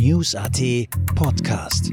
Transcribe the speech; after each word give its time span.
News.at 0.00 0.60
Podcast. 1.14 1.92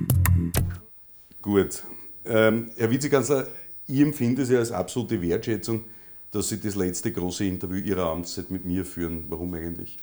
Gut. 1.41 1.83
Ähm, 2.25 2.71
Herr 2.77 2.89
Vizekanzler, 2.89 3.47
ich 3.87 3.99
empfinde 3.99 4.41
es 4.41 4.49
ja 4.49 4.57
als 4.57 4.71
absolute 4.71 5.21
Wertschätzung, 5.21 5.83
dass 6.31 6.49
Sie 6.49 6.59
das 6.59 6.75
letzte 6.75 7.11
große 7.11 7.45
Interview 7.45 7.77
Ihrer 7.77 8.07
Amtszeit 8.07 8.49
mit 8.49 8.65
mir 8.65 8.85
führen. 8.85 9.25
Warum 9.29 9.53
eigentlich? 9.53 9.99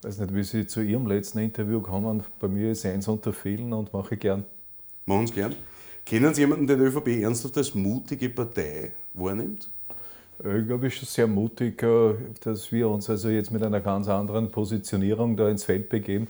Ich 0.00 0.04
weiß 0.06 0.18
nicht, 0.18 0.34
wie 0.34 0.42
Sie 0.42 0.66
zu 0.66 0.82
Ihrem 0.82 1.06
letzten 1.06 1.38
Interview 1.38 1.80
kommen. 1.80 2.24
Bei 2.40 2.48
mir 2.48 2.72
ist 2.72 2.84
eins 2.84 3.08
unter 3.08 3.32
vielen 3.32 3.72
und 3.72 3.90
mache 3.94 4.16
ich 4.16 4.20
gern. 4.20 4.44
Machen 5.06 5.28
Sie 5.28 5.32
gern. 5.32 5.54
Kennen 6.04 6.34
Sie 6.34 6.42
jemanden, 6.42 6.66
der 6.66 6.76
die 6.76 6.82
ÖVP 6.82 7.22
ernsthaft 7.22 7.56
als 7.56 7.74
mutige 7.74 8.28
Partei 8.28 8.92
wahrnimmt? 9.14 9.70
Ich 10.40 10.66
glaube, 10.66 10.88
es 10.88 11.00
ist 11.00 11.14
sehr 11.14 11.28
mutig, 11.28 11.80
äh, 11.82 12.14
dass 12.42 12.72
wir 12.72 12.88
uns 12.88 13.08
also 13.08 13.28
jetzt 13.28 13.52
mit 13.52 13.62
einer 13.62 13.80
ganz 13.80 14.08
anderen 14.08 14.50
Positionierung 14.50 15.36
da 15.36 15.48
ins 15.48 15.64
Feld 15.64 15.88
begeben. 15.88 16.28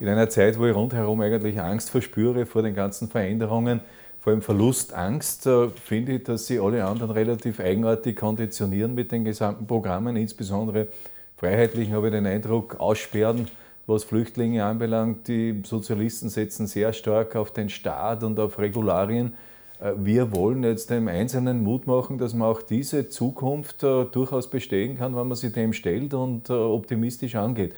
In 0.00 0.08
einer 0.08 0.30
Zeit, 0.30 0.58
wo 0.58 0.66
ich 0.66 0.74
rundherum 0.74 1.20
eigentlich 1.20 1.60
Angst 1.60 1.90
verspüre 1.90 2.46
vor 2.46 2.62
den 2.62 2.74
ganzen 2.74 3.08
Veränderungen, 3.08 3.80
vor 4.20 4.32
allem 4.32 4.40
Verlustangst, 4.40 5.46
äh, 5.46 5.68
finde 5.68 6.12
ich, 6.12 6.24
dass 6.24 6.46
sie 6.46 6.58
alle 6.60 6.84
anderen 6.84 7.10
relativ 7.10 7.60
eigenartig 7.60 8.16
konditionieren 8.16 8.94
mit 8.94 9.12
den 9.12 9.24
gesamten 9.24 9.66
Programmen, 9.66 10.16
insbesondere 10.16 10.88
Freiheitlichen 11.36 11.92
habe 11.92 12.06
ich 12.06 12.12
den 12.12 12.26
Eindruck, 12.26 12.80
aussperren, 12.80 13.48
was 13.86 14.04
Flüchtlinge 14.04 14.64
anbelangt. 14.64 15.28
Die 15.28 15.60
Sozialisten 15.64 16.28
setzen 16.28 16.68
sehr 16.68 16.92
stark 16.92 17.36
auf 17.36 17.50
den 17.50 17.68
Staat 17.68 18.22
und 18.22 18.38
auf 18.38 18.58
Regularien. 18.58 19.34
Äh, 19.82 19.92
wir 19.96 20.32
wollen 20.32 20.62
jetzt 20.62 20.90
dem 20.90 21.08
Einzelnen 21.08 21.62
Mut 21.62 21.86
machen, 21.86 22.18
dass 22.18 22.34
man 22.34 22.48
auch 22.48 22.62
diese 22.62 23.08
Zukunft 23.08 23.82
äh, 23.82 24.04
durchaus 24.04 24.48
bestehen 24.48 24.96
kann, 24.96 25.16
wenn 25.16 25.28
man 25.28 25.36
sich 25.36 25.52
dem 25.52 25.72
stellt 25.72 26.14
und 26.14 26.48
äh, 26.48 26.52
optimistisch 26.52 27.34
angeht. 27.34 27.74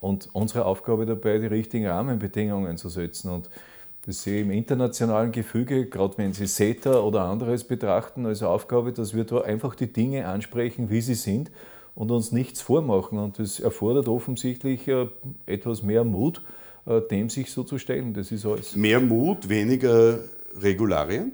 Und 0.00 0.28
unsere 0.32 0.66
Aufgabe 0.66 1.06
dabei, 1.06 1.38
die 1.38 1.46
richtigen 1.46 1.86
Rahmenbedingungen 1.86 2.76
zu 2.76 2.88
setzen. 2.88 3.30
Und 3.30 3.48
das 4.04 4.22
sehe 4.22 4.40
ich 4.40 4.46
im 4.46 4.52
internationalen 4.52 5.32
Gefüge, 5.32 5.86
gerade 5.86 6.18
wenn 6.18 6.32
Sie 6.32 6.46
CETA 6.46 7.00
oder 7.00 7.22
anderes 7.22 7.64
betrachten, 7.64 8.26
als 8.26 8.42
Aufgabe, 8.42 8.92
dass 8.92 9.14
wir 9.14 9.24
da 9.24 9.40
einfach 9.40 9.74
die 9.74 9.92
Dinge 9.92 10.28
ansprechen, 10.28 10.90
wie 10.90 11.00
sie 11.00 11.14
sind 11.14 11.50
und 11.96 12.12
uns 12.12 12.30
nichts 12.30 12.60
vormachen. 12.60 13.18
Und 13.18 13.40
das 13.40 13.58
erfordert 13.58 14.06
offensichtlich 14.06 14.88
etwas 15.46 15.82
mehr 15.82 16.04
Mut, 16.04 16.40
dem 17.10 17.30
sich 17.30 17.50
so 17.50 17.64
zu 17.64 17.78
stellen. 17.78 18.14
Das 18.14 18.30
ist 18.30 18.46
alles. 18.46 18.76
Mehr 18.76 19.00
Mut, 19.00 19.48
weniger 19.48 20.20
Regularien? 20.60 21.32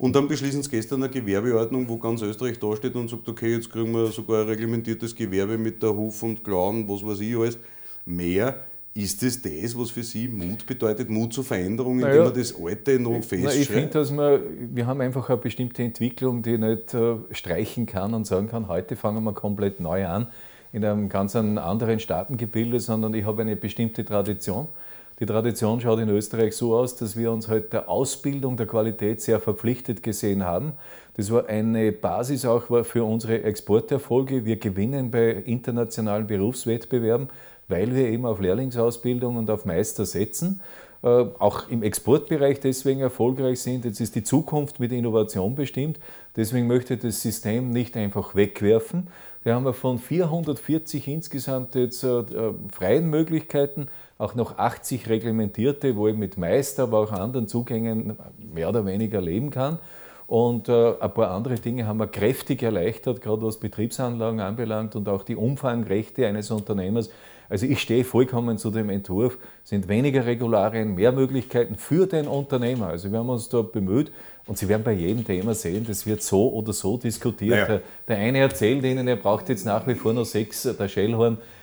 Und 0.00 0.16
dann 0.16 0.28
beschließen 0.28 0.62
sie 0.62 0.70
gestern 0.70 1.02
eine 1.02 1.12
Gewerbeordnung, 1.12 1.86
wo 1.86 1.98
ganz 1.98 2.22
Österreich 2.22 2.58
dasteht 2.58 2.94
und 2.94 3.10
sagt, 3.10 3.28
okay, 3.28 3.52
jetzt 3.52 3.70
kriegen 3.70 3.92
wir 3.92 4.06
sogar 4.06 4.40
ein 4.40 4.48
reglementiertes 4.48 5.14
Gewerbe 5.14 5.58
mit 5.58 5.82
der 5.82 5.94
Huf 5.94 6.22
und 6.22 6.42
Klauen, 6.42 6.88
was 6.88 7.04
weiß 7.04 7.20
ich 7.20 7.36
alles. 7.36 7.58
Mehr 8.06 8.60
ist 8.94 9.22
es 9.22 9.42
das, 9.42 9.52
das, 9.52 9.78
was 9.78 9.90
für 9.90 10.02
Sie 10.02 10.26
Mut 10.26 10.64
bedeutet, 10.64 11.10
Mut 11.10 11.34
zur 11.34 11.44
Veränderung, 11.44 11.96
indem 11.98 12.08
naja, 12.08 12.24
man 12.24 12.34
das 12.34 12.54
Alte 12.58 12.98
noch 12.98 13.22
festschreibt? 13.22 13.56
Ich 13.56 13.68
finde, 13.68 13.88
dass 13.90 14.10
wir, 14.10 14.42
wir 14.72 14.86
haben 14.86 15.02
einfach 15.02 15.28
eine 15.28 15.36
bestimmte 15.36 15.82
Entwicklung, 15.82 16.40
die 16.40 16.54
ich 16.54 16.60
nicht 16.60 16.94
äh, 16.94 17.16
streichen 17.32 17.84
kann 17.84 18.14
und 18.14 18.26
sagen 18.26 18.48
kann, 18.48 18.68
heute 18.68 18.96
fangen 18.96 19.22
wir 19.22 19.34
komplett 19.34 19.80
neu 19.80 20.06
an 20.06 20.28
in 20.72 20.82
einem 20.82 21.10
ganz 21.10 21.36
anderen 21.36 22.00
Staatengebilde, 22.00 22.80
sondern 22.80 23.12
ich 23.12 23.26
habe 23.26 23.42
eine 23.42 23.54
bestimmte 23.54 24.02
Tradition. 24.02 24.68
Die 25.20 25.26
Tradition 25.26 25.82
schaut 25.82 25.98
in 25.98 26.08
Österreich 26.08 26.56
so 26.56 26.74
aus, 26.74 26.96
dass 26.96 27.14
wir 27.14 27.30
uns 27.30 27.46
halt 27.46 27.74
der 27.74 27.90
Ausbildung 27.90 28.56
der 28.56 28.66
Qualität 28.66 29.20
sehr 29.20 29.38
verpflichtet 29.38 30.02
gesehen 30.02 30.44
haben. 30.44 30.72
Das 31.14 31.30
war 31.30 31.46
eine 31.46 31.92
Basis 31.92 32.46
auch 32.46 32.64
für 32.84 33.04
unsere 33.04 33.42
Exporterfolge. 33.42 34.46
Wir 34.46 34.56
gewinnen 34.56 35.10
bei 35.10 35.32
internationalen 35.32 36.26
Berufswettbewerben, 36.26 37.28
weil 37.68 37.94
wir 37.94 38.08
eben 38.08 38.24
auf 38.24 38.40
Lehrlingsausbildung 38.40 39.36
und 39.36 39.50
auf 39.50 39.66
Meister 39.66 40.06
setzen. 40.06 40.62
Äh, 41.02 41.06
auch 41.06 41.68
im 41.68 41.82
Exportbereich 41.82 42.60
deswegen 42.60 43.00
erfolgreich 43.00 43.60
sind. 43.60 43.84
Jetzt 43.84 44.00
ist 44.00 44.14
die 44.14 44.24
Zukunft 44.24 44.80
mit 44.80 44.90
Innovation 44.90 45.54
bestimmt. 45.54 46.00
Deswegen 46.34 46.66
möchte 46.66 46.94
ich 46.94 47.00
das 47.00 47.20
System 47.20 47.68
nicht 47.68 47.94
einfach 47.94 48.34
wegwerfen. 48.34 49.08
Wir 49.42 49.54
haben 49.54 49.72
von 49.72 49.98
440 49.98 51.08
insgesamt 51.08 51.74
jetzt 51.74 52.04
äh, 52.04 52.20
äh, 52.20 52.54
freien 52.70 53.08
Möglichkeiten 53.10 53.88
auch 54.20 54.34
noch 54.34 54.58
80 54.58 55.08
reglementierte, 55.08 55.96
wo 55.96 56.06
ich 56.06 56.16
mit 56.16 56.36
Meister, 56.36 56.84
aber 56.84 56.98
auch 56.98 57.12
anderen 57.12 57.48
Zugängen 57.48 58.16
mehr 58.52 58.68
oder 58.68 58.84
weniger 58.84 59.20
leben 59.20 59.50
kann. 59.50 59.78
Und 60.26 60.68
äh, 60.68 60.92
ein 61.00 61.12
paar 61.12 61.30
andere 61.30 61.54
Dinge 61.54 61.86
haben 61.86 61.98
wir 61.98 62.06
kräftig 62.06 62.62
erleichtert, 62.62 63.20
gerade 63.22 63.42
was 63.42 63.56
Betriebsanlagen 63.58 64.40
anbelangt 64.40 64.94
und 64.94 65.08
auch 65.08 65.24
die 65.24 65.36
Umfangrechte 65.36 66.26
eines 66.26 66.50
Unternehmers. 66.50 67.10
Also 67.48 67.66
ich 67.66 67.80
stehe 67.80 68.04
vollkommen 68.04 68.58
zu 68.58 68.70
dem 68.70 68.90
Entwurf, 68.90 69.38
sind 69.64 69.88
weniger 69.88 70.26
Regularien, 70.26 70.94
mehr 70.94 71.10
Möglichkeiten 71.10 71.74
für 71.74 72.06
den 72.06 72.28
Unternehmer. 72.28 72.88
Also 72.88 73.10
wir 73.10 73.18
haben 73.18 73.28
uns 73.30 73.48
da 73.48 73.62
bemüht 73.62 74.12
und 74.46 74.56
Sie 74.56 74.68
werden 74.68 74.84
bei 74.84 74.92
jedem 74.92 75.24
Thema 75.24 75.54
sehen, 75.54 75.84
das 75.88 76.06
wird 76.06 76.22
so 76.22 76.52
oder 76.52 76.72
so 76.72 76.96
diskutiert. 76.96 77.50
Naja. 77.50 77.66
Der, 77.66 77.82
der, 78.06 78.18
eine 78.18 78.38
erzählt 78.38 78.84
Ihnen, 78.84 79.08
er 79.08 79.16
braucht 79.16 79.48
jetzt 79.48 79.66
nach 79.66 79.86
wie 79.88 79.94
vor 79.94 80.12
noch 80.12 80.26
sechs, 80.26 80.62
der 80.62 80.88
Schellhorn, 80.88 81.38
äh, 81.38 81.59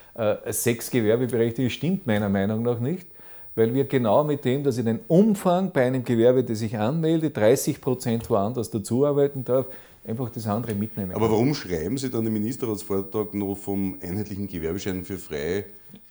sechs 0.50 0.90
Gewerbeberechtigte 0.90 1.70
stimmt 1.70 2.08
meiner 2.08 2.30
Meinung 2.30 2.64
nach 2.64 2.80
nicht, 2.80 3.08
weil 3.56 3.74
wir 3.74 3.86
genau 3.86 4.24
mit 4.24 4.46
dem, 4.46 4.64
dass 4.64 4.78
ich 4.78 4.86
den 4.86 5.00
Umfang 5.08 5.72
bei 5.72 5.86
einem 5.86 6.04
Gewerbe, 6.04 6.44
das 6.44 6.62
ich 6.62 6.78
anmelde, 6.78 7.30
30 7.30 7.82
Prozent 7.82 8.30
woanders 8.30 8.70
dazuarbeiten 8.70 9.44
darf, 9.44 9.68
einfach 10.08 10.30
das 10.30 10.48
andere 10.48 10.74
mitnehmen. 10.74 11.12
Aber 11.12 11.30
warum 11.30 11.54
schreiben 11.54 11.98
Sie 11.98 12.10
dann 12.10 12.26
im 12.26 12.34
Ministerratsvortrag 12.34 13.34
noch 13.34 13.56
vom 13.56 13.98
einheitlichen 14.02 14.48
Gewerbeschein 14.48 15.04
für 15.04 15.18
freie 15.18 15.66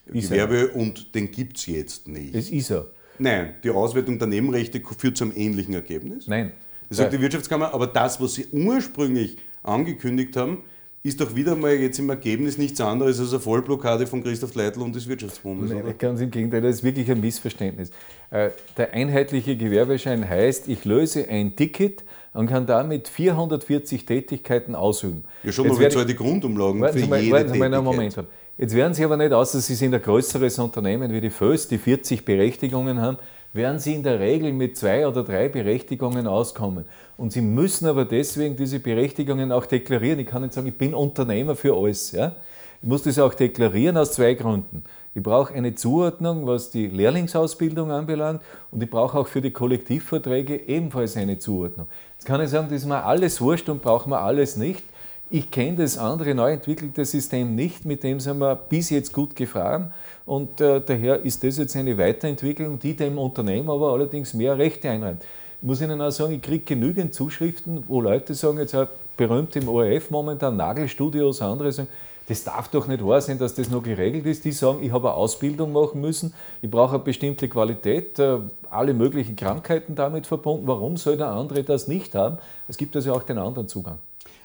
ist 0.05 0.29
Gewerbe 0.29 0.69
er. 0.69 0.75
und 0.75 1.13
den 1.15 1.31
gibt 1.31 1.57
es 1.57 1.65
jetzt 1.65 2.07
nicht? 2.07 2.35
Das 2.35 2.49
ist 2.49 2.69
er. 2.69 2.87
Nein, 3.19 3.55
die 3.63 3.71
Auswertung 3.71 4.19
der 4.19 4.27
Nebenrechte 4.27 4.81
führt 4.97 5.17
zu 5.17 5.25
einem 5.25 5.33
ähnlichen 5.35 5.73
Ergebnis. 5.73 6.27
Nein. 6.27 6.51
Das 6.87 6.99
sagt 6.99 7.13
die 7.13 7.19
Wirtschaftskammer, 7.19 7.73
aber 7.73 7.87
das, 7.87 8.21
was 8.21 8.35
Sie 8.35 8.47
ursprünglich 8.51 9.37
angekündigt 9.63 10.37
haben, 10.37 10.63
ist 11.03 11.21
doch 11.21 11.35
wieder 11.35 11.55
mal 11.55 11.73
jetzt 11.73 11.99
im 11.99 12.09
Ergebnis 12.09 12.57
nichts 12.57 12.81
anderes 12.81 13.19
als 13.19 13.31
eine 13.31 13.39
Vollblockade 13.39 14.07
von 14.07 14.23
Christoph 14.23 14.55
Leitl 14.55 14.81
und 14.81 14.95
des 14.95 15.07
Wirtschaftsbundes. 15.07 15.71
Nein, 15.71 15.95
ganz 15.97 16.19
im 16.19 16.31
Gegenteil, 16.31 16.61
das 16.61 16.77
ist 16.77 16.83
wirklich 16.83 17.09
ein 17.09 17.21
Missverständnis. 17.21 17.91
Äh, 18.29 18.49
der 18.75 18.93
einheitliche 18.93 19.55
Gewerbeschein 19.55 20.27
heißt, 20.27 20.67
ich 20.67 20.83
löse 20.85 21.27
ein 21.29 21.55
Ticket 21.55 22.03
und 22.33 22.47
kann 22.47 22.65
damit 22.65 23.07
440 23.07 24.05
Tätigkeiten 24.05 24.75
ausüben. 24.75 25.23
Ja, 25.43 25.51
schon 25.51 25.67
mal, 25.67 25.79
wir 25.79 26.05
die 26.05 26.15
Grundumlagen 26.15 26.83
für 26.83 26.99
Sie 26.99 27.07
mal, 27.07 27.19
jede 27.19 27.35
warten 27.35 27.53
Sie 27.53 27.59
mal 27.59 27.73
einen 27.73 27.83
Moment. 27.83 28.15
Jetzt 28.57 28.73
werden 28.75 28.93
Sie 28.93 29.03
aber 29.03 29.17
nicht 29.17 29.33
aus, 29.33 29.51
dass 29.51 29.67
Sie 29.67 29.75
sind 29.75 29.93
ein 29.93 30.01
größeres 30.01 30.57
Unternehmen 30.59 31.11
wie 31.13 31.21
die 31.21 31.29
FÖS, 31.29 31.67
die 31.67 31.77
40 31.77 32.25
Berechtigungen 32.25 32.99
haben, 32.99 33.17
werden 33.53 33.79
Sie 33.79 33.95
in 33.95 34.03
der 34.03 34.19
Regel 34.19 34.53
mit 34.53 34.77
zwei 34.77 35.07
oder 35.07 35.23
drei 35.23 35.49
Berechtigungen 35.49 36.27
auskommen. 36.27 36.85
Und 37.17 37.33
Sie 37.33 37.41
müssen 37.41 37.87
aber 37.87 38.05
deswegen 38.05 38.55
diese 38.55 38.79
Berechtigungen 38.79 39.51
auch 39.51 39.65
deklarieren. 39.65 40.19
Ich 40.19 40.27
kann 40.27 40.41
nicht 40.41 40.53
sagen, 40.53 40.67
ich 40.67 40.77
bin 40.77 40.93
Unternehmer 40.93 41.55
für 41.55 41.75
alles. 41.75 42.11
Ja? 42.11 42.35
Ich 42.81 42.87
muss 42.87 43.03
das 43.03 43.17
auch 43.17 43.33
deklarieren 43.33 43.97
aus 43.97 44.13
zwei 44.13 44.33
Gründen. 44.35 44.83
Ich 45.15 45.23
brauche 45.23 45.51
eine 45.51 45.73
Zuordnung, 45.73 46.45
was 46.45 46.69
die 46.69 46.85
Lehrlingsausbildung 46.87 47.89
anbelangt 47.89 48.41
und 48.69 48.83
ich 48.83 48.89
brauche 48.89 49.17
auch 49.17 49.27
für 49.27 49.41
die 49.41 49.49
Kollektivverträge 49.49 50.67
ebenfalls 50.67 51.17
eine 51.17 51.39
Zuordnung. 51.39 51.87
Jetzt 52.13 52.25
kann 52.25 52.39
ich 52.39 52.49
sagen, 52.49 52.67
das 52.69 52.83
ist 52.83 52.87
mir 52.87 53.03
alles 53.03 53.41
wurscht 53.41 53.67
und 53.67 53.81
brauchen 53.81 54.11
wir 54.11 54.21
alles 54.21 54.57
nicht. 54.57 54.83
Ich 55.29 55.51
kenne 55.51 55.75
das 55.75 55.97
andere 55.97 56.33
neu 56.33 56.53
entwickelte 56.53 57.03
System 57.03 57.53
nicht, 57.53 57.83
mit 57.83 58.01
dem 58.01 58.21
sind 58.21 58.39
wir 58.39 58.55
bis 58.55 58.89
jetzt 58.91 59.11
gut 59.11 59.35
gefahren 59.35 59.93
und 60.25 60.61
äh, 60.61 60.79
daher 60.79 61.21
ist 61.21 61.43
das 61.43 61.57
jetzt 61.57 61.75
eine 61.75 61.97
Weiterentwicklung, 61.97 62.79
die 62.79 62.95
dem 62.95 63.17
Unternehmen 63.17 63.69
aber 63.69 63.91
allerdings 63.91 64.33
mehr 64.33 64.57
Rechte 64.57 64.89
einräumt. 64.89 65.21
Ich 65.59 65.67
muss 65.67 65.81
Ihnen 65.81 66.01
auch 66.01 66.11
sagen, 66.11 66.35
ich 66.35 66.41
kriege 66.41 66.63
genügend 66.63 67.13
Zuschriften, 67.13 67.83
wo 67.89 67.99
Leute 67.99 68.35
sagen, 68.35 68.57
jetzt 68.57 68.73
auch 68.73 68.87
berühmt 69.17 69.53
im 69.57 69.67
ORF 69.67 70.11
momentan, 70.11 70.55
Nagelstudios, 70.55 71.41
andere 71.41 71.73
sagen, 71.73 71.89
das 72.29 72.45
darf 72.45 72.69
doch 72.69 72.87
nicht 72.87 73.05
wahr 73.05 73.19
sein, 73.19 73.37
dass 73.37 73.53
das 73.53 73.69
noch 73.69 73.83
geregelt 73.83 74.25
ist. 74.25 74.45
Die 74.45 74.53
sagen, 74.53 74.81
ich 74.81 74.93
habe 74.93 75.09
eine 75.09 75.17
Ausbildung 75.17 75.73
machen 75.73 75.99
müssen, 75.99 76.33
ich 76.61 76.71
brauche 76.71 76.95
eine 76.95 77.03
bestimmte 77.03 77.49
Qualität, 77.49 78.17
äh, 78.19 78.37
alle 78.69 78.93
möglichen 78.93 79.35
Krankheiten 79.35 79.93
damit 79.93 80.25
verbunden. 80.25 80.67
Warum 80.67 80.95
soll 80.95 81.17
der 81.17 81.27
andere 81.27 81.63
das 81.63 81.89
nicht 81.89 82.15
haben? 82.15 82.37
Es 82.69 82.77
gibt 82.77 82.95
also 82.95 83.13
auch 83.13 83.23
den 83.23 83.37
anderen 83.37 83.67
Zugang. 83.67 83.99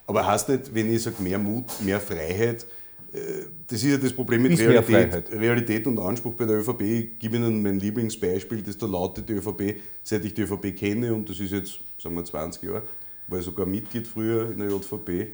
Aber 0.06 0.26
heißt 0.26 0.48
nicht, 0.48 0.74
wenn 0.74 0.92
ich 0.92 1.02
sage, 1.02 1.22
mehr 1.22 1.38
Mut, 1.38 1.64
mehr 1.80 2.00
Freiheit, 2.00 2.66
äh, 3.12 3.18
das 3.66 3.82
ist 3.82 3.90
ja 3.90 3.96
das 3.96 4.12
Problem 4.12 4.42
mit 4.42 4.58
Realität, 4.58 5.30
Realität 5.32 5.86
und 5.86 5.98
Anspruch 5.98 6.34
bei 6.34 6.44
der 6.44 6.58
ÖVP. 6.58 6.80
Ich 6.80 7.18
gebe 7.18 7.36
Ihnen 7.36 7.62
mein 7.62 7.78
Lieblingsbeispiel, 7.78 8.62
das 8.62 8.78
da 8.78 8.86
lautet 8.86 9.28
die 9.28 9.34
ÖVP, 9.34 9.76
seit 10.02 10.24
ich 10.24 10.34
die 10.34 10.42
ÖVP 10.42 10.76
kenne, 10.76 11.14
und 11.14 11.28
das 11.28 11.38
ist 11.40 11.52
jetzt, 11.52 11.80
sagen 11.98 12.14
wir, 12.14 12.24
20 12.24 12.62
Jahre, 12.62 12.82
war 13.28 13.38
ich 13.38 13.44
sogar 13.44 13.66
Mitglied 13.66 14.06
früher 14.06 14.50
in 14.50 14.58
der 14.58 14.68
JVP. 14.68 15.32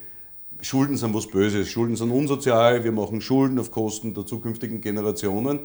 Schulden 0.60 0.96
sind 0.96 1.14
was 1.14 1.28
Böses, 1.28 1.68
Schulden 1.68 1.96
sind 1.96 2.10
unsozial, 2.10 2.82
wir 2.82 2.92
machen 2.92 3.20
Schulden 3.20 3.58
auf 3.58 3.70
Kosten 3.70 4.12
der 4.14 4.26
zukünftigen 4.26 4.80
Generationen. 4.80 5.60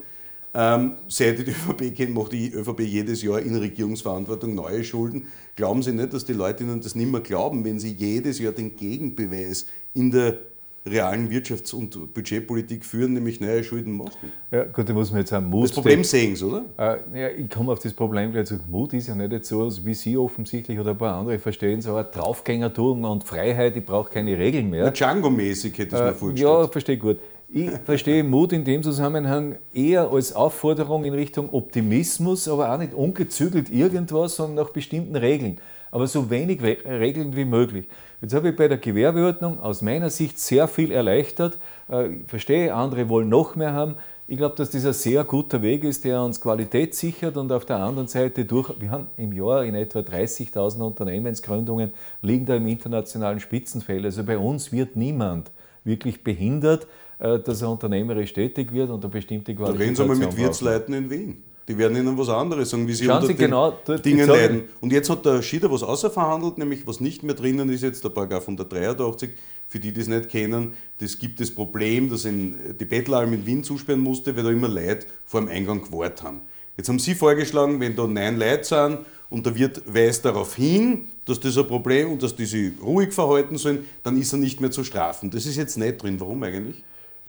Ähm, 0.55 0.93
seit 1.07 1.39
ich 1.39 1.45
die 1.45 1.51
ÖVP 1.51 1.95
kenne, 1.95 2.11
macht 2.11 2.31
die 2.31 2.51
ÖVP 2.51 2.81
jedes 2.81 3.23
Jahr 3.23 3.39
in 3.39 3.55
Regierungsverantwortung 3.55 4.53
neue 4.53 4.83
Schulden. 4.83 5.27
Glauben 5.55 5.81
Sie 5.81 5.93
nicht, 5.93 6.13
dass 6.13 6.25
die 6.25 6.33
Leute 6.33 6.63
Ihnen 6.63 6.81
das 6.81 6.93
nicht 6.93 7.11
mehr 7.11 7.21
glauben, 7.21 7.65
wenn 7.65 7.79
Sie 7.79 7.91
jedes 7.91 8.39
Jahr 8.39 8.53
den 8.53 8.75
Gegenbeweis 8.75 9.65
in 9.95 10.11
der 10.11 10.37
realen 10.85 11.29
Wirtschafts- 11.29 11.73
und 11.73 12.13
Budgetpolitik 12.13 12.83
führen, 12.83 13.13
nämlich 13.13 13.39
neue 13.39 13.63
Schulden 13.63 13.95
machen. 13.95 14.31
Ja, 14.51 14.65
gut, 14.65 14.89
da 14.89 14.93
muss 14.93 15.11
man 15.11 15.21
jetzt 15.21 15.33
auch 15.33 15.41
Mut. 15.41 15.65
Das 15.65 15.71
Problem 15.71 16.03
sehen 16.03 16.35
Sie, 16.35 16.45
oder? 16.45 16.65
Äh, 16.77 17.21
ja, 17.21 17.29
ich 17.29 17.49
komme 17.49 17.71
auf 17.71 17.79
das 17.79 17.93
Problem 17.93 18.31
gleich 18.31 18.47
zurück. 18.47 18.63
Mut 18.69 18.93
ist 18.93 19.07
ja 19.07 19.15
nicht 19.15 19.45
so, 19.45 19.71
wie 19.85 19.93
Sie 19.93 20.17
offensichtlich 20.17 20.77
oder 20.77 20.91
ein 20.91 20.97
paar 20.97 21.15
andere 21.17 21.39
verstehen, 21.39 21.81
so 21.81 21.95
ein 21.95 22.05
Draufgängertum 22.11 23.05
und 23.05 23.23
Freiheit, 23.23 23.77
ich 23.77 23.85
brauche 23.85 24.11
keine 24.11 24.37
Regeln 24.37 24.69
mehr. 24.69 24.91
Django-mäßig 24.91 25.77
hätte 25.77 25.95
ich 25.95 26.01
äh, 26.01 26.05
mir 26.05 26.13
vorgestellt. 26.13 26.51
Ja, 26.51 26.67
verstehe 26.67 26.97
gut. 26.97 27.19
Ich 27.55 27.69
verstehe 27.85 28.23
Mut 28.23 28.51
in 28.51 28.63
dem 28.63 28.81
Zusammenhang 28.81 29.57
eher 29.75 30.09
als 30.09 30.33
Aufforderung 30.33 31.03
in 31.03 31.13
Richtung 31.13 31.53
Optimismus, 31.53 32.47
aber 32.47 32.73
auch 32.73 32.79
nicht 32.79 32.95
ungezügelt 32.95 33.69
irgendwas, 33.69 34.37
sondern 34.37 34.65
nach 34.65 34.71
bestimmten 34.71 35.15
Regeln. 35.15 35.59
Aber 35.91 36.07
so 36.07 36.31
wenig 36.31 36.63
Regeln 36.63 37.35
wie 37.35 37.45
möglich. 37.45 37.87
Jetzt 38.23 38.33
habe 38.33 38.49
ich 38.49 38.55
bei 38.55 38.67
der 38.67 38.79
Gewerbeordnung 38.79 39.59
aus 39.59 39.83
meiner 39.83 40.09
Sicht 40.09 40.39
sehr 40.39 40.67
viel 40.67 40.91
erleichtert. 40.91 41.59
Äh, 41.91 42.13
ich 42.13 42.25
verstehe, 42.25 42.73
andere 42.73 43.07
wollen 43.07 43.29
noch 43.29 43.55
mehr 43.55 43.73
haben. 43.73 43.97
Ich 44.27 44.37
glaube, 44.37 44.55
dass 44.55 44.71
das 44.71 44.83
ein 44.87 44.93
sehr 44.93 45.23
guter 45.23 45.61
Weg 45.61 45.83
ist, 45.83 46.05
der 46.05 46.23
uns 46.23 46.41
Qualität 46.41 46.95
sichert 46.95 47.37
und 47.37 47.51
auf 47.51 47.65
der 47.65 47.77
anderen 47.77 48.07
Seite 48.07 48.45
durch, 48.45 48.73
wir 48.79 48.89
haben 48.89 49.09
im 49.15 49.31
Jahr 49.31 49.63
in 49.63 49.75
etwa 49.75 49.99
30.000 49.99 50.81
Unternehmensgründungen, 50.81 51.91
liegen 52.23 52.47
da 52.47 52.55
im 52.55 52.65
internationalen 52.65 53.39
Spitzenfeld. 53.39 54.05
Also 54.05 54.23
bei 54.23 54.39
uns 54.39 54.71
wird 54.71 54.95
niemand 54.95 55.51
wirklich 55.83 56.23
behindert, 56.23 56.87
dass 57.23 57.61
er 57.61 57.69
unternehmerisch 57.69 58.33
tätig 58.33 58.73
wird 58.73 58.89
und 58.89 59.03
eine 59.03 59.11
bestimmte 59.11 59.55
Qualität. 59.55 59.79
Reden 59.79 59.95
Sie 59.95 60.05
mal 60.05 60.15
mit 60.17 60.35
Wirtsleuten 60.35 60.93
in 60.93 61.09
Wien. 61.09 61.43
Die 61.65 61.77
werden 61.77 61.95
Ihnen 61.95 62.17
was 62.17 62.27
anderes 62.27 62.69
sagen, 62.69 62.85
wie 62.85 62.93
sie 62.93 63.05
Schauen 63.05 63.21
unter 63.21 63.27
sie 63.27 63.35
genau, 63.35 63.71
Dingen 64.03 64.27
leiden. 64.27 64.63
Und 64.81 64.91
jetzt 64.91 65.09
hat 65.09 65.25
der 65.25 65.41
Schieder 65.41 65.71
was 65.71 65.81
außerverhandelt, 65.81 66.57
nämlich 66.57 66.85
was 66.85 66.99
nicht 66.99 67.23
mehr 67.23 67.35
drinnen 67.35 67.69
ist, 67.69 67.83
jetzt 67.83 68.03
der 68.03 68.09
Paragraph 68.09 68.43
183, 68.43 69.29
für 69.67 69.79
die, 69.79 69.93
die 69.93 70.01
es 70.01 70.09
nicht 70.09 70.27
kennen, 70.27 70.73
das 70.99 71.17
gibt 71.17 71.39
das 71.39 71.51
Problem, 71.51 72.09
dass 72.09 72.25
in 72.25 72.75
die 72.77 72.83
Bettleralm 72.83 73.31
in 73.31 73.45
Wien 73.45 73.63
zusperren 73.63 74.01
musste, 74.01 74.35
weil 74.35 74.43
da 74.43 74.49
immer 74.49 74.67
Leute 74.67 75.07
vor 75.25 75.39
dem 75.39 75.49
Eingang 75.49 75.81
gewartet 75.81 76.23
haben. 76.23 76.41
Jetzt 76.75 76.89
haben 76.89 76.99
Sie 76.99 77.15
vorgeschlagen, 77.15 77.79
wenn 77.79 77.95
da 77.95 78.05
neun 78.05 78.37
Leute 78.37 78.65
sind 78.65 78.99
und 79.29 79.45
der 79.45 79.55
Wirt 79.55 79.81
weist 79.85 80.25
darauf 80.25 80.55
hin, 80.55 81.07
dass 81.23 81.39
das 81.39 81.57
ein 81.57 81.67
Problem 81.67 82.11
und 82.11 82.21
dass 82.21 82.35
die 82.35 82.45
sich 82.45 82.73
ruhig 82.81 83.13
verhalten 83.13 83.57
sollen, 83.57 83.85
dann 84.03 84.19
ist 84.19 84.33
er 84.33 84.39
nicht 84.39 84.59
mehr 84.59 84.71
zu 84.71 84.83
strafen. 84.83 85.31
Das 85.31 85.45
ist 85.45 85.55
jetzt 85.55 85.77
nicht 85.77 86.03
drin. 86.03 86.19
Warum 86.19 86.43
eigentlich? 86.43 86.83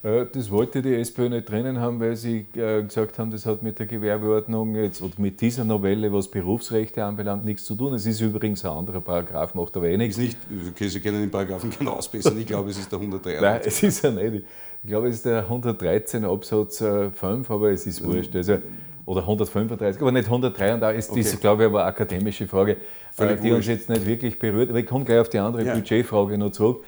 Äh, 0.04 0.26
das 0.30 0.50
wollte 0.50 0.82
die 0.82 0.94
SPÖ 0.94 1.30
nicht 1.30 1.48
drinnen 1.48 1.80
haben, 1.80 1.98
weil 1.98 2.14
sie 2.14 2.46
äh, 2.54 2.82
gesagt 2.82 3.18
haben, 3.18 3.30
das 3.30 3.46
hat 3.46 3.62
mit 3.62 3.78
der 3.78 3.86
Gewerbeordnung 3.86 4.76
jetzt 4.76 5.00
oder 5.00 5.14
mit 5.16 5.40
dieser 5.40 5.64
Novelle, 5.64 6.12
was 6.12 6.28
Berufsrechte 6.28 7.02
anbelangt, 7.02 7.44
nichts 7.44 7.64
zu 7.64 7.74
tun. 7.74 7.94
Es 7.94 8.04
ist 8.04 8.20
übrigens 8.20 8.64
ein 8.64 8.70
anderer 8.70 9.00
Paragraph, 9.00 9.54
macht 9.54 9.76
aber 9.76 9.86
wenig. 9.86 10.10
Ist 10.10 10.18
nicht, 10.18 10.38
okay, 10.70 10.88
Sie 10.88 11.00
kennen 11.00 11.20
den 11.20 11.30
Paragraphen 11.30 11.70
genau 11.78 11.92
ausbessern. 11.92 12.38
Ich 12.38 12.46
glaube, 12.46 12.70
es 12.70 12.78
ist 12.78 12.92
der 12.92 12.98
113. 12.98 13.42
Nein, 13.42 13.60
es 13.64 13.82
ist 13.82 14.04
ja 14.04 14.10
nicht. 14.10 14.44
Ich 14.82 14.90
glaube, 14.90 15.08
es 15.08 15.16
ist 15.16 15.24
der 15.24 15.38
113 15.44 16.24
Absatz 16.26 16.78
5, 16.78 17.22
äh, 17.22 17.52
aber 17.52 17.70
es 17.70 17.86
ist 17.86 18.04
wurscht. 18.04 18.36
Also, 18.36 18.58
oder 19.06 19.20
135, 19.22 20.00
aber 20.00 20.12
nicht 20.12 20.26
133. 20.26 20.98
Ist, 20.98 21.10
okay. 21.10 21.20
Das 21.20 21.32
ist, 21.32 21.40
glaube 21.40 21.62
ich, 21.62 21.68
aber 21.68 21.80
eine 21.80 21.88
akademische 21.88 22.46
Frage, 22.46 22.76
Völlig 23.12 23.40
die 23.40 23.44
wurscht. 23.44 23.56
uns 23.56 23.66
jetzt 23.68 23.88
nicht 23.88 24.04
wirklich 24.04 24.38
berührt. 24.38 24.68
Aber 24.68 24.78
ich 24.78 24.86
komme 24.86 25.06
gleich 25.06 25.20
auf 25.20 25.30
die 25.30 25.38
andere 25.38 25.64
ja. 25.64 25.74
Budgetfrage 25.74 26.36
noch 26.36 26.52
zurück. 26.52 26.84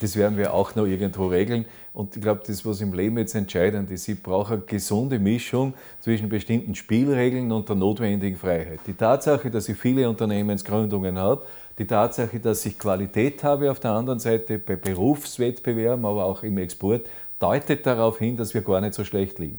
Das 0.00 0.16
werden 0.16 0.36
wir 0.36 0.52
auch 0.52 0.74
noch 0.74 0.86
irgendwo 0.86 1.28
regeln. 1.28 1.66
Und 1.96 2.14
ich 2.14 2.20
glaube, 2.20 2.42
das, 2.46 2.62
was 2.66 2.82
im 2.82 2.92
Leben 2.92 3.16
jetzt 3.16 3.34
entscheidend 3.34 3.90
ist, 3.90 4.06
ich 4.06 4.22
brauche 4.22 4.52
eine 4.52 4.62
gesunde 4.64 5.18
Mischung 5.18 5.72
zwischen 6.00 6.28
bestimmten 6.28 6.74
Spielregeln 6.74 7.50
und 7.50 7.70
der 7.70 7.76
notwendigen 7.76 8.36
Freiheit. 8.36 8.80
Die 8.86 8.92
Tatsache, 8.92 9.50
dass 9.50 9.66
ich 9.70 9.78
viele 9.78 10.06
Unternehmensgründungen 10.06 11.16
habe, 11.16 11.46
die 11.78 11.86
Tatsache, 11.86 12.38
dass 12.38 12.66
ich 12.66 12.78
Qualität 12.78 13.42
habe 13.42 13.70
auf 13.70 13.80
der 13.80 13.92
anderen 13.92 14.18
Seite 14.18 14.58
bei 14.58 14.76
Berufswettbewerben, 14.76 16.04
aber 16.04 16.26
auch 16.26 16.42
im 16.42 16.58
Export, 16.58 17.06
deutet 17.38 17.86
darauf 17.86 18.18
hin, 18.18 18.36
dass 18.36 18.52
wir 18.52 18.60
gar 18.60 18.82
nicht 18.82 18.92
so 18.92 19.02
schlecht 19.02 19.38
liegen. 19.38 19.58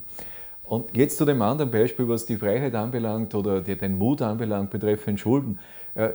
Und 0.68 0.96
jetzt 0.96 1.16
zu 1.16 1.24
dem 1.24 1.40
anderen 1.42 1.70
Beispiel, 1.70 2.08
was 2.08 2.26
die 2.26 2.36
Freiheit 2.36 2.74
anbelangt 2.74 3.34
oder 3.34 3.60
den 3.62 3.98
Mut 3.98 4.22
anbelangt 4.22 4.70
betreffend 4.70 5.18
Schulden. 5.18 5.58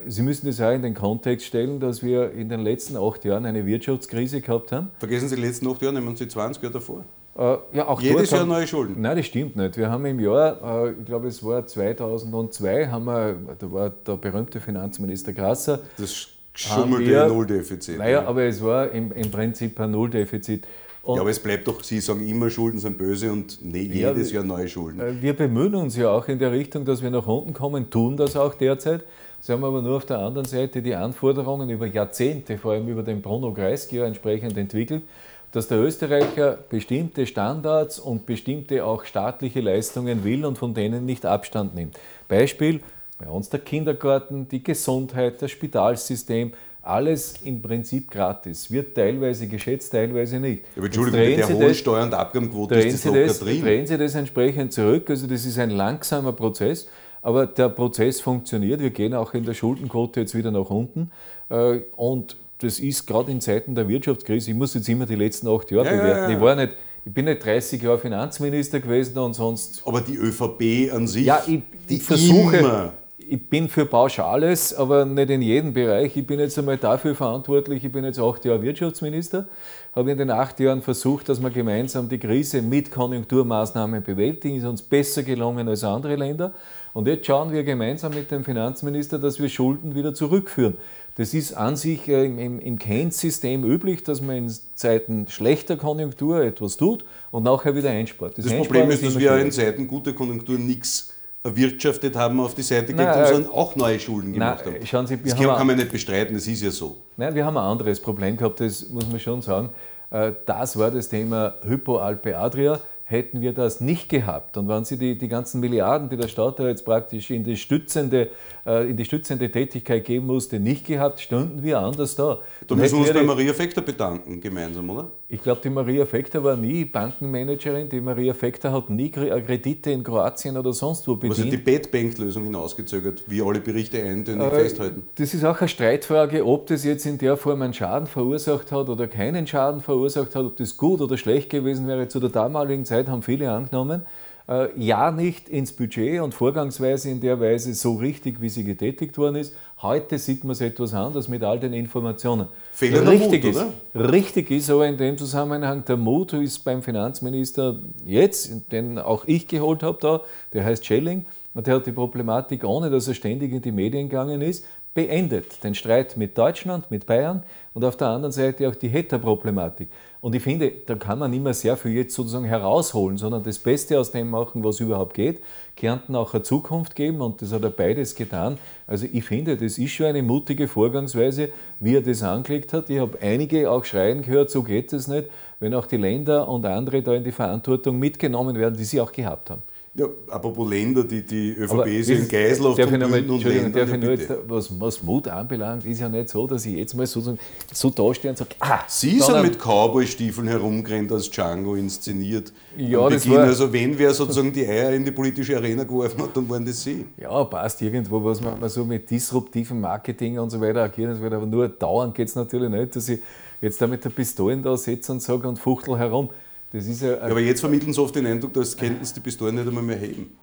Sie 0.08 0.22
müssen 0.22 0.46
das 0.46 0.62
auch 0.62 0.72
in 0.72 0.82
den 0.82 0.94
Kontext 0.94 1.46
stellen, 1.48 1.80
dass 1.80 2.04
wir 2.04 2.32
in 2.32 2.48
den 2.48 2.62
letzten 2.62 2.96
acht 2.96 3.26
Jahren 3.26 3.46
eine 3.46 3.66
Wirtschaftskrise 3.66 4.40
gehabt 4.40 4.72
haben. 4.72 4.92
Vergessen 5.00 5.28
Sie 5.28 5.36
die 5.36 5.42
letzten 5.42 5.68
acht 5.68 5.82
Jahre, 5.82 5.96
nehmen 5.96 6.16
Sie 6.16 6.28
20 6.28 6.64
Jahre 6.64 6.74
davor. 6.74 7.04
Äh, 7.36 7.58
ja, 7.74 7.88
auch 7.88 8.00
Jedes 8.00 8.30
Jahr 8.30 8.42
haben, 8.42 8.50
neue 8.50 8.68
Schulden? 8.68 9.02
Nein, 9.02 9.18
das 9.18 9.26
stimmt 9.26 9.56
nicht. 9.56 9.76
Wir 9.76 9.90
haben 9.90 10.06
im 10.06 10.20
Jahr, 10.20 10.86
äh, 10.86 10.92
ich 10.92 11.06
glaube 11.06 11.28
es 11.28 11.44
war 11.44 11.66
2002, 11.66 12.88
haben 12.88 13.06
wir, 13.06 13.36
da 13.58 13.72
war 13.72 13.90
der 13.90 14.18
berühmte 14.18 14.62
Finanzminister 14.62 15.34
Grasser. 15.34 15.80
Das 15.98 16.28
schummelte 16.54 17.10
wir, 17.10 17.28
Nulldefizit. 17.28 17.98
Naja, 17.98 18.22
ja. 18.22 18.28
aber 18.28 18.44
es 18.44 18.64
war 18.64 18.92
im, 18.92 19.12
im 19.12 19.32
Prinzip 19.32 19.80
ein 19.80 19.92
Nulldefizit. 19.92 20.68
Und 21.04 21.18
ja, 21.18 21.22
aber 21.22 21.32
es 21.32 21.40
bleibt 21.40 21.68
doch, 21.68 21.84
Sie 21.84 22.00
sagen 22.00 22.26
immer, 22.26 22.50
Schulden 22.50 22.80
sind 22.80 22.98
böse 22.98 23.30
und 23.30 23.60
nee, 23.62 23.82
jedes 23.82 24.32
ja, 24.32 24.38
Jahr 24.38 24.46
neue 24.46 24.70
Schulden. 24.70 25.02
Äh, 25.02 25.22
wir 25.22 25.34
bemühen 25.36 25.76
uns 25.76 25.98
ja 25.98 26.10
auch 26.10 26.30
in 26.30 26.40
der 26.40 26.54
Richtung, 26.54 26.86
dass 26.86 27.02
wir 27.04 27.10
nach 27.10 27.28
unten 27.28 27.54
kommen, 27.54 27.90
tun 27.90 28.16
das 28.16 28.38
auch 28.38 28.54
derzeit. 28.54 29.04
Sie 29.42 29.52
haben 29.52 29.66
aber 29.66 29.82
nur 29.82 29.98
auf 29.98 30.06
der 30.06 30.20
anderen 30.20 30.48
Seite 30.48 30.82
die 30.82 30.96
Anforderungen 30.96 31.70
über 31.70 31.86
Jahrzehnte, 31.88 32.58
vor 32.58 32.72
allem 32.72 32.88
über 32.88 33.04
den 33.04 33.22
Bruno 33.22 33.52
Kreisky, 33.52 33.98
entsprechend 33.98 34.58
entwickelt, 34.58 35.04
dass 35.52 35.68
der 35.68 35.80
Österreicher 35.80 36.58
bestimmte 36.70 37.28
Standards 37.28 38.00
und 38.00 38.26
bestimmte 38.26 38.86
auch 38.86 39.04
staatliche 39.04 39.60
Leistungen 39.60 40.24
will 40.24 40.46
und 40.46 40.58
von 40.58 40.74
denen 40.74 41.06
nicht 41.06 41.26
Abstand 41.26 41.76
nimmt. 41.76 42.00
Beispiel, 42.30 42.80
bei 43.20 43.28
uns 43.28 43.50
der 43.50 43.60
Kindergarten, 43.60 44.48
die 44.48 44.64
Gesundheit, 44.64 45.42
das 45.42 45.52
Spitalsystem, 45.52 46.54
alles 46.84 47.36
im 47.44 47.62
Prinzip 47.62 48.12
gratis. 48.12 48.70
Wird 48.70 48.96
teilweise 48.96 49.48
geschätzt, 49.48 49.92
teilweise 49.92 50.40
nicht. 50.40 50.64
Aber 50.76 50.86
Entschuldigung, 50.86 51.20
mit 51.22 51.38
der 51.38 51.50
hohen 51.50 51.74
Steuer- 51.74 52.04
und 52.04 52.14
Abgabenquote 52.14 52.76
ist 52.76 52.94
das 52.94 53.06
locker 53.06 53.26
das, 53.28 53.40
drin. 53.40 53.62
Drehen 53.62 53.88
Sie 53.88 53.98
das 53.98 54.16
entsprechend 54.16 54.74
zurück. 54.74 55.10
Also 55.10 55.26
das 55.26 55.46
ist 55.46 55.58
ein 55.58 55.70
langsamer 55.70 56.34
Prozess. 56.34 56.88
Aber 57.22 57.48
der 57.48 57.70
Prozess 57.70 58.20
funktioniert. 58.20 58.82
Wir 58.82 58.90
gehen 58.90 59.14
auch 59.14 59.34
in 59.34 59.46
der 59.46 59.54
Schuldenquote 59.54 60.20
jetzt 60.20 60.36
wieder 60.36 60.52
nach 60.52 60.70
unten. 60.70 61.10
Äh, 61.50 61.80
und 61.96 62.36
das 62.60 62.80
ist 62.80 63.08
gerade 63.08 63.32
in 63.32 63.40
Zeiten 63.40 63.76
der 63.76 63.88
Wirtschaftskrise, 63.88 64.52
ich 64.52 64.58
muss 64.58 64.74
jetzt 64.74 64.88
immer 64.90 65.06
die 65.06 65.16
letzten 65.16 65.48
acht 65.48 65.72
Jahre 65.72 65.86
ja, 65.86 65.92
bewerten. 65.92 66.24
Ja, 66.24 66.30
ja. 66.30 66.36
Ich, 66.36 66.42
war 66.42 66.56
nicht, 66.56 66.76
ich 67.06 67.14
bin 67.14 67.26
nicht 67.26 67.46
30 67.46 67.82
Jahre 67.82 68.00
Finanzminister 68.00 68.80
gewesen 68.82 69.18
und 69.18 69.34
sonst. 69.34 69.82
Aber 69.86 70.02
die 70.02 70.16
ÖVP 70.16 70.94
an 70.94 71.08
sich, 71.08 71.26
ja, 71.26 71.42
ich, 71.48 71.62
die 71.90 71.96
ich 71.96 72.04
versuche. 72.04 72.58
Immer. 72.58 72.94
Ich 73.34 73.50
bin 73.50 73.68
für 73.68 73.88
Pauschales, 73.88 74.76
aber 74.76 75.06
nicht 75.06 75.32
in 75.32 75.42
jedem 75.42 75.74
Bereich. 75.74 76.16
Ich 76.16 76.28
bin 76.28 76.40
jetzt 76.40 76.56
einmal 76.60 76.78
dafür 76.78 77.16
verantwortlich. 77.16 77.84
Ich 77.84 77.92
bin 77.92 78.04
jetzt 78.06 78.20
acht 78.20 78.46
Jahre 78.46 78.62
Wirtschaftsminister, 78.62 79.48
habe 79.96 80.12
in 80.12 80.20
den 80.20 80.30
acht 80.30 80.60
Jahren 80.60 80.84
versucht, 80.84 81.30
dass 81.30 81.42
wir 81.42 81.50
gemeinsam 81.50 82.08
die 82.08 82.20
Krise 82.20 82.62
mit 82.62 82.92
Konjunkturmaßnahmen 82.92 84.04
bewältigen. 84.04 84.58
Ist 84.58 84.66
uns 84.66 84.84
besser 84.84 85.24
gelungen 85.24 85.68
als 85.68 85.84
andere 85.84 86.16
Länder. 86.16 86.54
Und 86.94 87.08
jetzt 87.08 87.26
schauen 87.26 87.52
wir 87.52 87.64
gemeinsam 87.64 88.14
mit 88.14 88.30
dem 88.30 88.44
Finanzminister, 88.44 89.18
dass 89.18 89.40
wir 89.40 89.50
Schulden 89.50 89.96
wieder 89.96 90.14
zurückführen. 90.14 90.76
Das 91.16 91.34
ist 91.34 91.54
an 91.54 91.76
sich 91.76 92.08
äh, 92.08 92.26
im, 92.26 92.60
im 92.60 92.78
Keynes-System 92.78 93.64
üblich, 93.64 94.04
dass 94.04 94.22
man 94.22 94.36
in 94.36 94.54
Zeiten 94.76 95.26
schlechter 95.28 95.76
Konjunktur 95.76 96.44
etwas 96.44 96.78
tut 96.78 97.04
und 97.32 97.42
nachher 97.42 97.76
wieder 97.76 97.90
einspart. 97.90 98.38
Das, 98.38 98.46
das 98.46 98.54
Problem 98.54 98.92
ist, 98.92 99.04
dass 99.04 99.18
wir 99.18 99.36
in 99.38 99.52
Zeiten 99.52 99.88
guter 99.88 100.14
Konjunktur 100.14 100.60
nichts 100.60 101.14
erwirtschaftet 101.44 102.16
haben, 102.16 102.40
auf 102.40 102.56
die 102.56 102.62
Seite 102.62 102.94
gelegt 102.94 103.10
haben, 103.10 103.34
sondern 103.34 103.52
auch 103.52 103.76
neue 103.76 104.00
Schulden 104.00 104.34
gemacht 104.34 104.64
nein, 104.66 104.76
haben. 104.76 104.86
Schauen 104.86 105.08
Sie, 105.08 105.18
das 105.18 105.36
kann, 105.36 105.48
kann 105.48 105.68
man 105.68 105.76
nicht 105.76 105.92
bestreiten, 105.92 106.34
das 106.34 106.48
ist 106.48 106.64
ja 106.64 106.72
so. 106.72 106.98
Nein, 107.18 107.36
wir 107.36 107.46
haben 107.46 107.58
ein 107.58 107.64
anderes 107.64 108.00
Problem 108.00 108.38
gehabt, 108.38 108.60
das 108.60 108.90
muss 108.90 109.08
man 109.08 109.20
schon 109.20 109.42
sagen. 109.42 109.70
Äh, 110.10 110.32
das 110.46 110.78
war 110.78 110.92
das 110.92 111.10
Thema 111.10 111.56
Hypoalpe 111.64 112.38
Adria 112.38 112.80
hätten 113.06 113.42
wir 113.42 113.54
das 113.54 113.82
nicht 113.82 114.10
gehabt 114.10 114.58
und 114.58 114.68
wenn 114.68 114.86
Sie 114.86 114.98
die, 114.98 115.18
die 115.18 115.28
ganzen 115.28 115.60
Milliarden, 115.60 116.10
die 116.10 116.18
der 116.18 116.28
Staat 116.28 116.60
da 116.60 116.68
jetzt 116.68 116.86
praktisch 116.86 117.30
in 117.32 117.44
die, 117.44 117.58
stützende, 117.58 118.30
äh, 118.66 118.90
in 118.90 118.98
die 118.98 119.06
stützende 119.06 119.52
Tätigkeit 119.52 120.06
geben 120.06 120.26
musste, 120.26 120.60
nicht 120.60 120.86
gehabt, 120.86 121.20
stünden 121.20 121.62
wir 121.64 121.80
anders 121.80 122.16
da. 122.16 122.40
Da 122.68 122.76
müssen 122.76 122.96
wir 122.96 123.02
uns 123.02 123.14
bei 123.14 123.24
Maria 123.24 123.54
Fechter 123.54 123.82
bedanken, 123.82 124.42
gemeinsam, 124.42 124.90
oder? 124.90 125.12
Ich 125.34 125.42
glaube, 125.42 125.62
die 125.64 125.72
Maria 125.72 126.06
Fechter 126.06 126.44
war 126.44 126.56
nie 126.56 126.86
Bankenmanagerin. 126.86 127.90
Die 127.90 128.02
Maria 128.02 128.36
Fechter 128.36 128.72
hat 128.72 128.92
nie 128.92 129.08
äh, 129.08 129.42
Kredite 129.42 129.90
in 129.90 130.04
Kroatien 130.04 130.56
oder 130.56 130.74
sonst 130.74 131.08
wo 131.08 131.16
bedient. 131.16 131.48
Hat 131.48 131.52
die 131.52 131.58
Bedbank-Lösung 131.58 132.44
hinausgezögert, 132.44 133.24
wie 133.26 133.42
alle 133.42 133.60
Berichte 133.60 134.00
eindeutig 134.00 134.40
äh, 134.40 134.50
festhalten? 134.52 135.08
Das 135.16 135.34
ist 135.34 135.44
auch 135.44 135.60
eine 135.60 135.68
Streitfrage, 135.68 136.46
ob 136.46 136.68
das 136.68 136.84
jetzt 136.84 137.08
in 137.08 137.18
der 137.18 137.36
Form 137.36 137.64
einen 137.64 137.74
Schaden 137.74 138.06
verursacht 138.06 138.72
hat 138.72 138.90
oder 138.90 139.08
keinen 139.08 139.48
Schaden 139.48 139.82
verursacht 139.82 140.36
hat, 140.36 140.46
ob 140.46 140.56
das 140.58 140.78
gut 140.78 141.02
oder 141.02 141.18
schlecht 141.18 141.50
gewesen 141.50 141.88
wäre. 141.88 142.08
Zu 142.08 142.20
der 142.20 142.30
damaligen 142.30 142.86
Zeit 142.86 143.08
haben 143.08 143.24
viele 143.24 143.50
angenommen. 143.50 144.04
Äh, 144.48 144.68
ja 144.80 145.10
nicht 145.10 145.50
ins 145.50 145.74
Budget 145.74 146.22
und 146.22 146.36
Vorgangsweise 146.36 147.10
in 147.10 147.22
der 147.22 147.40
Weise 147.40 147.74
so 147.74 147.96
richtig, 147.96 148.40
wie 148.40 148.50
sie 148.50 148.66
getätigt 148.66 149.18
worden 149.18 149.38
ist. 149.38 149.56
Heute 149.84 150.18
sieht 150.18 150.46
man 150.46 150.54
es 150.54 150.62
etwas 150.62 150.94
anders 150.94 151.28
mit 151.28 151.44
all 151.44 151.60
den 151.60 151.74
Informationen. 151.74 152.48
Fehlender 152.72 153.12
richtig 153.12 153.44
Mut, 153.44 153.54
ist, 153.54 153.66
oder? 153.94 154.12
Richtig 154.14 154.50
ist 154.50 154.70
aber 154.70 154.88
in 154.88 154.96
dem 154.96 155.18
Zusammenhang, 155.18 155.84
der 155.84 155.98
Mut 155.98 156.32
ist 156.32 156.60
beim 156.64 156.82
Finanzminister 156.82 157.80
jetzt, 158.06 158.72
den 158.72 158.98
auch 158.98 159.26
ich 159.26 159.46
geholt 159.46 159.84
habe 159.84 159.98
da, 160.00 160.22
der 160.54 160.64
heißt 160.64 160.86
Schelling, 160.86 161.26
und 161.54 161.68
der 161.68 161.76
hat 161.76 161.86
die 161.86 161.92
Problematik, 161.92 162.64
ohne 162.64 162.90
dass 162.90 163.10
er 163.10 163.14
ständig 163.14 163.52
in 163.52 163.62
die 163.62 163.74
Medien 163.74 164.08
gegangen 164.08 164.42
ist, 164.42 164.66
beendet. 164.94 165.62
Den 165.64 165.76
Streit 165.76 166.16
mit 166.16 166.38
Deutschland, 166.38 166.90
mit 166.90 167.06
Bayern 167.06 167.44
und 167.74 167.84
auf 167.84 167.98
der 167.98 168.08
anderen 168.08 168.32
Seite 168.32 168.70
auch 168.70 168.76
die 168.76 168.92
Hatter-Problematik. 168.92 169.90
Und 170.24 170.34
ich 170.36 170.42
finde, 170.42 170.72
da 170.86 170.96
kann 170.96 171.20
man 171.20 171.32
nicht 171.32 171.44
mehr 171.44 171.54
sehr 171.54 171.76
viel 171.76 171.92
jetzt 171.92 172.16
sozusagen 172.16 172.46
herausholen, 172.46 173.18
sondern 173.18 173.44
das 173.44 173.60
Beste 173.60 174.00
aus 174.00 174.12
dem 174.12 174.30
machen, 174.30 174.64
was 174.64 174.80
überhaupt 174.80 175.16
geht. 175.16 175.42
Kärnten 175.76 176.16
auch 176.16 176.34
eine 176.34 176.44
Zukunft 176.44 176.96
geben 176.96 177.20
und 177.20 177.42
das 177.42 177.52
hat 177.52 177.62
er 177.62 177.72
beides 177.72 178.16
getan. 178.16 178.58
Also 178.88 179.06
ich 179.12 179.26
finde, 179.26 179.58
das 179.58 179.78
ist 179.78 179.92
schon 179.92 180.06
eine 180.06 180.24
mutige 180.24 180.70
Vorgangsweise, 180.70 181.50
wie 181.82 181.98
er 181.98 182.02
das 182.02 182.24
angelegt 182.24 182.72
hat. 182.72 182.90
Ich 182.90 183.00
habe 183.00 183.18
einige 183.22 183.70
auch 183.70 183.84
schreien 183.84 184.22
gehört, 184.22 184.50
so 184.50 184.64
geht 184.64 184.94
es 184.94 185.10
nicht, 185.10 185.28
wenn 185.60 185.74
auch 185.74 185.88
die 185.88 185.98
Länder 185.98 186.48
und 186.48 186.66
andere 186.66 187.02
da 187.02 187.14
in 187.14 187.26
die 187.26 187.34
Verantwortung 187.34 188.00
mitgenommen 188.00 188.56
werden, 188.56 188.78
die 188.78 188.86
sie 188.86 189.02
auch 189.02 189.12
gehabt 189.12 189.50
haben. 189.50 189.64
Ja, 189.96 190.08
apropos 190.28 190.68
Länder, 190.68 191.04
die, 191.04 191.22
die 191.22 191.52
ÖVP 191.52 191.86
ist 191.86 192.10
in 192.10 192.28
Geisel 192.28 192.66
auf 192.66 192.76
darf 192.76 192.92
ich 192.92 192.98
nochmal, 192.98 193.20
Entschuldigung, 193.20 193.72
darf 193.72 193.94
ich 193.94 194.02
nur 194.02 194.10
jetzt, 194.10 194.28
was, 194.48 194.82
was 194.82 195.04
Mut 195.04 195.28
anbelangt, 195.28 195.86
ist 195.86 196.00
ja 196.00 196.10
nicht 196.10 196.30
so, 196.30 196.48
dass 196.48 196.66
ich 196.66 196.78
jetzt 196.78 196.96
mal 196.96 197.06
so, 197.06 197.38
so 197.72 197.90
dastehe 197.92 198.32
und 198.32 198.38
sage, 198.38 198.56
ah, 198.60 198.80
Sie 198.88 199.20
sind 199.20 199.44
mit 199.44 199.60
Cowboy-Stiefeln 199.60 200.48
herumgerannt 200.48 201.12
als 201.12 201.30
Django 201.30 201.76
inszeniert. 201.76 202.52
Ja, 202.76 203.08
das 203.08 203.30
war, 203.30 203.42
also 203.42 203.72
wenn 203.72 204.00
wer 204.00 204.16
sozusagen 204.16 204.52
die 204.52 204.66
Eier 204.66 204.94
in 204.94 205.06
die 205.06 205.12
politische 205.12 205.56
Arena 205.56 205.84
geworfen 205.84 206.24
hat, 206.24 206.36
dann 206.36 206.50
waren 206.50 206.66
das 206.66 206.82
Sie. 206.82 207.06
Ja, 207.18 207.44
passt 207.44 207.80
irgendwo, 207.84 208.24
was 208.24 208.42
man, 208.42 208.60
man 208.60 208.70
so 208.70 208.84
mit 208.86 209.08
disruptivem 209.12 209.80
Marketing 209.80 210.40
und 210.40 210.50
so 210.50 210.60
weiter 210.60 210.82
agieren 210.82 211.12
und 211.12 211.18
so 211.18 211.24
weiter, 211.24 211.36
aber 211.36 211.46
nur 211.46 211.70
dauernd 211.70 212.16
geht 212.16 212.30
es 212.30 212.36
natürlich 212.36 212.72
nicht, 212.72 212.96
dass 212.96 213.10
ich 213.10 213.20
jetzt 213.62 213.80
da 213.80 213.86
mit 213.86 214.04
der 214.04 214.10
Pistole 214.10 214.58
da 214.58 214.76
sitze 214.76 215.12
und 215.12 215.22
sage 215.22 215.48
und 215.48 215.60
fuchtel 215.60 216.00
herum. 216.00 216.30
Das 216.74 216.88
ist 216.88 217.04
ja, 217.04 217.12
ja, 217.12 217.22
aber 217.22 217.40
jetzt 217.40 217.60
vermitteln 217.60 217.94
sie 217.94 218.02
oft 218.02 218.16
den 218.16 218.26
Eindruck, 218.26 218.52
dass 218.54 218.76
könnten 218.76 219.06
sie 219.06 219.14
die 219.14 219.20
Pistolen 219.20 219.54
nicht 219.54 219.68
einmal 219.68 219.84
mehr 219.84 219.96
heben. 219.96 220.36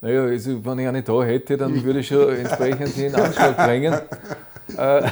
Naja, 0.00 0.22
also 0.24 0.64
wenn 0.64 0.78
ich 0.78 0.88
eine 0.88 1.02
da 1.02 1.22
hätte, 1.22 1.56
dann 1.58 1.84
würde 1.84 2.00
ich 2.00 2.06
schon 2.06 2.34
entsprechend 2.34 2.96
in 2.96 3.14
Anschlag 3.14 3.56
bringen. 3.56 3.94
Äh, 4.76 5.08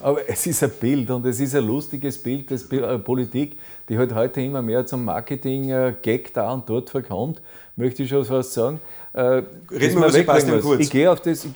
aber 0.00 0.28
es 0.28 0.44
ist 0.44 0.60
ein 0.64 0.72
Bild 0.80 1.08
und 1.12 1.24
es 1.24 1.38
ist 1.38 1.54
ein 1.54 1.64
lustiges 1.64 2.20
Bild, 2.20 2.50
das 2.50 2.64
äh, 2.72 2.98
Politik, 2.98 3.60
die 3.88 3.96
halt 3.96 4.12
heute 4.12 4.40
immer 4.40 4.60
mehr 4.60 4.84
zum 4.84 5.04
Marketing-Gag 5.04 6.34
da 6.34 6.52
und 6.52 6.68
dort 6.68 6.90
verkommt, 6.90 7.40
möchte 7.76 8.02
ich 8.02 8.08
schon 8.08 8.24
fast 8.24 8.54
sagen. 8.54 8.80
Reden 9.14 9.46
wir 9.70 9.90
über 9.98 10.10
Sebastian 10.10 10.60
Kurz. 10.60 10.80
Ich 10.80 10.90
gehe, 10.90 11.08
auf 11.08 11.20
das, 11.20 11.44
ich, 11.44 11.52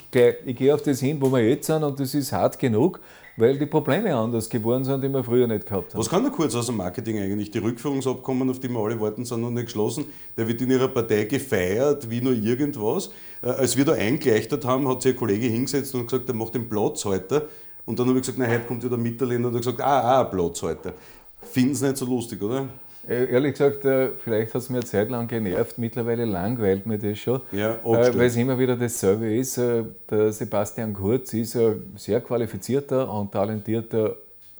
ich 0.46 0.56
gehe 0.56 0.72
auf 0.72 0.82
das 0.82 1.00
hin, 1.00 1.20
wo 1.20 1.32
wir 1.32 1.40
jetzt 1.40 1.66
sind 1.66 1.82
und 1.82 1.98
das 1.98 2.14
ist 2.14 2.30
hart 2.32 2.56
genug 2.60 3.00
weil 3.40 3.58
die 3.58 3.66
Probleme 3.66 4.14
anders 4.14 4.48
geworden 4.48 4.84
sind, 4.84 5.02
die 5.02 5.08
wir 5.08 5.24
früher 5.24 5.46
nicht 5.46 5.66
gehabt 5.66 5.92
haben. 5.92 5.98
Was 5.98 6.08
kann 6.08 6.22
da 6.22 6.30
kurz 6.30 6.54
aus 6.54 6.66
dem 6.66 6.76
Marketing 6.76 7.18
eigentlich? 7.18 7.50
Die 7.50 7.58
Rückführungsabkommen, 7.58 8.50
auf 8.50 8.60
die 8.60 8.68
wir 8.68 8.78
alle 8.78 9.00
warten, 9.00 9.24
sind 9.24 9.40
noch 9.40 9.50
nicht 9.50 9.66
geschlossen. 9.66 10.04
Der 10.36 10.46
wird 10.46 10.60
in 10.60 10.70
ihrer 10.70 10.88
Partei 10.88 11.24
gefeiert 11.24 12.08
wie 12.10 12.20
nur 12.20 12.34
irgendwas. 12.34 13.10
Äh, 13.42 13.48
als 13.48 13.76
wir 13.76 13.84
da 13.84 13.92
eingeleichtert 13.92 14.64
haben, 14.64 14.86
hat 14.88 15.02
sich 15.02 15.14
ein 15.14 15.18
Kollege 15.18 15.46
hingesetzt 15.46 15.94
und 15.94 16.06
gesagt, 16.06 16.28
er 16.28 16.34
macht 16.34 16.54
den 16.54 16.68
Platzhalter. 16.68 17.46
Und 17.86 17.98
dann 17.98 18.08
habe 18.08 18.18
ich 18.18 18.26
gesagt, 18.26 18.38
na, 18.38 18.46
heute 18.46 18.66
kommt 18.66 18.82
wieder 18.82 18.96
der 18.96 19.04
Mitterländer 19.04 19.48
und 19.48 19.54
hat 19.54 19.62
gesagt, 19.62 19.80
ah, 19.80 20.20
ah, 20.20 20.24
Platzhalter. 20.24 20.94
Finden 21.42 21.74
Sie 21.74 21.86
nicht 21.86 21.96
so 21.96 22.04
lustig, 22.04 22.42
oder? 22.42 22.68
Äh, 23.08 23.32
ehrlich 23.32 23.52
gesagt, 23.52 23.84
äh, 23.86 24.10
vielleicht 24.22 24.52
hat 24.54 24.62
es 24.62 24.68
mir 24.68 24.78
eine 24.78 24.86
Zeit 24.86 25.08
lang 25.08 25.26
genervt, 25.26 25.78
mittlerweile 25.78 26.26
langweilt 26.26 26.84
mir 26.84 26.98
das 26.98 27.18
schon, 27.18 27.40
ja, 27.50 27.74
äh, 27.76 27.82
weil 27.84 28.26
es 28.26 28.36
immer 28.36 28.58
wieder 28.58 28.76
dasselbe 28.76 29.34
ist. 29.34 29.56
Der 29.56 30.32
Sebastian 30.32 30.92
Kurz 30.92 31.32
ist 31.32 31.56
ein 31.56 31.94
sehr 31.96 32.20
qualifizierter 32.20 33.10
und 33.10 33.32
talentierter 33.32 34.16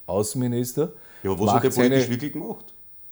Außenminister. 0.06 0.90
Ja, 1.23 1.38
was 1.38 1.52
hat 1.52 1.64
der 1.64 1.70
politisch 1.70 2.02
seine, 2.04 2.11
wirklich 2.11 2.32
gemacht? 2.32 2.64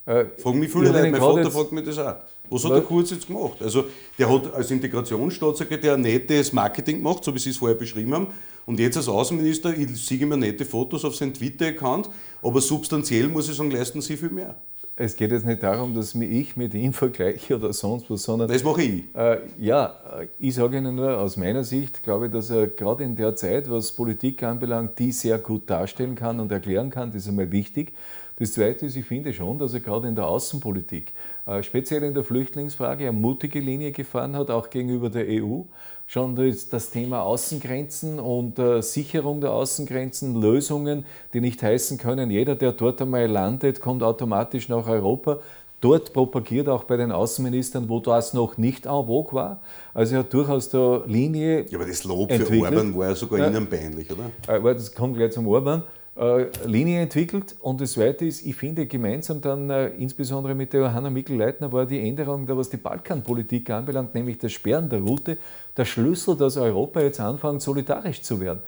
Äh, 0.05 0.25
Fragen 0.41 0.59
mich 0.59 0.71
viele 0.71 0.89
Leute, 0.89 1.11
mein 1.11 1.15
Vater 1.15 1.51
fragt 1.51 1.71
mich 1.73 1.85
das 1.85 1.99
auch. 1.99 2.15
Was 2.49 2.63
hat 2.63 2.71
der 2.71 2.81
Kurz 2.81 3.11
jetzt 3.11 3.27
gemacht? 3.27 3.61
Also, 3.61 3.85
der 4.17 4.27
hat 4.27 4.51
als 4.51 4.71
Integrationsstaatssekretär 4.71 5.95
nettes 5.95 6.51
Marketing 6.51 6.97
gemacht, 6.97 7.23
so 7.23 7.35
wie 7.35 7.37
Sie 7.37 7.51
es 7.51 7.57
vorher 7.57 7.77
beschrieben 7.77 8.15
haben. 8.15 8.27
Und 8.65 8.79
jetzt 8.79 8.97
als 8.97 9.07
Außenminister, 9.07 9.77
ich 9.77 10.03
sehe 10.03 10.19
immer 10.19 10.37
nette 10.37 10.65
Fotos 10.65 11.05
auf 11.05 11.15
seinem 11.15 11.35
Twitter-Account, 11.35 12.09
aber 12.41 12.59
substanziell 12.59 13.27
muss 13.27 13.47
ich 13.47 13.55
sagen, 13.55 13.69
leisten 13.69 14.01
Sie 14.01 14.17
viel 14.17 14.31
mehr 14.31 14.55
es 14.99 15.15
geht 15.15 15.31
jetzt 15.31 15.45
nicht 15.45 15.63
darum, 15.63 15.95
dass 15.95 16.13
ich 16.13 16.57
mit 16.57 16.73
ihm 16.73 16.91
vergleiche 17.05 17.55
oder 17.55 17.71
sonst 17.71 18.09
was, 18.09 18.23
sondern. 18.23 18.49
Das 18.49 18.63
mache 18.63 18.81
ich. 18.81 19.03
Äh, 19.15 19.37
ja, 19.57 19.95
ich 20.37 20.55
sage 20.55 20.77
Ihnen 20.77 20.95
nur, 20.95 21.17
aus 21.17 21.37
meiner 21.37 21.63
Sicht 21.63 22.03
glaube 22.03 22.25
ich, 22.25 22.33
dass 22.33 22.49
er 22.49 22.67
gerade 22.67 23.05
in 23.05 23.15
der 23.15 23.33
Zeit, 23.35 23.69
was 23.69 23.93
Politik 23.93 24.43
anbelangt, 24.43 24.99
die 24.99 25.13
sehr 25.13 25.37
gut 25.37 25.69
darstellen 25.69 26.15
kann 26.15 26.41
und 26.41 26.51
erklären 26.51 26.89
kann. 26.89 27.11
Das 27.11 27.23
ist 27.23 27.29
einmal 27.29 27.49
wichtig. 27.51 27.93
Das 28.39 28.53
Zweite 28.53 28.85
ist, 28.85 28.95
ich 28.97 29.05
finde 29.05 29.33
schon, 29.33 29.57
dass 29.57 29.73
er 29.73 29.79
gerade 29.79 30.07
in 30.09 30.15
der 30.15 30.27
Außenpolitik, 30.27 31.13
äh, 31.38 31.38
speziell 31.61 32.03
in 32.03 32.13
der 32.13 32.23
Flüchtlingsfrage, 32.23 33.07
eine 33.07 33.17
mutige 33.17 33.59
Linie 33.59 33.91
gefahren 33.91 34.35
hat, 34.35 34.51
auch 34.51 34.69
gegenüber 34.69 35.09
der 35.09 35.25
EU 35.27 35.63
schon 36.09 36.35
das 36.35 36.89
Thema 36.89 37.21
Außengrenzen 37.21 38.19
und 38.19 38.57
äh, 38.57 38.81
Sicherung 38.81 39.41
der 39.41 39.51
Außengrenzen, 39.51 40.41
Lösungen, 40.41 41.05
die 41.33 41.39
nicht 41.39 41.61
heißen 41.61 41.99
können, 41.99 42.31
jeder, 42.31 42.55
der 42.55 42.71
dort 42.71 42.99
einmal 42.99 43.27
landet, 43.27 43.79
kommt 43.79 44.01
automatisch 44.01 44.69
nach 44.69 44.87
Europa. 44.87 45.37
Dort 45.81 46.11
propagiert 46.11 46.67
auch 46.67 46.83
bei 46.85 46.97
den 46.97 47.11
Außenministern, 47.11 47.87
wo 47.87 47.99
das 47.99 48.33
noch 48.33 48.57
nicht 48.57 48.87
en 48.87 49.05
vogue 49.05 49.33
war. 49.33 49.61
Also 49.93 50.15
er 50.15 50.19
hat 50.21 50.33
durchaus 50.33 50.69
der 50.69 51.03
Linie. 51.05 51.67
Ja, 51.69 51.77
aber 51.77 51.87
das 51.87 52.03
Lob 52.03 52.33
für 52.33 52.59
Orban 52.59 52.97
war 52.97 53.09
ja 53.09 53.15
sogar 53.15 53.39
ja, 53.39 53.47
Ihnen 53.47 53.67
peinlich, 53.67 54.11
oder? 54.11 54.31
Aber 54.47 54.73
das 54.73 54.93
kommt 54.93 55.15
gleich 55.15 55.31
zum 55.31 55.47
Orban. 55.47 55.83
Äh, 56.19 56.47
Linie 56.65 57.01
entwickelt. 57.01 57.55
Und 57.61 57.79
das 57.79 57.93
Zweite 57.93 58.25
ist, 58.25 58.45
ich 58.45 58.53
finde 58.53 58.85
gemeinsam 58.87 59.39
dann, 59.39 59.69
äh, 59.69 59.87
insbesondere 59.87 60.53
mit 60.53 60.73
der 60.73 60.81
Johanna 60.81 61.09
Mikl-Leitner, 61.09 61.71
war 61.71 61.85
die 61.85 62.05
Änderung, 62.05 62.45
da 62.45 62.57
was 62.57 62.69
die 62.69 62.75
Balkanpolitik 62.75 63.69
anbelangt, 63.69 64.13
nämlich 64.13 64.37
das 64.37 64.51
Sperren 64.51 64.89
der 64.89 64.99
Route, 64.99 65.37
der 65.77 65.85
Schlüssel, 65.85 66.35
dass 66.35 66.57
Europa 66.57 66.99
jetzt 66.99 67.21
anfängt, 67.21 67.61
solidarisch 67.61 68.21
zu 68.21 68.41
werden. 68.41 68.59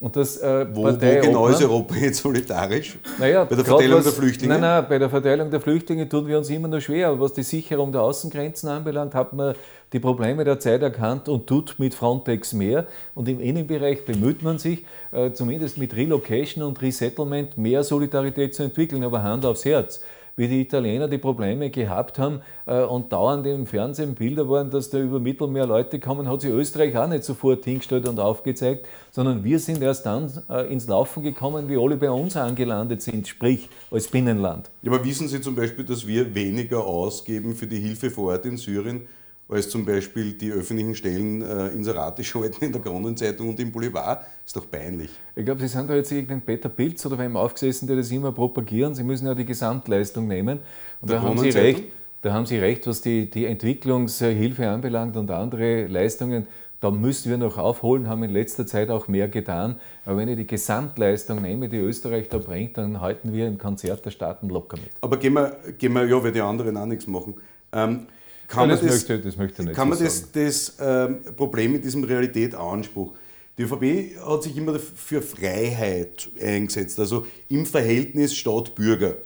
Und 0.00 0.14
das, 0.14 0.36
äh, 0.36 0.64
wo, 0.72 0.84
wo 0.84 0.96
genau 0.96 1.48
ist 1.48 1.60
Europa 1.60 1.96
jetzt 1.96 2.22
solidarisch? 2.22 2.98
Naja, 3.18 3.44
bei 3.44 3.56
der 3.56 3.64
Verteilung 3.64 3.98
was, 3.98 4.04
der 4.04 4.12
Flüchtlinge? 4.12 4.52
Nein, 4.54 4.60
nein, 4.60 4.86
bei 4.88 4.96
der 4.96 5.10
Verteilung 5.10 5.50
der 5.50 5.60
Flüchtlinge 5.60 6.08
tun 6.08 6.28
wir 6.28 6.38
uns 6.38 6.48
immer 6.50 6.68
nur 6.68 6.80
schwer. 6.80 7.08
Aber 7.08 7.20
was 7.20 7.32
die 7.32 7.42
Sicherung 7.42 7.90
der 7.90 8.02
Außengrenzen 8.02 8.68
anbelangt, 8.68 9.14
hat 9.14 9.32
man 9.32 9.56
die 9.92 9.98
Probleme 9.98 10.44
der 10.44 10.60
Zeit 10.60 10.82
erkannt 10.82 11.28
und 11.28 11.48
tut 11.48 11.74
mit 11.78 11.94
Frontex 11.94 12.52
mehr. 12.52 12.86
Und 13.16 13.28
im 13.28 13.40
Innenbereich 13.40 14.04
bemüht 14.04 14.40
man 14.40 14.58
sich, 14.58 14.84
äh, 15.10 15.32
zumindest 15.32 15.78
mit 15.78 15.96
Relocation 15.96 16.62
und 16.62 16.80
Resettlement 16.80 17.58
mehr 17.58 17.82
Solidarität 17.82 18.54
zu 18.54 18.62
entwickeln. 18.62 19.02
Aber 19.02 19.24
Hand 19.24 19.44
aufs 19.44 19.64
Herz 19.64 20.00
wie 20.38 20.48
die 20.48 20.60
Italiener 20.60 21.08
die 21.08 21.18
Probleme 21.18 21.68
gehabt 21.68 22.18
haben 22.18 22.40
äh, 22.64 22.82
und 22.82 23.12
dauernd 23.12 23.46
im 23.46 23.66
Fernsehen 23.66 24.14
Bilder 24.14 24.48
waren, 24.48 24.70
dass 24.70 24.88
da 24.88 24.98
über 24.98 25.18
Mittelmeer 25.18 25.66
Leute 25.66 25.98
kommen, 25.98 26.28
hat 26.28 26.40
sich 26.40 26.50
Österreich 26.50 26.96
auch 26.96 27.08
nicht 27.08 27.24
sofort 27.24 27.64
hingestellt 27.64 28.08
und 28.08 28.20
aufgezeigt, 28.20 28.86
sondern 29.10 29.42
wir 29.42 29.58
sind 29.58 29.82
erst 29.82 30.06
dann 30.06 30.30
äh, 30.48 30.72
ins 30.72 30.86
Laufen 30.86 31.22
gekommen, 31.22 31.68
wie 31.68 31.76
alle 31.76 31.96
bei 31.96 32.10
uns 32.10 32.36
angelandet 32.36 33.02
sind, 33.02 33.26
sprich 33.26 33.68
als 33.90 34.06
Binnenland. 34.06 34.70
Ja, 34.82 34.92
aber 34.92 35.04
wissen 35.04 35.26
Sie 35.26 35.40
zum 35.40 35.56
Beispiel, 35.56 35.84
dass 35.84 36.06
wir 36.06 36.34
weniger 36.34 36.86
ausgeben 36.86 37.56
für 37.56 37.66
die 37.66 37.80
Hilfe 37.80 38.10
vor 38.10 38.32
Ort 38.32 38.46
in 38.46 38.56
Syrien, 38.56 39.08
als 39.48 39.70
zum 39.70 39.84
Beispiel 39.84 40.32
die 40.34 40.50
öffentlichen 40.52 40.94
Stellen 40.94 41.42
äh, 41.42 41.68
Inserate 41.68 42.22
schalten 42.24 42.64
in 42.64 42.72
der 42.72 42.80
Kronenzeitung 42.80 43.48
und 43.48 43.60
im 43.60 43.72
Boulevard. 43.72 44.24
Ist 44.44 44.56
doch 44.56 44.70
peinlich. 44.70 45.10
Ich 45.34 45.44
glaube, 45.44 45.60
Sie 45.60 45.68
sind 45.68 45.88
da 45.88 45.94
jetzt 45.94 46.12
irgendein 46.12 46.42
Peter 46.42 46.68
Pilz 46.68 47.04
oder 47.06 47.18
wem 47.18 47.36
aufgesessen, 47.36 47.86
der 47.86 47.96
das 47.96 48.10
immer 48.10 48.32
propagieren. 48.32 48.94
Sie 48.94 49.04
müssen 49.04 49.26
ja 49.26 49.34
die 49.34 49.44
Gesamtleistung 49.44 50.26
nehmen. 50.26 50.60
Und 51.00 51.10
da 51.10 51.22
haben 51.22 51.38
Sie 51.38 51.50
recht. 51.50 51.84
Da 52.20 52.32
haben 52.32 52.46
Sie 52.46 52.58
recht, 52.58 52.86
was 52.86 53.00
die, 53.00 53.30
die 53.30 53.46
Entwicklungshilfe 53.46 54.68
anbelangt 54.68 55.16
und 55.16 55.30
andere 55.30 55.86
Leistungen. 55.86 56.48
Da 56.80 56.90
müssen 56.90 57.30
wir 57.30 57.38
noch 57.38 57.58
aufholen, 57.58 58.08
haben 58.08 58.22
in 58.22 58.32
letzter 58.32 58.66
Zeit 58.66 58.90
auch 58.90 59.08
mehr 59.08 59.28
getan. 59.28 59.80
Aber 60.04 60.16
wenn 60.16 60.28
ich 60.28 60.36
die 60.36 60.46
Gesamtleistung 60.46 61.42
nehme, 61.42 61.68
die 61.68 61.78
Österreich 61.78 62.28
da 62.28 62.38
bringt, 62.38 62.76
dann 62.76 63.00
halten 63.00 63.32
wir 63.32 63.46
ein 63.46 63.58
Konzert 63.58 64.04
der 64.04 64.10
Staaten 64.10 64.48
locker 64.48 64.76
mit. 64.76 64.90
Aber 65.00 65.16
gehen 65.16 65.34
wir, 65.34 65.56
gehen 65.76 65.92
wir 65.92 66.06
ja, 66.06 66.22
weil 66.22 66.32
die 66.32 66.40
anderen 66.40 66.76
auch 66.76 66.86
nichts 66.86 67.06
machen. 67.06 67.34
Ähm, 67.72 68.06
kann 68.48 68.68
man 68.68 68.70
das, 68.70 68.82
möchte, 68.82 69.20
das 69.20 69.36
möchte 69.36 69.62
nicht 69.62 69.74
kann 69.74 69.92
so 69.92 69.94
man 69.94 70.04
das, 70.04 70.32
das 70.32 70.76
ähm, 70.80 71.18
Problem 71.36 71.72
mit 71.72 71.84
diesem 71.84 72.02
Realitätsanspruch, 72.02 73.12
die 73.58 73.62
ÖVP 73.62 74.20
hat 74.24 74.42
sich 74.42 74.56
immer 74.56 74.78
für 74.78 75.20
Freiheit 75.20 76.28
eingesetzt, 76.40 76.98
also 76.98 77.26
im 77.48 77.66
Verhältnis 77.66 78.34
Staat-Bürger. 78.34 79.16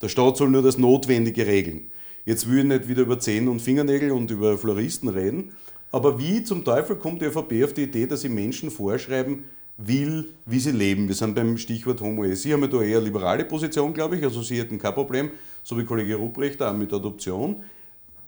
Der 0.00 0.08
Staat 0.08 0.36
soll 0.36 0.50
nur 0.50 0.62
das 0.62 0.78
Notwendige 0.78 1.46
regeln. 1.46 1.90
Jetzt 2.24 2.48
will 2.48 2.58
ich 2.58 2.64
nicht 2.64 2.88
wieder 2.88 3.02
über 3.02 3.18
Zähne 3.18 3.50
und 3.50 3.60
Fingernägel 3.60 4.12
und 4.12 4.30
über 4.30 4.56
Floristen 4.56 5.08
reden, 5.08 5.52
aber 5.90 6.18
wie 6.20 6.44
zum 6.44 6.64
Teufel 6.64 6.96
kommt 6.96 7.22
die 7.22 7.26
ÖVP 7.26 7.64
auf 7.64 7.72
die 7.72 7.84
Idee, 7.84 8.06
dass 8.06 8.20
sie 8.20 8.28
Menschen 8.28 8.70
vorschreiben 8.70 9.44
will, 9.78 10.28
wie 10.44 10.60
sie 10.60 10.72
leben? 10.72 11.08
Wir 11.08 11.14
sind 11.14 11.34
beim 11.34 11.56
Stichwort 11.56 12.00
Homo 12.00 12.24
Ehe. 12.24 12.36
Sie 12.36 12.52
haben 12.52 12.60
ja 12.60 12.66
da 12.66 12.82
eher 12.82 13.00
liberale 13.00 13.44
Position, 13.44 13.94
glaube 13.94 14.16
ich, 14.16 14.22
also 14.22 14.42
Sie 14.42 14.58
hätten 14.58 14.78
kein 14.78 14.94
Problem, 14.94 15.30
so 15.62 15.78
wie 15.78 15.84
Kollege 15.84 16.16
Ruprecht 16.16 16.60
auch 16.62 16.76
mit 16.76 16.92
Adoption. 16.92 17.64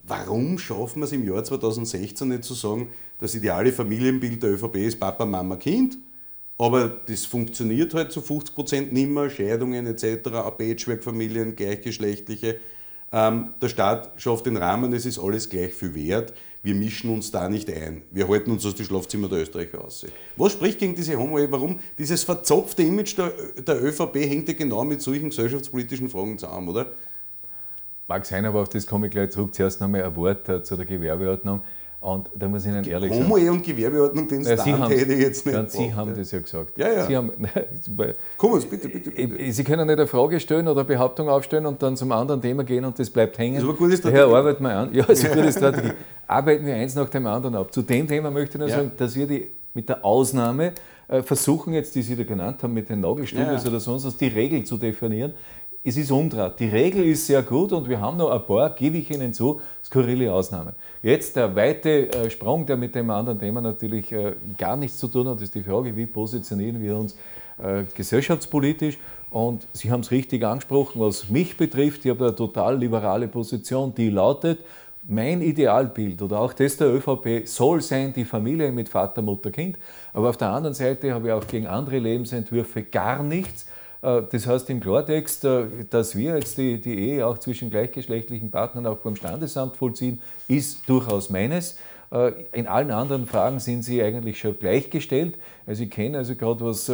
Warum 0.02 0.58
schaffen 0.58 1.00
wir 1.00 1.04
es 1.04 1.12
im 1.12 1.26
Jahr 1.26 1.44
2016 1.44 2.28
nicht 2.28 2.44
zu 2.44 2.54
sagen, 2.54 2.90
das 3.18 3.34
ideale 3.34 3.72
Familienbild 3.72 4.42
der 4.42 4.52
ÖVP 4.52 4.76
ist 4.76 4.98
Papa, 4.98 5.26
Mama, 5.26 5.56
Kind? 5.56 5.98
Aber 6.58 6.88
das 6.88 7.24
funktioniert 7.24 7.94
halt 7.94 8.12
zu 8.12 8.20
50 8.20 8.54
Prozent 8.54 8.92
nicht 8.92 9.08
mehr, 9.08 9.30
Scheidungen 9.30 9.86
etc., 9.86 10.28
Patchwork-Familien, 10.58 11.56
gleichgeschlechtliche. 11.56 12.56
Ähm, 13.12 13.54
der 13.60 13.68
Staat 13.68 14.12
schafft 14.20 14.46
den 14.46 14.56
Rahmen, 14.56 14.92
es 14.92 15.06
ist 15.06 15.18
alles 15.18 15.48
gleich 15.48 15.72
viel 15.72 15.94
wert. 15.94 16.34
Wir 16.62 16.74
mischen 16.74 17.10
uns 17.10 17.30
da 17.30 17.48
nicht 17.48 17.70
ein. 17.70 18.02
Wir 18.10 18.28
halten 18.28 18.50
uns 18.50 18.66
aus 18.66 18.74
dem 18.74 18.84
Schlafzimmer 18.84 19.28
der 19.28 19.40
Österreicher 19.40 19.82
aus. 19.82 20.06
Was 20.36 20.52
spricht 20.52 20.78
gegen 20.78 20.94
diese 20.94 21.16
Homo-Ehe? 21.16 21.50
Warum? 21.50 21.80
Dieses 21.98 22.22
verzopfte 22.22 22.82
Image 22.82 23.16
der, 23.16 23.32
der 23.66 23.82
ÖVP 23.82 24.16
hängt 24.16 24.48
ja 24.48 24.54
genau 24.54 24.84
mit 24.84 25.00
solchen 25.00 25.30
gesellschaftspolitischen 25.30 26.10
Fragen 26.10 26.36
zusammen, 26.38 26.68
oder? 26.68 26.92
Mag 28.10 28.26
sein, 28.26 28.44
aber 28.44 28.62
auf 28.62 28.68
das 28.68 28.88
komme 28.88 29.06
ich 29.06 29.12
gleich 29.12 29.30
zurück. 29.30 29.54
Zuerst 29.54 29.80
nochmal 29.80 30.02
ein 30.02 30.16
Wort 30.16 30.48
äh, 30.48 30.64
zu 30.64 30.74
der 30.74 30.84
Gewerbeordnung. 30.84 31.60
Und 32.00 32.28
da 32.34 32.48
muss 32.48 32.64
ich 32.64 32.72
Ihnen 32.72 32.82
ehrlich 32.82 33.12
sagen. 33.12 33.22
Homo-Ehe 33.22 33.52
und 33.52 33.62
Gewerbeordnung, 33.62 34.26
den 34.26 34.42
Stand 34.42 34.62
Sie 34.62 34.72
haben, 34.72 34.90
hätte 34.90 35.12
ich 35.12 35.20
jetzt 35.20 35.46
nicht. 35.46 35.54
Ja, 35.54 35.68
Sie 35.68 35.94
haben 35.94 36.16
das 36.16 36.32
ja 36.32 36.40
gesagt. 36.40 36.76
Ja, 36.76 36.90
ja. 36.90 37.06
Sie 37.06 37.16
haben, 37.16 37.30
Komm, 38.36 38.60
bitte, 38.68 38.88
bitte, 38.88 39.12
bitte. 39.12 39.52
Sie 39.52 39.62
können 39.62 39.86
nicht 39.86 39.96
eine 39.96 40.08
Frage 40.08 40.40
stellen 40.40 40.66
oder 40.66 40.80
eine 40.80 40.88
Behauptung 40.88 41.28
aufstellen 41.28 41.66
und 41.66 41.80
dann 41.84 41.96
zum 41.96 42.10
anderen 42.10 42.42
Thema 42.42 42.64
gehen 42.64 42.84
und 42.84 42.98
das 42.98 43.08
bleibt 43.08 43.38
hängen. 43.38 43.54
Das 43.54 43.62
ist 43.62 43.68
aber 43.68 43.78
gute 43.78 43.96
Strategie. 43.96 44.22
Daher 44.22 44.36
arbeiten 44.36 44.64
wir 44.64 44.70
an. 44.70 44.92
Ja, 44.92 45.04
das 45.04 45.20
ist 45.20 45.26
eine 45.26 45.42
gute 45.42 45.52
Strategie. 45.56 45.92
Arbeiten 46.26 46.66
wir 46.66 46.74
eins 46.74 46.96
nach 46.96 47.10
dem 47.10 47.26
anderen 47.28 47.54
ab. 47.54 47.72
Zu 47.72 47.82
dem 47.82 48.08
Thema 48.08 48.32
möchte 48.32 48.56
ich 48.56 48.58
nur 48.58 48.68
ja. 48.68 48.74
sagen, 48.74 48.90
dass 48.96 49.14
wir 49.14 49.28
die 49.28 49.46
mit 49.72 49.88
der 49.88 50.04
Ausnahme 50.04 50.72
äh, 51.06 51.22
versuchen 51.22 51.74
jetzt, 51.74 51.94
die 51.94 52.02
Sie 52.02 52.16
da 52.16 52.24
genannt 52.24 52.60
haben, 52.64 52.74
mit 52.74 52.88
den 52.88 53.02
Nagelstudios 53.02 53.62
ja. 53.62 53.70
oder 53.70 53.78
sonst 53.78 54.04
was, 54.04 54.16
die 54.16 54.26
Regel 54.26 54.64
zu 54.64 54.78
definieren 54.78 55.34
es 55.82 55.96
ist 55.96 56.10
umdraht. 56.10 56.60
Die 56.60 56.68
Regel 56.68 57.04
ist 57.06 57.26
sehr 57.26 57.42
gut 57.42 57.72
und 57.72 57.88
wir 57.88 58.00
haben 58.00 58.18
noch 58.18 58.30
ein 58.30 58.44
paar, 58.44 58.70
gebe 58.70 58.98
ich 58.98 59.10
Ihnen 59.10 59.32
zu, 59.32 59.60
skurrile 59.82 60.32
Ausnahmen. 60.32 60.74
Jetzt 61.02 61.36
der 61.36 61.56
weite 61.56 62.12
äh, 62.12 62.30
Sprung, 62.30 62.66
der 62.66 62.76
mit 62.76 62.94
dem 62.94 63.08
anderen 63.10 63.38
Thema 63.38 63.62
natürlich 63.62 64.12
äh, 64.12 64.34
gar 64.58 64.76
nichts 64.76 64.98
zu 64.98 65.08
tun 65.08 65.28
hat, 65.28 65.40
ist 65.40 65.54
die 65.54 65.62
Frage, 65.62 65.96
wie 65.96 66.06
positionieren 66.06 66.82
wir 66.82 66.96
uns 66.96 67.16
äh, 67.58 67.84
gesellschaftspolitisch. 67.94 68.98
Und 69.30 69.66
Sie 69.72 69.90
haben 69.90 70.00
es 70.00 70.10
richtig 70.10 70.44
angesprochen, 70.44 71.00
was 71.00 71.30
mich 71.30 71.56
betrifft, 71.56 72.04
ich 72.04 72.10
habe 72.10 72.26
eine 72.26 72.34
total 72.34 72.76
liberale 72.76 73.28
Position, 73.28 73.94
die 73.94 74.10
lautet, 74.10 74.58
mein 75.08 75.40
Idealbild 75.40 76.20
oder 76.20 76.40
auch 76.40 76.52
das 76.52 76.76
der 76.76 76.88
ÖVP 76.88 77.46
soll 77.46 77.80
sein 77.80 78.12
die 78.12 78.26
Familie 78.26 78.70
mit 78.70 78.88
Vater, 78.88 79.22
Mutter, 79.22 79.50
Kind. 79.50 79.78
Aber 80.12 80.28
auf 80.28 80.36
der 80.36 80.50
anderen 80.50 80.74
Seite 80.74 81.14
habe 81.14 81.28
ich 81.28 81.32
auch 81.32 81.46
gegen 81.46 81.66
andere 81.66 81.98
Lebensentwürfe 81.98 82.82
gar 82.82 83.22
nichts. 83.22 83.66
Äh, 84.02 84.22
das 84.30 84.46
heißt 84.46 84.70
im 84.70 84.80
Klartext, 84.80 85.44
äh, 85.44 85.64
dass 85.88 86.16
wir 86.16 86.36
jetzt 86.36 86.58
die, 86.58 86.80
die 86.80 86.98
Ehe 86.98 87.26
auch 87.26 87.38
zwischen 87.38 87.70
gleichgeschlechtlichen 87.70 88.50
Partnern 88.50 88.86
auch 88.86 88.98
beim 88.98 89.16
Standesamt 89.16 89.76
vollziehen, 89.76 90.20
ist 90.48 90.88
durchaus 90.88 91.30
meines. 91.30 91.76
Äh, 92.10 92.32
in 92.52 92.66
allen 92.66 92.90
anderen 92.90 93.26
Fragen 93.26 93.60
sind 93.60 93.82
sie 93.82 94.02
eigentlich 94.02 94.38
schon 94.38 94.58
gleichgestellt. 94.58 95.36
Also 95.66 95.84
ich 95.84 95.90
kenne 95.90 96.18
also 96.18 96.34
gerade 96.34 96.64
was 96.64 96.90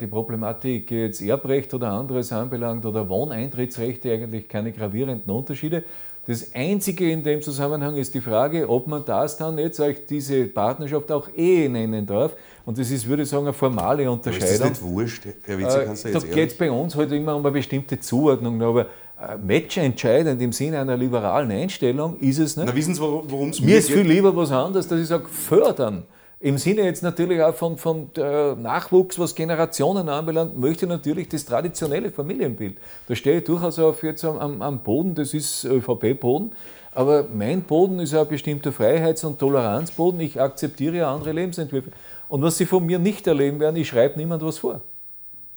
die 0.00 0.06
Problematik 0.06 0.90
jetzt 0.90 1.22
Erbrecht 1.22 1.72
oder 1.72 1.92
anderes 1.92 2.30
anbelangt 2.32 2.84
oder 2.84 3.08
Wohneintrittsrechte 3.08 4.12
eigentlich 4.12 4.48
keine 4.48 4.72
gravierenden 4.72 5.30
Unterschiede. 5.32 5.84
Das 6.26 6.54
Einzige 6.54 7.10
in 7.10 7.24
dem 7.24 7.42
Zusammenhang 7.42 7.96
ist 7.96 8.14
die 8.14 8.20
Frage, 8.20 8.68
ob 8.68 8.86
man 8.86 9.04
das 9.04 9.36
dann 9.36 9.58
jetzt 9.58 9.80
euch 9.80 10.06
diese 10.06 10.44
Partnerschaft 10.44 11.10
auch 11.10 11.28
Ehe 11.34 11.68
nennen 11.68 12.06
darf. 12.06 12.36
Und 12.64 12.78
das 12.78 12.92
ist, 12.92 13.08
würde 13.08 13.24
ich 13.24 13.28
sagen, 13.28 13.44
eine 13.44 13.52
formale 13.52 14.08
Unterscheidung. 14.08 14.46
Aber 14.46 14.52
ist 14.52 14.60
das 14.60 14.82
nicht 14.82 14.82
wurscht, 14.82 15.26
Herr 15.42 15.58
Witze, 15.58 15.82
kannst 15.84 16.04
du 16.04 16.08
jetzt 16.10 16.22
Da 16.22 16.34
geht 16.34 16.50
es 16.52 16.56
bei 16.56 16.70
uns 16.70 16.94
halt 16.94 17.10
immer 17.10 17.34
um 17.34 17.44
eine 17.44 17.50
bestimmte 17.50 17.98
Zuordnung. 17.98 18.62
Aber 18.62 18.82
äh, 18.82 19.36
matchentscheidend 19.44 20.40
im 20.40 20.52
Sinne 20.52 20.78
einer 20.78 20.96
liberalen 20.96 21.50
Einstellung 21.50 22.16
ist 22.20 22.38
es 22.38 22.56
nicht. 22.56 22.66
Na, 22.66 22.74
wissen 22.74 22.94
Sie, 22.94 23.00
worum 23.00 23.48
es 23.48 23.60
mir 23.60 23.66
Mir 23.66 23.78
ist 23.78 23.90
viel 23.90 24.02
lieber 24.02 24.34
was 24.36 24.52
anderes, 24.52 24.86
dass 24.86 25.00
ich 25.00 25.08
sage, 25.08 25.28
fördern. 25.28 26.04
Im 26.42 26.58
Sinne 26.58 26.82
jetzt 26.82 27.04
natürlich 27.04 27.40
auch 27.40 27.54
von, 27.54 27.76
von 27.78 28.10
Nachwuchs, 28.16 29.16
was 29.16 29.36
Generationen 29.36 30.08
anbelangt, 30.08 30.58
möchte 30.58 30.86
ich 30.86 30.88
natürlich 30.88 31.28
das 31.28 31.44
traditionelle 31.44 32.10
Familienbild. 32.10 32.78
Da 33.06 33.14
stehe 33.14 33.38
ich 33.38 33.44
durchaus 33.44 33.78
auf 33.78 34.02
jetzt 34.02 34.24
am, 34.24 34.60
am 34.60 34.82
Boden, 34.82 35.14
das 35.14 35.34
ist 35.34 35.64
ÖVP-Boden. 35.64 36.50
Aber 36.90 37.28
mein 37.32 37.62
Boden 37.62 38.00
ist 38.00 38.12
ein 38.12 38.26
bestimmter 38.26 38.72
Freiheits- 38.72 39.22
und 39.22 39.38
Toleranzboden. 39.38 40.18
Ich 40.18 40.40
akzeptiere 40.40 40.96
ja 40.96 41.14
andere 41.14 41.30
Lebensentwürfe. 41.30 41.92
Und 42.28 42.42
was 42.42 42.58
Sie 42.58 42.66
von 42.66 42.84
mir 42.84 42.98
nicht 42.98 43.24
erleben 43.28 43.60
werden, 43.60 43.76
ich 43.76 43.86
schreibe 43.86 44.18
niemand 44.18 44.42
was 44.42 44.58
vor. 44.58 44.80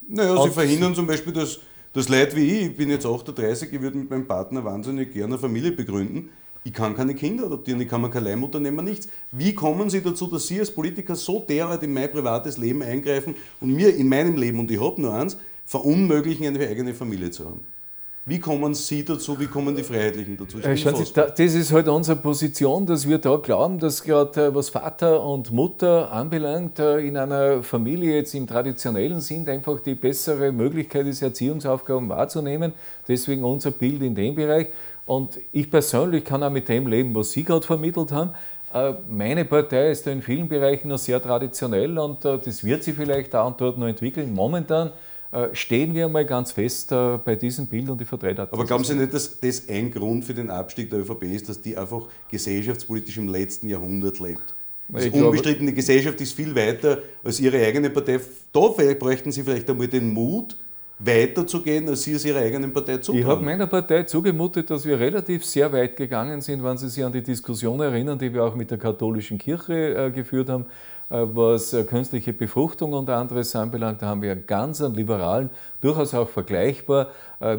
Naja, 0.07 0.39
Sie 0.43 0.51
verhindern 0.51 0.93
zum 0.93 1.07
Beispiel, 1.07 1.33
dass, 1.33 1.61
dass 1.93 2.09
Leute 2.09 2.35
wie 2.35 2.45
ich, 2.45 2.65
ich 2.67 2.77
bin 2.77 2.91
jetzt 2.91 3.07
38, 3.07 3.73
ich 3.73 3.81
würde 3.81 3.97
mit 3.97 4.11
meinem 4.11 4.27
Partner 4.27 4.63
wahnsinnig 4.63 5.13
gerne 5.13 5.33
eine 5.33 5.39
Familie 5.39 5.71
begründen 5.71 6.29
ich 6.65 6.73
kann 6.73 6.95
keine 6.95 7.13
Kinder 7.13 7.45
adoptieren, 7.45 7.79
ich 7.79 7.87
kann 7.87 8.01
mir 8.01 8.09
keine 8.09 8.29
Leihmutter 8.29 8.59
nehmen, 8.59 8.83
nichts. 8.83 9.07
Wie 9.31 9.53
kommen 9.53 9.87
Sie 9.91 10.01
dazu, 10.01 10.25
dass 10.25 10.47
Sie 10.47 10.59
als 10.59 10.71
Politiker 10.71 11.15
so 11.15 11.39
derart 11.47 11.83
in 11.83 11.93
mein 11.93 12.11
privates 12.11 12.57
Leben 12.57 12.81
eingreifen 12.81 13.35
und 13.61 13.73
mir 13.73 13.95
in 13.95 14.09
meinem 14.09 14.35
Leben, 14.35 14.59
und 14.59 14.71
ich 14.71 14.81
habe 14.81 14.99
nur 14.99 15.13
eins, 15.13 15.37
verunmöglichen, 15.63 16.47
eine 16.47 16.67
eigene 16.67 16.95
Familie 16.95 17.29
zu 17.29 17.45
haben? 17.45 17.61
Wie 18.27 18.39
kommen 18.39 18.73
Sie 18.73 19.05
dazu, 19.05 19.39
wie 19.39 19.45
kommen 19.45 19.75
die 19.75 19.83
Freiheitlichen 19.83 20.35
dazu? 20.35 20.57
Äh, 20.57 20.75
Sie, 20.75 21.13
das 21.13 21.39
ist 21.53 21.71
halt 21.71 21.87
unsere 21.87 22.17
Position, 22.17 22.87
dass 22.87 23.07
wir 23.07 23.19
da 23.19 23.35
glauben, 23.35 23.77
dass 23.77 24.01
gerade 24.01 24.47
äh, 24.47 24.55
was 24.55 24.69
Vater 24.69 25.23
und 25.23 25.51
Mutter 25.51 26.11
anbelangt, 26.11 26.79
äh, 26.79 27.01
in 27.01 27.17
einer 27.17 27.61
Familie 27.61 28.15
jetzt 28.15 28.33
im 28.33 28.47
traditionellen 28.47 29.21
Sinn 29.21 29.47
einfach 29.47 29.79
die 29.81 29.93
bessere 29.93 30.51
Möglichkeit 30.51 31.05
ist, 31.05 31.21
Erziehungsaufgaben 31.21 32.09
wahrzunehmen. 32.09 32.73
Deswegen 33.07 33.43
unser 33.43 33.69
Bild 33.69 34.01
in 34.01 34.15
dem 34.15 34.33
Bereich. 34.33 34.69
Und 35.05 35.39
ich 35.51 35.69
persönlich 35.69 36.23
kann 36.23 36.41
auch 36.43 36.49
mit 36.49 36.67
dem 36.67 36.87
leben, 36.87 37.13
was 37.13 37.31
Sie 37.31 37.43
gerade 37.43 37.65
vermittelt 37.65 38.11
haben. 38.11 38.31
Äh, 38.73 38.93
meine 39.07 39.45
Partei 39.45 39.91
ist 39.91 40.05
in 40.07 40.21
vielen 40.21 40.49
Bereichen 40.49 40.89
noch 40.89 40.97
sehr 40.97 41.21
traditionell 41.21 41.97
und 41.97 42.25
äh, 42.25 42.37
das 42.37 42.63
wird 42.63 42.83
sich 42.83 42.95
vielleicht 42.95 43.33
da 43.33 43.43
und 43.43 43.61
dort 43.61 43.77
noch 43.77 43.87
entwickeln. 43.87 44.33
Momentan 44.33 44.91
äh, 45.31 45.47
stehen 45.53 45.93
wir 45.93 46.09
mal 46.09 46.25
ganz 46.25 46.51
fest 46.51 46.89
bei 46.89 47.35
diesem 47.35 47.67
Bild 47.67 47.89
und 47.89 48.01
die 48.01 48.05
Vertreter. 48.05 48.49
Aber 48.51 48.65
glauben 48.65 48.83
Sie 48.83 48.95
nicht, 48.95 49.13
dass 49.13 49.39
das 49.39 49.69
ein 49.69 49.91
Grund 49.91 50.25
für 50.25 50.33
den 50.33 50.49
Abstieg 50.49 50.89
der 50.89 50.99
ÖVP 50.99 51.23
ist, 51.23 51.47
dass 51.47 51.61
die 51.61 51.77
einfach 51.77 52.07
gesellschaftspolitisch 52.29 53.17
im 53.17 53.27
letzten 53.29 53.69
Jahrhundert 53.69 54.19
lebt? 54.19 54.53
Die 54.87 55.73
Gesellschaft 55.73 56.21
ist 56.21 56.33
viel 56.33 56.55
weiter 56.55 56.99
als 57.23 57.39
Ihre 57.39 57.57
eigene 57.65 57.89
Partei. 57.89 58.19
Da 58.51 58.67
bräuchten 58.99 59.31
Sie 59.31 59.41
vielleicht 59.41 59.69
einmal 59.69 59.87
den 59.87 60.13
Mut, 60.13 60.57
weiterzugehen, 60.99 61.89
als 61.89 62.03
Sie 62.03 62.13
es 62.13 62.25
Ihrer 62.25 62.39
eigenen 62.39 62.71
Partei 62.71 62.97
zutrauen? 62.97 63.21
Ich 63.21 63.27
habe 63.27 63.43
meiner 63.43 63.67
Partei 63.67 64.03
zugemutet, 64.03 64.69
dass 64.69 64.85
wir 64.85 64.99
relativ 64.99 65.43
sehr 65.43 65.71
weit 65.73 65.95
gegangen 65.97 66.41
sind, 66.41 66.63
wenn 66.63 66.77
Sie 66.77 66.89
sich 66.89 67.03
an 67.03 67.11
die 67.11 67.21
Diskussion 67.21 67.79
erinnern, 67.81 68.17
die 68.17 68.33
wir 68.33 68.43
auch 68.43 68.55
mit 68.55 68.71
der 68.71 68.77
katholischen 68.77 69.37
Kirche 69.37 69.73
äh, 69.73 70.11
geführt 70.11 70.47
haben, 70.47 70.65
äh, 71.09 71.25
was 71.33 71.73
äh, 71.73 71.83
künstliche 71.83 72.31
Befruchtung 72.31 72.93
und 72.93 73.09
anderes 73.09 73.53
anbelangt. 73.55 74.01
Da 74.01 74.07
haben 74.07 74.21
wir 74.21 74.31
einen 74.31 74.47
ganz 74.47 74.81
einen 74.81 74.95
liberalen, 74.95 75.49
durchaus 75.81 76.13
auch 76.13 76.29
vergleichbar 76.29 77.09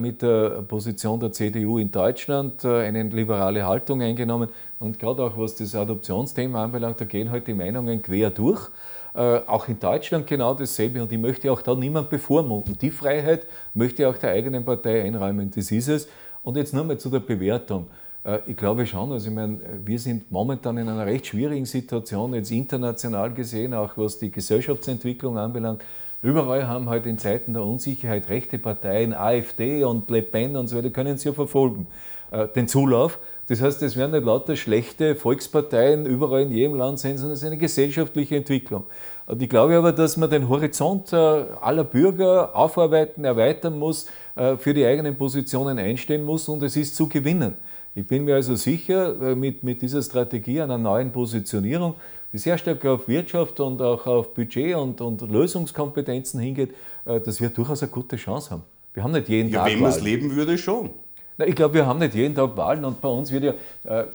mit 0.01 0.23
der 0.23 0.63
Position 0.67 1.21
der 1.21 1.33
CDU 1.33 1.79
in 1.79 1.93
Deutschland, 1.93 2.65
eine 2.65 3.03
liberale 3.03 3.67
Haltung 3.67 4.01
eingenommen. 4.01 4.49
Und 4.79 4.99
gerade 4.99 5.23
auch 5.23 5.37
was 5.37 5.55
das 5.55 5.75
Adoptionsthema 5.75 6.65
anbelangt, 6.65 7.01
da 7.01 7.05
gehen 7.05 7.31
halt 7.31 7.47
die 7.47 7.55
Meinungen 7.55 8.03
quer 8.03 8.31
durch. 8.31 8.71
Äh, 9.17 9.41
auch 9.47 9.67
in 9.67 9.81
Deutschland 9.81 10.27
genau 10.27 10.53
dasselbe 10.53 11.03
und 11.03 11.11
ich 11.11 11.19
möchte 11.19 11.51
auch 11.51 11.63
da 11.63 11.75
niemand 11.75 12.11
bevormunden. 12.11 12.77
Die 12.77 12.91
Freiheit 12.91 13.47
möchte 13.73 14.07
auch 14.07 14.19
der 14.19 14.33
eigenen 14.33 14.63
Partei 14.63 15.05
einräumen, 15.05 15.51
das 15.51 15.71
ist 15.71 15.89
es. 15.89 16.07
Und 16.43 16.59
jetzt 16.59 16.75
nur 16.75 16.85
mal 16.85 16.99
zu 16.99 17.09
der 17.09 17.21
Bewertung. 17.21 17.87
Äh, 18.25 18.41
ich 18.47 18.59
glaube 18.59 18.85
schon, 18.85 19.11
also 19.13 19.31
ich 19.31 19.35
meine, 19.35 19.59
wir 19.83 19.99
sind 19.99 20.31
momentan 20.31 20.77
in 20.77 20.87
einer 20.91 21.07
recht 21.07 21.29
schwierigen 21.29 21.65
Situation, 21.65 22.35
jetzt 22.35 22.51
international 22.51 23.33
gesehen, 23.33 23.73
auch 23.73 23.97
was 23.97 24.19
die 24.19 24.31
Gesellschaftsentwicklung 24.31 25.39
anbelangt. 25.39 25.83
Überall 26.21 26.69
haben 26.69 26.91
halt 26.91 27.07
in 27.07 27.17
Zeiten 27.17 27.55
der 27.55 27.63
Unsicherheit 27.63 28.29
rechte 28.29 28.59
Parteien, 28.59 29.15
AfD 29.15 29.83
und 29.85 30.11
Le 30.11 30.21
Pen 30.21 30.57
und 30.57 30.69
so 30.69 30.77
weiter, 30.77 30.91
können 30.91 31.17
sie 31.17 31.31
ja 31.31 31.35
verfolgen, 31.35 31.87
äh, 32.31 32.49
den 32.49 32.69
Zulauf. 32.69 33.19
Das 33.49 33.63
heißt, 33.63 33.81
es 33.83 33.97
werden 33.97 34.11
nicht 34.11 34.25
lauter 34.25 34.57
schlechte 34.57 35.15
Volksparteien 35.15 36.05
überall 36.05 36.43
in 36.43 36.53
jedem 36.53 36.75
Land 36.75 36.99
sein, 36.99 37.17
sondern 37.17 37.35
es 37.35 37.43
ist 37.43 37.47
eine 37.47 37.57
gesellschaftliche 37.57 38.37
Entwicklung. 38.37 38.85
Und 39.27 39.41
ich 39.41 39.49
glaube 39.49 39.77
aber, 39.77 39.93
dass 39.93 40.17
man 40.17 40.31
den 40.31 40.49
Horizont 40.49 41.13
äh, 41.13 41.17
aller 41.17 41.85
Bürger 41.85 42.57
aufarbeiten, 42.57 43.25
erweitern 43.25 43.79
muss, 43.79 44.07
äh, 44.35 44.57
für 44.57 44.75
die 44.75 44.85
eigenen 44.85 45.17
Positionen 45.17 45.79
einstehen 45.79 46.25
muss 46.25 46.49
und 46.49 46.63
es 46.65 46.77
ist 46.77 46.97
zu 46.97 47.09
gewinnen. 47.09 47.55
Ich 47.95 48.07
bin 48.07 48.25
mir 48.25 48.35
also 48.35 48.57
sicher, 48.57 49.21
äh, 49.21 49.35
mit, 49.37 49.63
mit 49.63 49.81
dieser 49.81 50.03
Strategie 50.03 50.61
einer 50.61 50.79
neuen 50.79 51.13
Positionierung, 51.13 51.95
die 52.33 52.39
sehr 52.39 52.59
stark 52.59 52.85
auf 52.85 53.07
Wirtschaft 53.07 53.61
und 53.61 53.81
auch 53.81 54.07
auf 54.07 54.35
Budget 54.35 54.75
und, 54.75 55.01
und 55.01 55.23
Lösungskompetenzen 55.23 56.41
hingeht, 56.41 56.75
dass 57.05 57.41
wir 57.41 57.51
durchaus 57.51 57.83
eine 57.85 57.93
gute 57.93 58.17
Chance 58.17 58.51
haben. 58.51 58.63
Wir 58.93 59.05
haben 59.05 59.13
nicht 59.13 59.29
jeden 59.29 59.49
ja, 59.49 59.63
Tag. 59.63 59.73
Wenn 59.73 59.81
man 59.81 59.91
es 59.91 60.03
leben 60.03 60.35
würde, 60.35 60.59
schon. 60.59 60.91
Na, 61.39 61.47
ich 61.47 61.55
glaube, 61.55 61.75
wir 61.75 61.87
haben 61.87 61.99
nicht 61.99 62.15
jeden 62.15 62.35
Tag 62.35 62.57
Wahlen 62.57 62.83
und 62.85 63.03
bei 63.03 63.09
uns 63.09 63.31
wird 63.31 63.45
ja, 63.45 63.53
äh, 63.85 64.07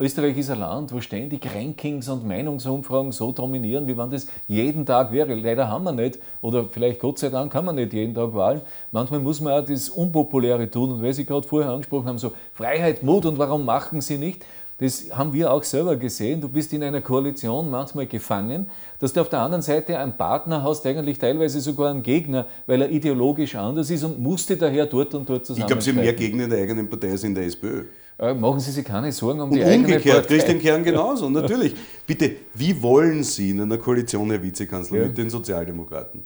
Österreich 0.00 0.36
ist 0.36 0.50
ein 0.50 0.58
Land, 0.58 0.92
wo 0.92 1.00
ständig 1.00 1.46
Rankings 1.54 2.08
und 2.08 2.26
Meinungsumfragen 2.26 3.12
so 3.12 3.30
dominieren, 3.30 3.86
wie 3.86 3.96
wenn 3.96 4.10
das 4.10 4.26
jeden 4.48 4.84
Tag 4.84 5.12
wäre. 5.12 5.34
Leider 5.34 5.68
haben 5.68 5.84
wir 5.84 5.92
nicht, 5.92 6.18
oder 6.40 6.64
vielleicht 6.64 6.98
Gott 6.98 7.20
sei 7.20 7.28
Dank 7.28 7.52
kann 7.52 7.64
man 7.64 7.76
nicht 7.76 7.92
jeden 7.92 8.12
Tag 8.12 8.34
Wahlen. 8.34 8.60
Manchmal 8.90 9.20
muss 9.20 9.40
man 9.40 9.52
auch 9.52 9.64
das 9.64 9.88
Unpopuläre 9.88 10.68
tun 10.68 10.90
und 10.90 11.02
weil 11.02 11.12
Sie 11.12 11.24
gerade 11.24 11.46
vorher 11.46 11.70
angesprochen 11.70 12.06
haben, 12.06 12.18
so 12.18 12.32
Freiheit, 12.52 13.04
Mut 13.04 13.24
und 13.24 13.38
warum 13.38 13.64
machen 13.64 14.00
Sie 14.00 14.18
nicht? 14.18 14.44
Das 14.78 15.06
haben 15.12 15.32
wir 15.32 15.52
auch 15.52 15.62
selber 15.62 15.96
gesehen. 15.96 16.40
Du 16.40 16.48
bist 16.48 16.72
in 16.72 16.82
einer 16.82 17.00
Koalition 17.00 17.70
manchmal 17.70 18.06
gefangen, 18.06 18.66
dass 18.98 19.12
du 19.12 19.20
auf 19.20 19.28
der 19.28 19.40
anderen 19.40 19.62
Seite 19.62 19.98
einen 19.98 20.16
Partner 20.16 20.62
hast, 20.62 20.84
eigentlich 20.86 21.18
teilweise 21.18 21.60
sogar 21.60 21.90
einen 21.90 22.02
Gegner, 22.02 22.46
weil 22.66 22.82
er 22.82 22.90
ideologisch 22.90 23.54
anders 23.54 23.90
ist 23.90 24.02
und 24.02 24.18
musste 24.18 24.56
daher 24.56 24.86
dort 24.86 25.14
und 25.14 25.28
dort 25.28 25.46
zusammen. 25.46 25.62
Ich 25.62 25.66
glaube, 25.66 25.82
Sie 25.82 25.90
haben 25.90 26.00
mehr 26.00 26.12
Gegner 26.12 26.44
in 26.44 26.50
der 26.50 26.58
eigenen 26.60 26.90
Partei 26.90 27.12
als 27.12 27.22
in 27.22 27.34
der 27.34 27.44
SPÖ. 27.44 27.84
Äh, 28.18 28.34
machen 28.34 28.60
Sie 28.60 28.70
sich 28.70 28.84
keine 28.84 29.10
Sorgen 29.12 29.40
um 29.40 29.50
und 29.50 29.56
die 29.56 29.64
eigene 29.64 29.98
Partei. 30.00 30.22
Christian 30.22 30.58
Kern 30.58 30.82
genauso, 30.82 31.28
natürlich. 31.30 31.74
Bitte, 32.06 32.32
wie 32.54 32.80
wollen 32.80 33.22
Sie 33.22 33.50
in 33.50 33.60
einer 33.60 33.78
Koalition, 33.78 34.30
Herr 34.30 34.42
Vizekanzler, 34.42 34.98
ja. 34.98 35.06
mit 35.06 35.18
den 35.18 35.30
Sozialdemokraten? 35.30 36.22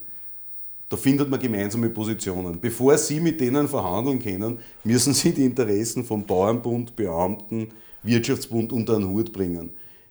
Da 0.88 0.96
findet 0.96 1.28
man 1.28 1.38
gemeinsame 1.38 1.90
Positionen. 1.90 2.58
Bevor 2.61 2.96
Sie 2.96 3.20
mit 3.20 3.40
denen 3.40 3.68
verhandeln 3.68 4.18
können, 4.18 4.58
müssen 4.84 5.12
Sie 5.12 5.32
die 5.32 5.44
Interessen 5.44 6.02
vom 6.02 6.24
Bauernbund, 6.24 6.96
Beamten, 6.96 7.68
Wirtschaftsbund 8.02 8.72
unter 8.72 8.96
einen 8.96 9.08
Hut 9.08 9.32
bringen. 9.32 9.70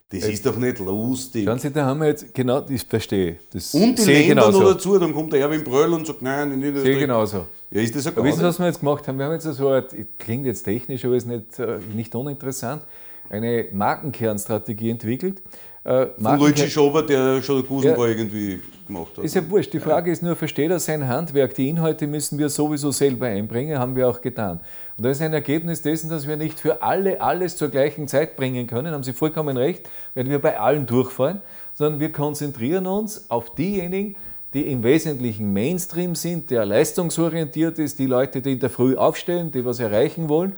Das 0.10 0.24
ist 0.24 0.46
doch 0.46 0.56
nicht 0.56 0.80
lustig. 0.80 1.44
Schauen 1.46 1.60
Sie, 1.60 1.70
da 1.70 1.86
haben 1.86 2.00
wir 2.00 2.08
jetzt, 2.08 2.34
genau, 2.34 2.62
das 2.62 2.84
verstehe 2.84 3.40
das 3.52 3.74
Und 3.74 4.00
die 4.00 4.04
Länder 4.06 4.46
genauso. 4.46 4.62
noch 4.62 4.74
dazu, 4.74 4.98
dann 4.98 5.14
kommt 5.14 5.34
der 5.34 5.42
Erwin 5.42 5.66
Bröll 5.66 5.94
und 5.94 6.08
sagt, 6.08 6.22
nein, 6.22 6.50
in 6.54 6.60
Niederösterreich. 6.60 6.94
Sehe 6.94 7.02
genauso. 7.02 7.46
Ja, 7.72 7.82
ist 7.82 7.94
das 7.94 8.08
aber 8.08 8.24
wissen 8.24 8.40
Sie, 8.40 8.46
was 8.46 8.58
wir 8.58 8.68
jetzt 8.68 8.80
gemacht 8.80 9.06
haben? 9.06 9.18
Wir 9.18 9.26
haben 9.26 9.34
jetzt 9.34 9.44
so 9.44 9.68
eine, 9.68 9.86
klingt 10.18 10.46
jetzt 10.46 10.64
technisch, 10.64 11.04
aber 11.04 11.16
ist 11.16 11.28
nicht, 11.28 11.60
äh, 11.60 11.80
nicht 11.94 12.16
uninteressant, 12.16 12.84
eine 13.30 13.66
Markenkernstrategie 13.74 14.92
entwickelt. 14.92 15.42
Äh, 15.84 16.08
Von 16.22 16.40
Luigi 16.40 16.70
Schober, 16.70 17.04
der 17.04 17.42
schon 17.42 17.68
Gusenbau 17.68 18.06
ja, 18.06 18.12
irgendwie 18.12 18.62
gemacht 18.88 19.18
hat. 19.18 19.24
Ist 19.24 19.36
ja 19.36 19.50
wurscht. 19.50 19.74
Die 19.74 19.80
Frage 19.80 20.08
ja. 20.08 20.14
ist 20.14 20.24
nur, 20.24 20.36
versteht 20.36 20.72
er 20.72 20.80
sein 20.80 21.08
Handwerk? 21.08 21.54
Die 21.54 21.70
Inhalte 21.70 22.08
müssen 22.08 22.40
wir 22.40 22.50
sowieso 22.50 22.92
selber 22.92 23.28
einbringen, 23.28 23.78
haben 23.78 23.96
wir 23.96 24.10
auch 24.10 24.22
getan. 24.22 24.60
Und 24.98 25.06
das 25.06 25.18
ist 25.18 25.24
ein 25.24 25.34
Ergebnis 25.34 25.82
dessen, 25.82 26.10
dass 26.10 26.28
wir 26.28 26.38
nicht 26.38 26.60
für 26.60 26.82
alle 26.82 27.22
alles 27.22 27.56
zur 27.58 27.70
gleichen 27.70 28.08
Zeit 28.08 28.36
bringen 28.36 28.66
können, 28.66 28.94
haben 28.94 29.04
Sie 29.04 29.14
vollkommen 29.14 29.58
recht, 29.58 29.88
wenn 30.16 30.30
wir 30.30 30.40
bei 30.40 30.60
allen 30.60 30.88
durchfallen, 30.88 31.42
sondern 31.74 32.00
wir 32.00 32.12
konzentrieren 32.12 32.88
uns 32.88 33.30
auf 33.30 33.54
diejenigen, 33.54 34.16
die 34.54 34.62
im 34.72 34.82
Wesentlichen 34.84 35.54
Mainstream 35.54 36.16
sind, 36.16 36.50
der 36.50 36.66
leistungsorientiert 36.66 37.78
ist, 37.80 38.00
die 38.00 38.06
Leute, 38.06 38.42
die 38.42 38.54
in 38.54 38.60
der 38.60 38.70
Früh 38.70 38.96
aufstehen, 38.96 39.52
die 39.52 39.66
was 39.66 39.80
erreichen 39.80 40.30
wollen, 40.30 40.56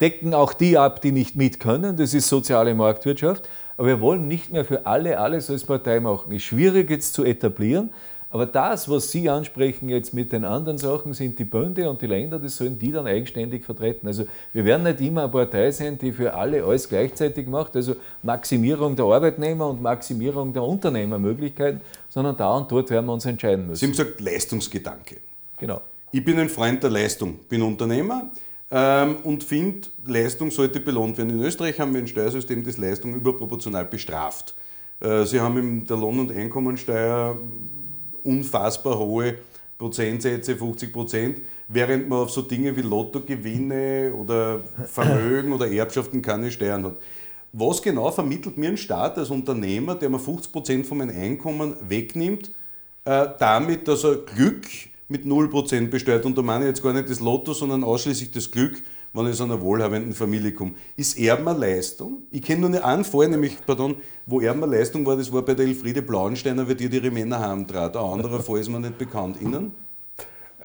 decken 0.00 0.34
auch 0.34 0.52
die 0.52 0.76
ab, 0.76 1.00
die 1.00 1.12
nicht 1.12 1.36
mit 1.36 1.60
können, 1.60 1.96
das 1.96 2.14
ist 2.14 2.28
soziale 2.28 2.74
Marktwirtschaft. 2.74 3.48
Aber 3.78 3.86
wir 3.86 4.00
wollen 4.00 4.28
nicht 4.28 4.52
mehr 4.52 4.64
für 4.64 4.84
alle 4.84 5.18
alles 5.18 5.48
als 5.48 5.64
Partei 5.64 6.00
machen. 6.00 6.32
Ist 6.32 6.42
schwierig 6.42 6.90
jetzt 6.90 7.14
zu 7.14 7.24
etablieren, 7.24 7.90
aber 8.30 8.44
das, 8.44 8.90
was 8.90 9.10
Sie 9.10 9.30
ansprechen 9.30 9.88
jetzt 9.88 10.12
mit 10.12 10.32
den 10.32 10.44
anderen 10.44 10.76
Sachen, 10.76 11.14
sind 11.14 11.38
die 11.38 11.44
Bünde 11.44 11.88
und 11.88 12.02
die 12.02 12.06
Länder, 12.06 12.38
das 12.38 12.56
sollen 12.56 12.78
die 12.78 12.92
dann 12.92 13.06
eigenständig 13.06 13.64
vertreten. 13.64 14.06
Also 14.06 14.26
wir 14.52 14.66
werden 14.66 14.82
nicht 14.82 15.00
immer 15.00 15.22
eine 15.22 15.32
Partei 15.32 15.70
sein, 15.70 15.96
die 15.96 16.12
für 16.12 16.34
alle 16.34 16.62
alles 16.62 16.88
gleichzeitig 16.88 17.46
macht, 17.46 17.74
also 17.74 17.96
Maximierung 18.22 18.96
der 18.96 19.06
Arbeitnehmer 19.06 19.70
und 19.70 19.80
Maximierung 19.80 20.52
der 20.52 20.62
Unternehmermöglichkeiten, 20.62 21.80
sondern 22.10 22.36
da 22.36 22.54
und 22.56 22.70
dort 22.70 22.90
werden 22.90 23.06
wir 23.06 23.14
uns 23.14 23.24
entscheiden 23.24 23.66
müssen. 23.66 23.80
Sie 23.80 23.86
haben 23.86 23.92
gesagt 23.92 24.20
Leistungsgedanke. 24.20 25.16
Genau. 25.56 25.80
Ich 26.12 26.22
bin 26.22 26.38
ein 26.38 26.50
Freund 26.50 26.82
der 26.82 26.90
Leistung, 26.90 27.38
bin 27.48 27.62
Unternehmer 27.62 28.30
und 28.70 29.44
finde, 29.44 29.88
Leistung 30.04 30.50
sollte 30.50 30.80
belohnt 30.80 31.16
werden. 31.16 31.30
In 31.30 31.42
Österreich 31.42 31.80
haben 31.80 31.94
wir 31.94 32.02
ein 32.02 32.08
Steuersystem, 32.08 32.62
das 32.64 32.76
Leistung 32.76 33.14
überproportional 33.14 33.86
bestraft. 33.86 34.54
Äh, 35.00 35.24
Sie 35.24 35.40
haben 35.40 35.56
in 35.58 35.86
der 35.86 35.96
Lohn- 35.96 36.20
und 36.20 36.32
Einkommensteuer 36.32 37.38
unfassbar 38.24 38.98
hohe 38.98 39.36
Prozentsätze, 39.78 40.56
50 40.56 40.92
Prozent, 40.92 41.40
während 41.68 42.08
man 42.08 42.20
auf 42.20 42.30
so 42.30 42.42
Dinge 42.42 42.76
wie 42.76 42.82
Lottogewinne 42.82 44.12
oder 44.14 44.60
Vermögen 44.86 45.52
oder 45.52 45.70
Erbschaften 45.70 46.20
keine 46.20 46.50
Steuern 46.50 46.84
hat. 46.84 46.96
Was 47.52 47.80
genau 47.80 48.10
vermittelt 48.10 48.58
mir 48.58 48.68
ein 48.68 48.76
Staat 48.76 49.16
als 49.16 49.30
Unternehmer, 49.30 49.94
der 49.94 50.10
mir 50.10 50.18
50 50.18 50.52
Prozent 50.52 50.86
von 50.86 50.98
meinem 50.98 51.18
Einkommen 51.18 51.76
wegnimmt, 51.88 52.52
äh, 53.04 53.28
damit, 53.38 53.88
dass 53.88 54.04
er 54.04 54.16
Glück 54.16 54.66
mit 55.08 55.24
0% 55.24 55.88
besteuert. 55.88 56.24
Und 56.26 56.36
da 56.36 56.42
meine 56.42 56.64
ich 56.64 56.68
jetzt 56.68 56.82
gar 56.82 56.92
nicht 56.92 57.08
das 57.08 57.20
Lotto, 57.20 57.54
sondern 57.54 57.82
ausschließlich 57.82 58.30
das 58.30 58.50
Glück, 58.50 58.82
wenn 59.12 59.26
ich 59.26 59.32
aus 59.32 59.40
einer 59.40 59.60
wohlhabenden 59.60 60.12
Familie 60.12 60.52
komme. 60.52 60.72
Ist 60.96 61.18
Erben 61.18 61.48
eine 61.48 61.58
Leistung? 61.58 62.22
Ich 62.30 62.42
kenne 62.42 62.68
nur 62.68 62.84
einen 62.84 63.04
Fall, 63.04 63.28
nämlich, 63.28 63.56
pardon, 63.66 63.96
wo 64.26 64.40
Erben 64.40 64.62
eine 64.62 64.76
Leistung 64.76 65.06
war, 65.06 65.16
das 65.16 65.32
war 65.32 65.42
bei 65.42 65.54
der 65.54 65.66
Elfriede 65.66 66.02
Blauensteiner, 66.02 66.68
weil 66.68 66.74
die 66.74 66.86
ihre 66.86 67.10
Männer 67.10 67.40
heimtrat. 67.40 67.96
Ein 67.96 68.04
anderer 68.04 68.40
Fall 68.40 68.60
ist 68.60 68.68
mir 68.68 68.80
nicht 68.80 68.98
bekannt. 68.98 69.40
Ihnen? 69.40 69.72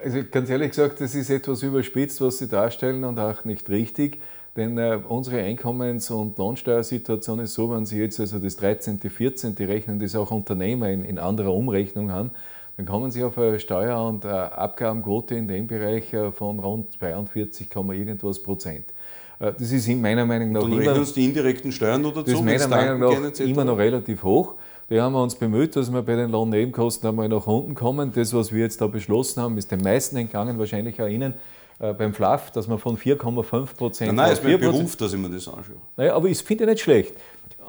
Also 0.03 0.19
ganz 0.29 0.49
ehrlich 0.49 0.69
gesagt, 0.69 0.99
das 0.99 1.15
ist 1.15 1.29
etwas 1.29 1.63
überspitzt, 1.63 2.19
was 2.19 2.37
Sie 2.37 2.49
darstellen 2.49 3.05
und 3.05 3.17
auch 3.19 3.45
nicht 3.45 3.69
richtig. 3.69 4.19
Denn 4.55 4.77
äh, 4.77 4.99
unsere 5.07 5.41
Einkommens- 5.41 6.11
und 6.11 6.37
Lohnsteuersituation 6.37 7.39
ist 7.39 7.53
so, 7.53 7.71
wenn 7.71 7.85
Sie 7.85 7.99
jetzt 7.99 8.19
also 8.19 8.37
das 8.37 8.57
13., 8.57 8.99
14. 8.99 9.55
rechnen, 9.59 9.99
das 9.99 10.15
auch 10.15 10.29
Unternehmer 10.29 10.89
in, 10.89 11.05
in 11.05 11.17
anderer 11.17 11.53
Umrechnung 11.53 12.11
haben, 12.11 12.31
dann 12.77 12.85
kommen 12.85 13.11
Sie 13.11 13.23
auf 13.23 13.37
eine 13.37 13.59
Steuer- 13.59 14.03
und 14.07 14.25
eine 14.25 14.57
Abgabenquote 14.57 15.35
in 15.35 15.47
dem 15.47 15.67
Bereich 15.67 16.11
äh, 16.13 16.31
von 16.31 16.59
rund 16.59 16.93
42, 16.97 17.67
irgendwas 17.75 18.41
Prozent. 18.41 18.85
Äh, 19.39 19.53
das 19.53 19.71
ist 19.71 19.87
in 19.87 20.01
meiner 20.01 20.25
Meinung 20.25 20.51
nach. 20.51 20.63
Und 20.63 20.73
rechnen 20.73 20.97
uns 20.97 21.13
die 21.13 21.25
indirekten 21.25 21.71
Steuern 21.71 22.01
dazu? 22.03 22.23
Das 22.23 22.33
ist 22.33 22.43
meiner 22.43 22.67
Meinung 22.67 22.99
nach 22.99 23.39
immer 23.39 23.65
noch 23.65 23.77
relativ 23.77 24.23
hoch. 24.23 24.55
Da 24.89 25.01
haben 25.01 25.13
wir 25.13 25.23
uns 25.23 25.35
bemüht, 25.35 25.75
dass 25.75 25.91
wir 25.91 26.01
bei 26.01 26.15
den 26.15 26.29
Lohnnebenkosten 26.29 27.07
einmal 27.07 27.29
nach 27.29 27.47
unten 27.47 27.73
kommen. 27.73 28.11
Das, 28.13 28.33
was 28.33 28.51
wir 28.51 28.61
jetzt 28.61 28.81
da 28.81 28.87
beschlossen 28.87 29.41
haben, 29.41 29.57
ist 29.57 29.71
den 29.71 29.81
meisten 29.81 30.17
entgangen, 30.17 30.59
wahrscheinlich 30.59 31.01
auch 31.01 31.07
Ihnen 31.07 31.35
äh, 31.79 31.93
beim 31.93 32.13
Fluff, 32.13 32.51
dass 32.51 32.67
man 32.67 32.79
von 32.79 32.97
4,5 32.97 33.75
Prozent. 33.75 34.07
Nein, 34.09 34.15
nein, 34.15 34.31
es 34.33 34.39
ist 34.39 34.45
mein 34.45 34.59
Beruf, 34.59 34.95
dass 34.95 35.13
ich 35.13 35.19
mir 35.19 35.29
das 35.29 35.47
anschaue. 35.47 35.75
Naja, 35.95 36.15
aber 36.15 36.27
ich 36.27 36.37
finde 36.39 36.65
nicht 36.65 36.81
schlecht. 36.81 37.13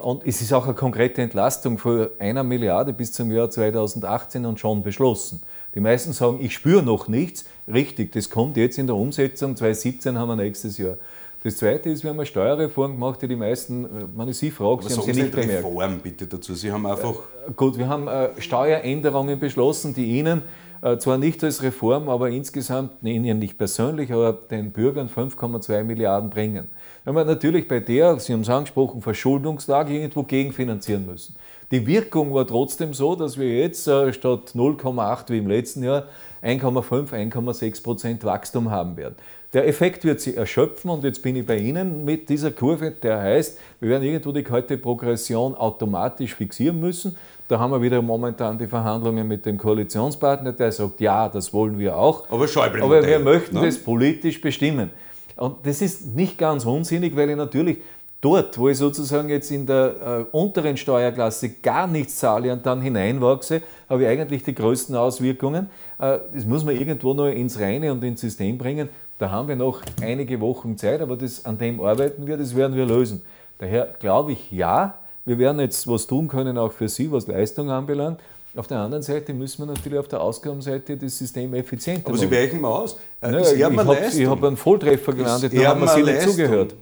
Und 0.01 0.25
es 0.25 0.41
ist 0.41 0.53
auch 0.53 0.65
eine 0.65 0.73
konkrete 0.73 1.21
Entlastung 1.21 1.77
von 1.77 2.09
einer 2.19 2.43
Milliarde 2.43 2.93
bis 2.93 3.11
zum 3.11 3.31
Jahr 3.31 3.49
2018 3.49 4.45
und 4.45 4.59
schon 4.59 4.83
beschlossen. 4.83 5.41
Die 5.73 5.79
meisten 5.79 6.13
sagen, 6.13 6.39
ich 6.41 6.53
spüre 6.53 6.83
noch 6.83 7.07
nichts. 7.07 7.45
Richtig, 7.67 8.11
das 8.11 8.29
kommt 8.29 8.57
jetzt 8.57 8.77
in 8.77 8.87
der 8.87 8.95
Umsetzung. 8.95 9.55
2017 9.55 10.17
haben 10.17 10.29
wir 10.29 10.35
nächstes 10.35 10.77
Jahr. 10.77 10.97
Das 11.45 11.57
Zweite 11.57 11.91
ist, 11.91 12.01
wir 12.01 12.09
haben 12.09 12.17
eine 12.17 12.25
Steuerreform 12.25 12.93
gemacht, 12.93 13.21
die 13.21 13.27
die 13.27 13.35
meisten, 13.35 13.87
wenn 14.15 14.27
ich 14.29 14.35
Sie 14.35 14.49
frage, 14.49 14.81
Sie 14.89 14.95
haben 14.95 15.13
sie 15.13 15.21
nicht 15.21 15.31
bemerkt. 15.31 15.63
Reform 15.63 15.99
bitte 15.99 16.25
dazu. 16.25 16.55
Sie 16.55 16.71
haben 16.71 16.87
einfach... 16.87 17.13
Gut, 17.55 17.77
wir 17.77 17.87
haben 17.87 18.07
äh, 18.07 18.29
Steueränderungen 18.41 19.37
beschlossen, 19.37 19.93
die 19.93 20.17
Ihnen 20.17 20.41
äh, 20.81 20.97
zwar 20.97 21.19
nicht 21.19 21.43
als 21.43 21.61
Reform, 21.61 22.09
aber 22.09 22.31
insgesamt, 22.31 22.93
Ihnen 23.03 23.37
nicht 23.37 23.59
persönlich, 23.59 24.11
aber 24.11 24.33
den 24.33 24.71
Bürgern 24.71 25.07
5,2 25.07 25.83
Milliarden 25.83 26.31
bringen. 26.31 26.67
Wenn 27.03 27.13
wir 27.13 27.23
natürlich 27.23 27.67
bei 27.67 27.79
der, 27.79 28.17
Sie 28.17 28.33
haben 28.33 28.41
es 28.41 28.49
angesprochen, 28.49 29.03
Verschuldungslage 29.03 29.93
irgendwo 29.93 30.23
gegenfinanzieren 30.23 31.05
müssen. 31.05 31.35
Die 31.69 31.85
Wirkung 31.85 32.33
war 32.33 32.47
trotzdem 32.47 32.95
so, 32.95 33.15
dass 33.15 33.37
wir 33.37 33.59
jetzt 33.59 33.87
äh, 33.87 34.11
statt 34.13 34.53
0,8 34.55 35.29
wie 35.29 35.37
im 35.37 35.47
letzten 35.47 35.83
Jahr 35.83 36.05
1,5, 36.43 37.11
1,6 37.11 37.83
Prozent 37.83 38.23
Wachstum 38.23 38.71
haben 38.71 38.97
werden. 38.97 39.15
Der 39.55 39.65
Effekt 39.69 40.03
wird 40.03 40.19
sich 40.19 40.35
erschöpfen 40.35 40.89
und 40.89 41.05
jetzt 41.05 41.23
bin 41.23 41.37
ich 41.37 41.45
bei 41.45 41.55
Ihnen 41.57 42.03
mit 42.03 42.27
dieser 42.27 42.51
Kurve, 42.51 42.91
der 42.91 43.21
heißt, 43.21 43.57
wir 43.79 43.89
werden 43.89 44.03
irgendwo 44.03 44.33
die 44.33 44.43
kalte 44.43 44.77
Progression 44.77 45.55
automatisch 45.55 46.35
fixieren 46.35 46.77
müssen. 46.77 47.15
Da 47.47 47.57
haben 47.57 47.71
wir 47.71 47.81
wieder 47.81 48.01
momentan 48.01 48.57
die 48.57 48.67
Verhandlungen 48.67 49.25
mit 49.25 49.45
dem 49.45 49.57
Koalitionspartner, 49.57 50.51
der 50.51 50.73
sagt, 50.73 50.99
ja, 50.99 51.29
das 51.29 51.53
wollen 51.53 51.79
wir 51.79 51.95
auch. 51.97 52.29
Aber, 52.29 52.45
Aber 52.81 53.07
wir 53.07 53.19
möchten 53.19 53.55
ne? 53.55 53.67
das 53.67 53.77
politisch 53.77 54.41
bestimmen. 54.41 54.89
Und 55.37 55.65
das 55.65 55.81
ist 55.81 56.13
nicht 56.13 56.37
ganz 56.37 56.65
unsinnig, 56.65 57.15
weil 57.15 57.29
ich 57.29 57.37
natürlich 57.37 57.77
dort, 58.19 58.57
wo 58.57 58.67
ich 58.67 58.77
sozusagen 58.77 59.29
jetzt 59.29 59.51
in 59.51 59.65
der 59.65 60.25
äh, 60.33 60.35
unteren 60.35 60.75
Steuerklasse 60.75 61.49
gar 61.61 61.87
nichts 61.87 62.15
zahle 62.15 62.51
und 62.51 62.65
dann 62.65 62.81
hineinwachse, 62.81 63.61
habe 63.87 64.03
ich 64.03 64.09
eigentlich 64.09 64.43
die 64.43 64.55
größten 64.55 64.95
Auswirkungen. 64.95 65.69
Äh, 65.97 66.19
das 66.33 66.45
muss 66.45 66.65
man 66.65 66.75
irgendwo 66.75 67.13
noch 67.13 67.27
ins 67.27 67.59
Reine 67.59 67.91
und 67.91 68.03
ins 68.03 68.19
System 68.19 68.57
bringen. 68.57 68.89
Da 69.17 69.31
haben 69.31 69.47
wir 69.47 69.55
noch 69.55 69.81
einige 70.01 70.41
Wochen 70.41 70.77
Zeit, 70.77 71.01
aber 71.01 71.15
das, 71.15 71.45
an 71.45 71.57
dem 71.57 71.79
arbeiten 71.79 72.27
wir, 72.27 72.35
das 72.35 72.55
werden 72.55 72.75
wir 72.75 72.85
lösen. 72.85 73.21
Daher 73.59 73.95
glaube 73.99 74.33
ich, 74.33 74.51
ja, 74.51 74.95
wir 75.23 75.39
werden 75.39 75.59
jetzt 75.61 75.87
was 75.87 76.05
tun 76.05 76.27
können, 76.27 76.57
auch 76.57 76.73
für 76.73 76.89
Sie, 76.89 77.11
was 77.11 77.25
Leistung 77.25 77.69
anbelangt. 77.69 78.19
Auf 78.57 78.67
der 78.67 78.79
anderen 78.79 79.03
Seite 79.03 79.33
müssen 79.33 79.65
wir 79.65 79.73
natürlich 79.73 79.99
auf 79.99 80.07
der 80.07 80.21
Ausgabenseite 80.21 80.95
das 80.97 81.17
System 81.17 81.53
effizienter 81.53 82.09
machen. 82.09 82.11
Aber 82.11 82.17
Sie 82.17 82.31
weichen 82.31 82.61
mal 82.61 82.69
aus. 82.69 82.97
Äh, 83.21 83.31
naja, 83.31 83.51
ich 83.53 83.63
habe 83.63 84.29
hab 84.29 84.43
einen 84.43 84.57
Volltreffer 84.57 85.13
gelandet, 85.13 85.53
da 85.57 85.65
haben 85.67 85.81
wir 85.81 85.87
Sie 85.87 86.03
nicht 86.03 86.21
zugehört. 86.21 86.75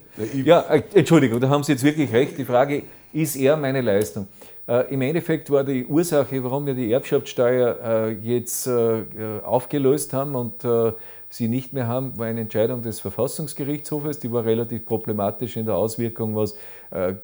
Ja, 0.44 0.62
äh, 0.62 0.84
Entschuldigung, 0.94 1.40
da 1.40 1.50
haben 1.50 1.64
Sie 1.64 1.72
jetzt 1.72 1.84
wirklich 1.84 2.12
recht. 2.12 2.38
Die 2.38 2.46
Frage, 2.46 2.84
ist 3.12 3.36
er 3.36 3.58
meine 3.58 3.82
Leistung? 3.82 4.28
Äh, 4.68 4.94
Im 4.94 5.02
Endeffekt 5.02 5.50
war 5.50 5.64
die 5.64 5.86
Ursache, 5.86 6.44
warum 6.44 6.66
wir 6.66 6.74
die 6.74 6.92
Erbschaftssteuer 6.92 7.78
äh, 7.84 8.12
jetzt 8.12 8.68
äh, 8.68 9.04
aufgelöst 9.44 10.14
haben 10.14 10.36
und 10.36 10.64
äh, 10.64 10.94
sie 11.34 11.48
nicht 11.48 11.74
mehr 11.74 11.88
haben, 11.88 12.18
war 12.18 12.28
eine 12.28 12.42
Entscheidung 12.42 12.82
des 12.82 13.00
Verfassungsgerichtshofes. 13.00 14.20
Die 14.20 14.32
war 14.32 14.46
relativ 14.46 14.86
problematisch 14.86 15.58
in 15.58 15.66
der 15.66 15.76
Auswirkung, 15.76 16.36
was 16.36 16.56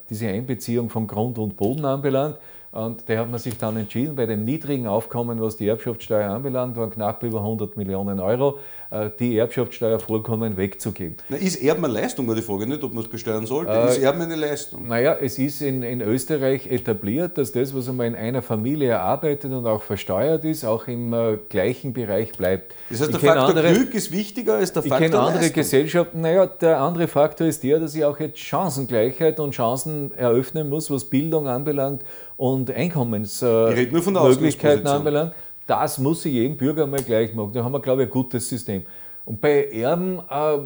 diese 0.09 0.27
Einbeziehung 0.27 0.89
von 0.89 1.05
Grund 1.05 1.37
und 1.37 1.55
Boden 1.55 1.85
anbelangt. 1.85 2.37
Und 2.71 3.07
der 3.09 3.19
hat 3.19 3.31
man 3.31 3.39
sich 3.39 3.57
dann 3.57 3.77
entschieden, 3.77 4.15
bei 4.15 4.27
dem 4.27 4.43
niedrigen 4.43 4.85
Aufkommen, 4.85 5.41
was 5.41 5.57
die 5.57 5.67
Erbschaftssteuer 5.67 6.29
anbelangt, 6.29 6.77
waren 6.77 6.91
knapp 6.91 7.23
über 7.23 7.39
100 7.39 7.75
Millionen 7.77 8.19
Euro, 8.19 8.59
äh, 8.59 8.78
die 9.19 9.37
Erbschaftssteuer 9.37 9.99
vollkommen 9.99 10.57
wegzugeben. 10.57 11.17
Na, 11.29 11.37
ist 11.37 11.61
Erben 11.61 11.85
eine 11.85 11.93
Leistung, 11.93 12.27
war 12.27 12.33
die 12.33 12.41
Frage 12.41 12.65
nicht, 12.65 12.83
ob 12.83 12.93
man 12.93 13.03
es 13.03 13.09
besteuern 13.09 13.45
sollte. 13.45 13.71
Äh, 13.71 13.89
ist 13.89 13.99
Erben 13.99 14.21
eine 14.21 14.35
Leistung? 14.35 14.87
Naja, 14.87 15.15
es 15.21 15.37
ist 15.37 15.61
in, 15.61 15.83
in 15.83 16.01
Österreich 16.01 16.65
etabliert, 16.65 17.37
dass 17.37 17.51
das, 17.51 17.75
was 17.75 17.87
einmal 17.87 18.07
in 18.07 18.15
einer 18.15 18.41
Familie 18.41 18.89
erarbeitet 18.89 19.51
und 19.51 19.67
auch 19.67 19.83
versteuert 19.83 20.43
ist, 20.43 20.65
auch 20.65 20.87
im 20.87 21.13
äh, 21.13 21.37
gleichen 21.49 21.93
Bereich 21.93 22.31
bleibt. 22.31 22.73
Das 22.89 23.01
heißt, 23.01 23.13
der 23.13 23.19
Faktor 23.19 23.49
andere, 23.49 23.73
Glück 23.73 23.93
ist 23.93 24.11
wichtiger 24.11 24.55
als 24.55 24.73
der 24.73 24.81
Faktor 24.81 24.99
Ich 24.99 25.11
kenne 25.11 25.19
andere 25.19 25.43
Leistung. 25.43 25.55
Gesellschaften. 25.55 26.21
Naja, 26.21 26.47
der 26.47 26.81
andere 26.81 27.07
Faktor 27.07 27.45
ist 27.45 27.63
der, 27.63 27.79
dass 27.79 27.93
ich 27.93 28.03
auch 28.03 28.19
jetzt 28.19 28.39
Chancengleichheit 28.39 29.39
und 29.39 29.51
Chancen 29.51 30.11
eröffnen 30.15 30.67
muss, 30.67 30.89
was 30.89 31.05
Bildung 31.05 31.47
anbelangt 31.47 32.01
und 32.37 32.71
Einkommensmöglichkeiten 32.71 34.85
äh, 34.85 34.89
anbelangt, 34.89 35.33
das 35.69 35.99
muss 35.99 36.23
sich 36.23 36.33
jedem 36.33 36.57
Bürger 36.57 36.87
mal 36.87 37.01
gleich 37.01 37.33
machen. 37.33 37.51
Da 37.53 37.63
haben 37.63 37.73
wir, 37.73 37.79
glaube 37.79 38.03
ich, 38.03 38.07
ein 38.07 38.11
gutes 38.11 38.49
System. 38.49 38.83
Und 39.25 39.39
bei 39.39 39.65
Erben, 39.65 40.19
äh, 40.29 40.57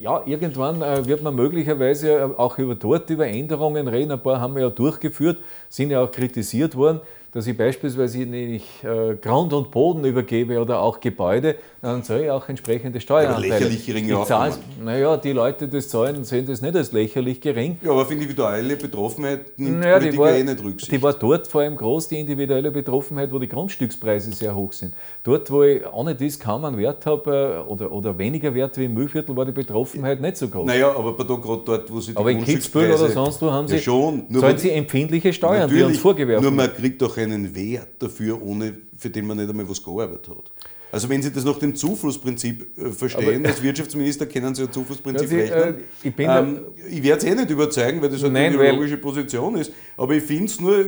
ja, 0.00 0.22
irgendwann 0.26 0.82
äh, 0.82 1.06
wird 1.06 1.22
man 1.22 1.34
möglicherweise 1.34 2.34
auch 2.36 2.58
über 2.58 2.74
dort 2.74 3.08
über 3.10 3.26
Änderungen 3.26 3.86
reden. 3.86 4.10
Ein 4.10 4.22
paar 4.22 4.40
haben 4.40 4.54
wir 4.56 4.62
ja 4.62 4.70
durchgeführt, 4.70 5.38
sind 5.68 5.90
ja 5.90 6.02
auch 6.02 6.10
kritisiert 6.10 6.74
worden 6.74 7.00
dass 7.32 7.46
ich 7.46 7.56
beispielsweise 7.56 8.18
nicht 8.18 8.82
äh, 8.82 9.14
Grund 9.14 9.52
und 9.52 9.70
Boden 9.70 10.04
übergebe 10.04 10.60
oder 10.60 10.80
auch 10.80 11.00
Gebäude, 11.00 11.56
dann 11.80 12.02
soll 12.02 12.22
ich 12.22 12.30
auch 12.30 12.48
entsprechende 12.48 13.00
Steueranteile. 13.00 13.54
Aber 13.54 13.60
lächerlich 13.60 13.86
geringe 13.86 14.18
Aufgaben. 14.18 14.54
Naja, 14.84 15.16
die 15.16 15.32
Leute, 15.32 15.68
die 15.68 15.76
das 15.76 15.88
zahlen, 15.88 16.24
sehen 16.24 16.46
das 16.46 16.60
nicht 16.60 16.74
als 16.74 16.92
lächerlich 16.92 17.40
gering. 17.40 17.78
Ja, 17.82 17.92
aber 17.92 18.06
für 18.06 18.14
individuelle 18.14 18.76
Betroffenheit 18.76 19.58
nimmt 19.58 19.80
naja, 19.80 19.98
Politik 19.98 20.20
war, 20.20 20.32
eh 20.32 20.42
nicht 20.42 20.62
Rücksicht. 20.62 20.92
Die 20.92 21.02
war 21.02 21.12
dort 21.12 21.46
vor 21.46 21.60
allem 21.60 21.76
groß, 21.76 22.08
die 22.08 22.18
individuelle 22.18 22.70
Betroffenheit, 22.70 23.32
wo 23.32 23.38
die 23.38 23.48
Grundstückspreise 23.48 24.32
sehr 24.32 24.54
hoch 24.54 24.72
sind. 24.72 24.94
Dort, 25.22 25.50
wo 25.50 25.62
ich 25.62 25.82
ohne 25.92 26.14
das 26.14 26.38
kaum 26.38 26.64
einen 26.64 26.78
Wert 26.78 27.06
habe 27.06 27.64
äh, 27.66 27.70
oder, 27.70 27.92
oder 27.92 28.18
weniger 28.18 28.54
Wert 28.54 28.76
wie 28.76 28.86
im 28.86 28.94
Mühlviertel, 28.94 29.36
war 29.36 29.46
die 29.46 29.52
Betroffenheit 29.52 30.20
nicht 30.20 30.36
so 30.36 30.48
groß. 30.48 30.66
Naja, 30.66 30.94
aber 30.96 31.16
gerade 31.16 31.62
dort, 31.64 31.92
wo 31.92 32.00
sie 32.00 32.12
die 32.12 32.16
Aber 32.18 32.30
in 32.30 32.44
Kitzbühel 32.44 32.92
oder 32.92 33.08
sonst 33.08 33.40
wo 33.40 33.50
haben 33.50 33.68
sie, 33.68 33.76
ja 33.76 33.82
schon, 33.82 34.26
zahlen 34.32 34.58
sie 34.58 34.70
empfindliche 34.70 35.32
Steuern, 35.32 35.70
die 35.70 35.82
uns 35.82 35.98
vorgewerfen 35.98 36.42
Nur 36.42 36.52
man 36.52 36.74
kriegt 36.74 37.00
doch 37.00 37.16
einen 37.22 37.54
Wert 37.54 37.88
dafür, 37.98 38.40
ohne, 38.42 38.76
für 38.96 39.10
den 39.10 39.26
man 39.26 39.36
nicht 39.36 39.50
einmal 39.50 39.68
was 39.68 39.82
gearbeitet 39.82 40.28
hat. 40.28 40.50
Also 40.92 41.08
wenn 41.08 41.22
Sie 41.22 41.30
das 41.30 41.44
nach 41.44 41.58
dem 41.58 41.74
Zuflussprinzip 41.74 42.76
äh, 42.76 42.90
verstehen, 42.90 43.40
Aber, 43.40 43.48
als 43.48 43.62
Wirtschaftsminister 43.62 44.26
kennen 44.26 44.54
Sie 44.54 44.62
ja 44.62 44.70
Zuflussprinzip 44.70 45.30
also, 45.30 45.36
rechnen. 45.36 45.74
Äh, 45.74 46.08
ich, 46.08 46.14
ähm, 46.18 46.60
ich 46.90 47.02
werde 47.02 47.26
es 47.26 47.32
eh 47.32 47.34
nicht 47.34 47.50
überzeugen, 47.50 48.02
weil 48.02 48.08
das 48.08 48.22
halt 48.22 48.34
eine 48.34 48.48
ideologische 48.48 48.96
Position 48.96 49.56
ist. 49.56 49.72
Aber 49.96 50.14
ich 50.14 50.24
finde 50.24 50.46
es 50.46 50.60
nur, 50.60 50.84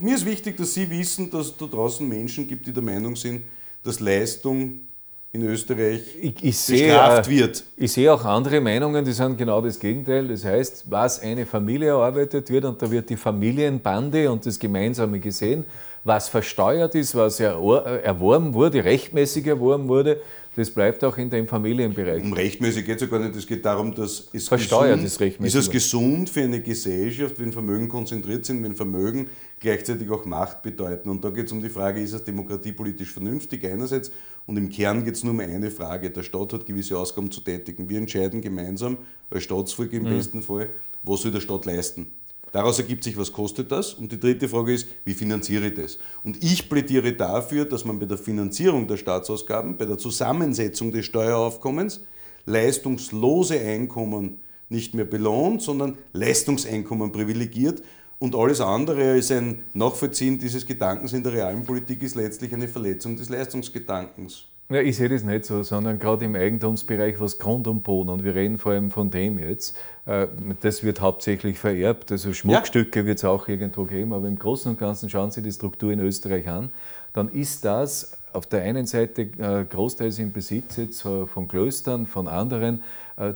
mir 0.00 0.16
ist 0.16 0.26
wichtig, 0.26 0.56
dass 0.56 0.74
Sie 0.74 0.90
wissen, 0.90 1.30
dass 1.30 1.48
es 1.48 1.56
da 1.56 1.66
draußen 1.66 2.08
Menschen 2.08 2.48
gibt, 2.48 2.66
die 2.66 2.72
der 2.72 2.82
Meinung 2.82 3.14
sind, 3.14 3.42
dass 3.84 4.00
Leistung 4.00 4.80
in 5.32 5.42
Österreich 5.42 6.00
ich, 6.20 6.42
ich 6.42 6.66
bestraft 6.66 7.26
sehe, 7.26 7.40
wird. 7.40 7.64
Ich 7.76 7.92
sehe 7.92 8.12
auch 8.12 8.24
andere 8.24 8.60
Meinungen, 8.60 9.04
die 9.04 9.12
sind 9.12 9.36
genau 9.36 9.60
das 9.60 9.78
Gegenteil. 9.78 10.28
Das 10.28 10.44
heißt, 10.44 10.90
was 10.90 11.20
eine 11.20 11.44
Familie 11.44 11.88
erarbeitet 11.88 12.50
wird, 12.50 12.64
und 12.64 12.80
da 12.80 12.90
wird 12.90 13.10
die 13.10 13.16
Familienbande 13.16 14.30
und 14.30 14.46
das 14.46 14.58
Gemeinsame 14.58 15.20
gesehen, 15.20 15.66
was 16.04 16.28
versteuert 16.28 16.94
ist, 16.94 17.14
was 17.14 17.40
erworben 17.40 18.54
wurde, 18.54 18.82
rechtmäßig 18.82 19.46
erworben 19.46 19.88
wurde, 19.88 20.20
das 20.58 20.70
bleibt 20.70 21.04
auch 21.04 21.16
in 21.18 21.30
dem 21.30 21.46
Familienbereich. 21.46 22.20
Um 22.20 22.32
rechtmäßig 22.32 22.84
geht 22.84 22.96
es 22.96 23.02
ja 23.02 23.06
gar 23.06 23.20
nicht. 23.20 23.36
Es 23.36 23.46
geht 23.46 23.64
darum, 23.64 23.94
dass 23.94 24.28
es 24.32 24.48
versteuert 24.48 24.94
gesund, 24.94 25.06
ist 25.06 25.20
rechtmäßig. 25.20 25.56
Ist 25.56 25.66
es 25.66 25.70
gesund 25.70 26.30
für 26.30 26.42
eine 26.42 26.60
Gesellschaft, 26.60 27.38
wenn 27.38 27.52
Vermögen 27.52 27.88
konzentriert 27.88 28.44
sind, 28.44 28.64
wenn 28.64 28.74
Vermögen 28.74 29.30
gleichzeitig 29.60 30.10
auch 30.10 30.24
Macht 30.24 30.62
bedeuten? 30.62 31.10
Und 31.10 31.24
da 31.24 31.30
geht 31.30 31.46
es 31.46 31.52
um 31.52 31.62
die 31.62 31.68
Frage, 31.68 32.02
ist 32.02 32.12
es 32.12 32.24
demokratiepolitisch 32.24 33.12
vernünftig 33.12 33.64
einerseits 33.64 34.10
und 34.46 34.56
im 34.56 34.68
Kern 34.68 35.04
geht 35.04 35.14
es 35.14 35.22
nur 35.22 35.32
um 35.32 35.38
eine 35.38 35.70
Frage. 35.70 36.10
Der 36.10 36.24
Staat 36.24 36.52
hat 36.52 36.66
gewisse 36.66 36.98
Ausgaben 36.98 37.30
zu 37.30 37.40
tätigen. 37.40 37.88
Wir 37.88 37.98
entscheiden 37.98 38.40
gemeinsam, 38.40 38.98
als 39.30 39.44
Staatsfolge 39.44 39.98
im 39.98 40.04
mhm. 40.04 40.16
besten 40.16 40.42
Fall, 40.42 40.70
was 41.04 41.22
soll 41.22 41.30
der 41.30 41.40
Staat 41.40 41.66
leisten. 41.66 42.08
Daraus 42.52 42.78
ergibt 42.78 43.04
sich, 43.04 43.16
was 43.16 43.32
kostet 43.32 43.70
das? 43.70 43.94
Und 43.94 44.10
die 44.10 44.20
dritte 44.20 44.48
Frage 44.48 44.72
ist, 44.72 44.88
wie 45.04 45.14
finanziere 45.14 45.68
ich 45.68 45.74
das? 45.74 45.98
Und 46.24 46.42
ich 46.42 46.68
plädiere 46.68 47.12
dafür, 47.12 47.64
dass 47.64 47.84
man 47.84 47.98
bei 47.98 48.06
der 48.06 48.18
Finanzierung 48.18 48.86
der 48.86 48.96
Staatsausgaben, 48.96 49.76
bei 49.76 49.84
der 49.84 49.98
Zusammensetzung 49.98 50.92
des 50.92 51.06
Steueraufkommens 51.06 52.00
leistungslose 52.46 53.60
Einkommen 53.60 54.40
nicht 54.70 54.94
mehr 54.94 55.04
belohnt, 55.04 55.62
sondern 55.62 55.98
Leistungseinkommen 56.12 57.12
privilegiert. 57.12 57.82
Und 58.18 58.34
alles 58.34 58.60
andere 58.60 59.12
als 59.12 59.30
ein 59.30 59.64
Nachvollziehen 59.74 60.38
dieses 60.38 60.66
Gedankens 60.66 61.12
in 61.12 61.22
der 61.22 61.34
realen 61.34 61.64
Politik 61.64 62.02
ist 62.02 62.16
letztlich 62.16 62.52
eine 62.52 62.66
Verletzung 62.66 63.16
des 63.16 63.28
Leistungsgedankens. 63.28 64.46
Ja, 64.70 64.82
ich 64.82 64.98
sehe 64.98 65.08
das 65.08 65.22
nicht 65.22 65.46
so, 65.46 65.62
sondern 65.62 65.98
gerade 65.98 66.26
im 66.26 66.34
Eigentumsbereich 66.34 67.18
was 67.20 67.38
Grund 67.38 67.66
und 67.68 67.82
Boden, 67.82 68.10
und 68.10 68.22
wir 68.22 68.34
reden 68.34 68.58
vor 68.58 68.72
allem 68.72 68.90
von 68.90 69.10
dem 69.10 69.38
jetzt, 69.38 69.74
äh, 70.04 70.26
das 70.60 70.84
wird 70.84 71.00
hauptsächlich 71.00 71.58
vererbt, 71.58 72.12
also 72.12 72.34
Schmuckstücke 72.34 73.00
ja. 73.00 73.06
wird 73.06 73.16
es 73.16 73.24
auch 73.24 73.48
irgendwo 73.48 73.84
geben, 73.84 74.12
aber 74.12 74.28
im 74.28 74.38
Großen 74.38 74.70
und 74.70 74.78
Ganzen 74.78 75.08
schauen 75.08 75.30
Sie 75.30 75.40
die 75.40 75.52
Struktur 75.52 75.90
in 75.90 76.00
Österreich 76.00 76.46
an, 76.48 76.70
dann 77.14 77.30
ist 77.30 77.64
das 77.64 78.18
auf 78.34 78.46
der 78.46 78.62
einen 78.62 78.86
Seite 78.86 79.22
äh, 79.22 79.64
großteils 79.64 80.18
im 80.18 80.32
Besitz 80.32 80.76
jetzt 80.76 81.02
äh, 81.06 81.26
von 81.26 81.48
Klöstern, 81.48 82.06
von 82.06 82.28
anderen, 82.28 82.82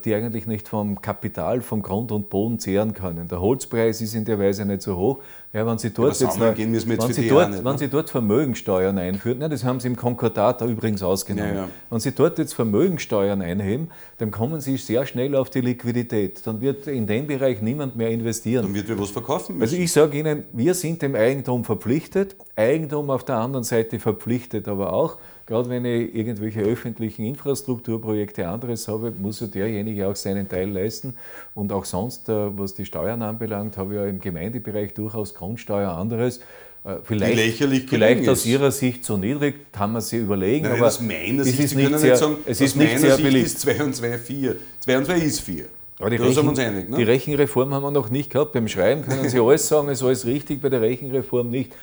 die 0.05 0.15
eigentlich 0.15 0.47
nicht 0.47 0.69
vom 0.69 1.01
Kapital, 1.01 1.61
vom 1.61 1.83
Grund 1.83 2.13
und 2.13 2.31
Boden 2.31 2.59
zehren 2.59 2.95
können. 2.95 3.27
Der 3.29 3.41
Holzpreis 3.41 4.01
ist 4.01 4.15
in 4.15 4.25
der 4.25 4.39
Weise 4.39 4.65
nicht 4.65 4.83
so 4.83 4.97
hoch. 4.97 5.19
Ja, 5.53 5.67
wenn 5.67 5.77
Sie 5.77 5.91
dort, 5.91 6.19
ja, 6.19 6.27
jetzt, 6.27 6.39
noch, 6.39 6.47
wenn 6.57 7.13
Sie 7.13 7.29
dort, 7.29 7.51
nicht, 7.51 7.65
wenn 7.65 7.73
ne? 7.73 7.79
Sie 7.79 7.89
dort 7.89 8.09
Vermögensteuern 8.09 8.97
einführen, 8.97 9.39
ne, 9.39 9.49
das 9.51 9.65
haben 9.65 9.81
Sie 9.81 9.89
im 9.89 9.97
Konkordat 9.97 10.63
übrigens 10.63 11.03
ausgenommen. 11.03 11.55
Ja, 11.55 11.69
wenn 11.91 12.01
Sie 12.01 12.13
dort 12.13 12.39
jetzt 12.39 12.55
Vermögensteuern 12.55 13.43
einheben, 13.43 13.89
dann 14.19 14.31
kommen 14.31 14.61
Sie 14.61 14.77
sehr 14.79 15.05
schnell 15.05 15.35
auf 15.35 15.51
die 15.51 15.61
Liquidität. 15.61 16.47
Dann 16.47 16.61
wird 16.61 16.87
in 16.87 17.07
dem 17.07 17.27
Bereich 17.27 17.61
niemand 17.61 17.97
mehr 17.97 18.11
investieren. 18.11 18.65
Dann 18.65 18.75
wird 18.75 18.89
wir 18.89 18.99
was 18.99 19.11
verkaufen 19.11 19.59
müssen. 19.59 19.75
Also 19.75 19.83
ich 19.83 19.93
sage 19.93 20.19
Ihnen, 20.19 20.45
wir 20.53 20.75
sind 20.75 21.03
dem 21.03 21.15
Eigentum 21.15 21.65
verpflichtet, 21.65 22.37
Eigentum 22.57 23.11
auf 23.11 23.25
der 23.25 23.37
anderen 23.37 23.65
Seite 23.65 23.99
verpflichtet 23.99 24.69
aber 24.69 24.93
auch. 24.93 25.19
Gerade 25.53 25.69
wenn 25.69 25.85
ich 25.85 26.15
irgendwelche 26.15 26.61
öffentlichen 26.61 27.27
Infrastrukturprojekte 27.27 28.49
anderes 28.49 28.89
habe, 28.89 29.13
muss 29.19 29.41
ja 29.41 29.49
derjenige 29.49 30.09
auch 30.09 30.17
seinen 30.17 30.49
Teil 30.49 30.71
leisten. 30.71 31.15
Und 31.55 31.73
auch 31.73 31.85
sonst, 31.85 32.31
äh, 32.31 32.59
was 32.59 32.73
die 32.73 32.87
Steuern 32.87 33.21
anbelangt, 33.21 33.77
habe 33.77 33.93
ich 33.93 34.01
ja 34.01 34.07
im 34.07 34.19
Gemeindebereich 34.19 34.95
durchaus 34.95 35.35
Grundsteuer 35.35 35.91
anderes. 35.91 36.39
Äh, 36.87 36.95
vielleicht, 37.03 37.59
vielleicht 37.87 38.29
aus 38.31 38.47
Ihrer 38.47 38.71
Sicht 38.71 39.05
zu 39.05 39.19
niedrig, 39.19 39.71
kann 39.73 39.93
man 39.93 40.01
sich 40.01 40.21
überlegen. 40.21 40.65
Nein, 40.65 40.79
aber 40.79 40.87
aus 40.87 41.03
meiner 41.03 41.45
Sicht, 41.45 41.69
Sie 41.69 41.77
können 41.77 41.99
sehr, 41.99 42.13
nicht 42.13 42.19
sagen, 42.19 42.37
es 42.47 42.61
ist 42.63 42.75
nicht 42.75 42.99
sehr 42.99 43.17
Sicht 43.17 43.37
ist 43.37 43.61
2 43.61 43.85
und 43.85 43.95
2 43.95 44.19
4. 44.19 44.57
2 44.81 44.97
und 44.97 45.05
2 45.05 45.19
ist 45.19 45.41
4. 45.41 45.67
Aber 45.99 46.09
die, 46.09 46.17
Rechen, 46.17 46.59
einig, 46.59 46.89
ne? 46.89 46.97
die 46.97 47.03
Rechenreform 47.03 47.75
haben 47.75 47.83
wir 47.83 47.91
noch 47.91 48.09
nicht 48.09 48.31
gehabt. 48.31 48.55
Beim 48.55 48.69
Schreiben 48.69 49.03
können 49.03 49.29
Sie 49.29 49.39
alles 49.47 49.69
sagen, 49.69 49.91
es 49.91 49.99
ist 49.99 50.05
alles 50.05 50.25
richtig, 50.25 50.63
bei 50.63 50.71
der 50.71 50.81
Rechenreform 50.81 51.51
nicht. 51.51 51.75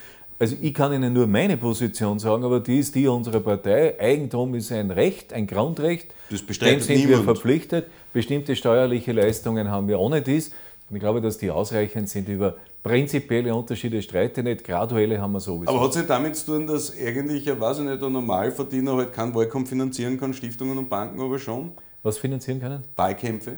Also 0.42 0.56
ich 0.62 0.74
kann 0.74 0.94
Ihnen 0.94 1.12
nur 1.12 1.28
meine 1.28 1.58
Position 1.58 2.18
sagen, 2.18 2.46
aber 2.46 2.62
die 2.62 2.80
ist 2.80 2.96
die 2.96 3.08
unserer 3.08 3.42
Partei. 3.42 4.00
Eigentum 4.00 4.56
ist 4.56 4.72
ein 4.72 4.90
Recht, 4.90 5.34
ein 5.34 5.46
Grundrecht. 5.46 6.14
Das 6.30 6.46
Dem 6.46 6.80
sind 6.80 6.96
niemand. 6.96 7.10
wir 7.10 7.24
verpflichtet. 7.24 7.88
Bestimmte 8.14 8.56
steuerliche 8.56 9.12
Leistungen 9.12 9.70
haben 9.70 9.90
wir 9.90 10.00
ohne 10.00 10.22
dies. 10.22 10.52
Und 10.90 10.96
ich 10.96 11.02
glaube, 11.02 11.20
dass 11.20 11.38
die 11.38 11.52
ausreichend 11.52 12.08
sind 12.08 12.30
über 12.30 12.56
prinzipielle 12.82 13.54
Unterschiede 13.54 14.02
streite 14.02 14.42
nicht, 14.42 14.64
graduelle 14.64 15.20
haben 15.20 15.34
wir 15.34 15.42
sowieso. 15.42 15.70
Aber 15.72 15.82
hat 15.82 15.92
es 15.92 15.98
nicht 15.98 16.10
damit 16.10 16.36
zu 16.38 16.46
tun, 16.46 16.68
dass 16.68 16.98
eigentlich, 16.98 17.46
weiß 17.60 17.80
ich 17.80 17.86
nicht, 17.86 18.02
ein 18.02 18.12
Normalverdiener 18.12 18.96
halt 18.96 19.14
keinen 19.14 19.36
Wahlkampf 19.36 19.70
finanzieren 19.70 20.18
kann, 20.18 20.34
Stiftungen 20.34 20.78
und 20.78 20.90
Banken 20.90 21.20
aber 21.20 21.38
schon? 21.38 21.72
Was 22.02 22.18
finanzieren 22.18 22.62
können? 22.62 22.84
Wahlkämpfe. 22.96 23.58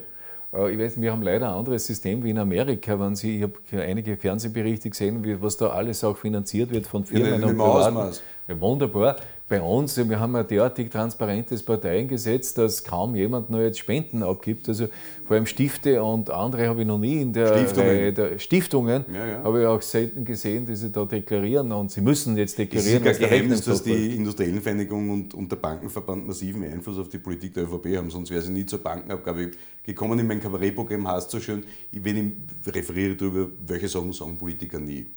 Ich 0.53 0.77
weiß, 0.77 0.99
wir 0.99 1.13
haben 1.13 1.21
leider 1.21 1.47
ein 1.47 1.59
anderes 1.59 1.87
System 1.87 2.23
wie 2.25 2.31
in 2.31 2.37
Amerika. 2.37 2.99
Wenn 2.99 3.15
Sie, 3.15 3.37
ich 3.37 3.43
habe 3.43 3.83
einige 3.83 4.17
Fernsehberichte 4.17 4.89
gesehen, 4.89 5.23
was 5.41 5.55
da 5.55 5.67
alles 5.67 6.03
auch 6.03 6.17
finanziert 6.17 6.71
wird 6.71 6.87
von 6.87 7.05
Firmen 7.05 7.41
ja, 7.41 7.47
und 7.47 7.57
Privaten. 7.57 8.17
Ja, 8.49 8.59
wunderbar 8.59 9.15
bei 9.51 9.61
uns, 9.61 9.97
wir 9.97 10.17
haben 10.17 10.33
ein 10.37 10.47
derartig 10.47 10.89
transparentes 10.89 11.61
Parteiengesetz, 11.61 12.53
dass 12.53 12.85
kaum 12.85 13.15
jemand 13.15 13.49
noch 13.49 13.59
jetzt 13.59 13.79
Spenden 13.79 14.23
abgibt. 14.23 14.69
Also 14.69 14.87
vor 15.25 15.35
allem 15.35 15.45
Stifte 15.45 16.01
und 16.01 16.29
andere 16.29 16.69
habe 16.69 16.81
ich 16.81 16.87
noch 16.87 16.97
nie 16.97 17.21
in 17.21 17.33
der 17.33 17.57
Stiftungen, 17.57 18.15
der 18.15 18.39
Stiftungen 18.39 19.05
ja, 19.13 19.27
ja. 19.27 19.43
habe 19.43 19.59
ich 19.59 19.67
auch 19.67 19.81
selten 19.81 20.23
gesehen, 20.23 20.65
die 20.65 20.77
sie 20.77 20.89
da 20.89 21.03
deklarieren 21.03 21.69
und 21.73 21.91
sie 21.91 21.99
müssen 21.99 22.37
jetzt 22.37 22.57
deklarieren. 22.57 23.05
Es 23.05 23.11
ist 23.11 23.19
kein 23.19 23.29
Geheimnis, 23.29 23.65
dass 23.65 23.83
die 23.83 24.15
industriellen 24.15 24.61
Vereinigung 24.61 25.09
und, 25.09 25.33
und, 25.33 25.51
der 25.51 25.57
Bankenverband 25.57 26.25
massiven 26.25 26.63
Einfluss 26.63 26.97
auf 26.97 27.09
die 27.09 27.17
Politik 27.17 27.53
der 27.53 27.63
ÖVP 27.63 27.97
haben, 27.97 28.09
sonst 28.09 28.31
wäre 28.31 28.41
sie 28.41 28.53
nie 28.53 28.65
zur 28.65 28.79
Bankenabgabe 28.79 29.51
gekommen. 29.83 30.17
In 30.17 30.27
meinem 30.27 30.41
Kabarettprogramm 30.41 31.05
heißt 31.09 31.25
es 31.25 31.31
so 31.33 31.39
schön, 31.41 31.63
wenn 31.91 32.37
ich 32.65 32.73
referiere 32.73 33.17
darüber, 33.17 33.49
welche 33.67 33.89
Sachen 33.89 34.13
sagen 34.13 34.37
Politiker 34.37 34.79
nie. 34.79 35.07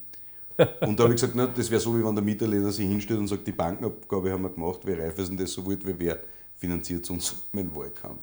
Und 0.56 0.98
da 0.98 1.04
habe 1.04 1.14
ich 1.14 1.20
gesagt, 1.20 1.34
na, 1.34 1.46
das 1.46 1.70
wäre 1.70 1.80
so, 1.80 1.96
wie 1.98 2.04
wenn 2.04 2.14
der 2.14 2.24
Mitterlehner 2.24 2.70
sich 2.70 2.86
hinstellt 2.86 3.20
und 3.20 3.26
sagt, 3.26 3.46
die 3.46 3.52
Bankenabgabe 3.52 4.30
haben 4.30 4.42
wir 4.42 4.50
gemacht, 4.50 4.80
wer 4.84 4.98
Raiffeisen 4.98 5.36
das 5.36 5.52
so 5.52 5.64
wollte, 5.66 5.86
wer 5.98 6.20
finanziert 6.56 7.08
uns 7.10 7.34
meinen 7.52 7.74
Wahlkampf. 7.74 8.20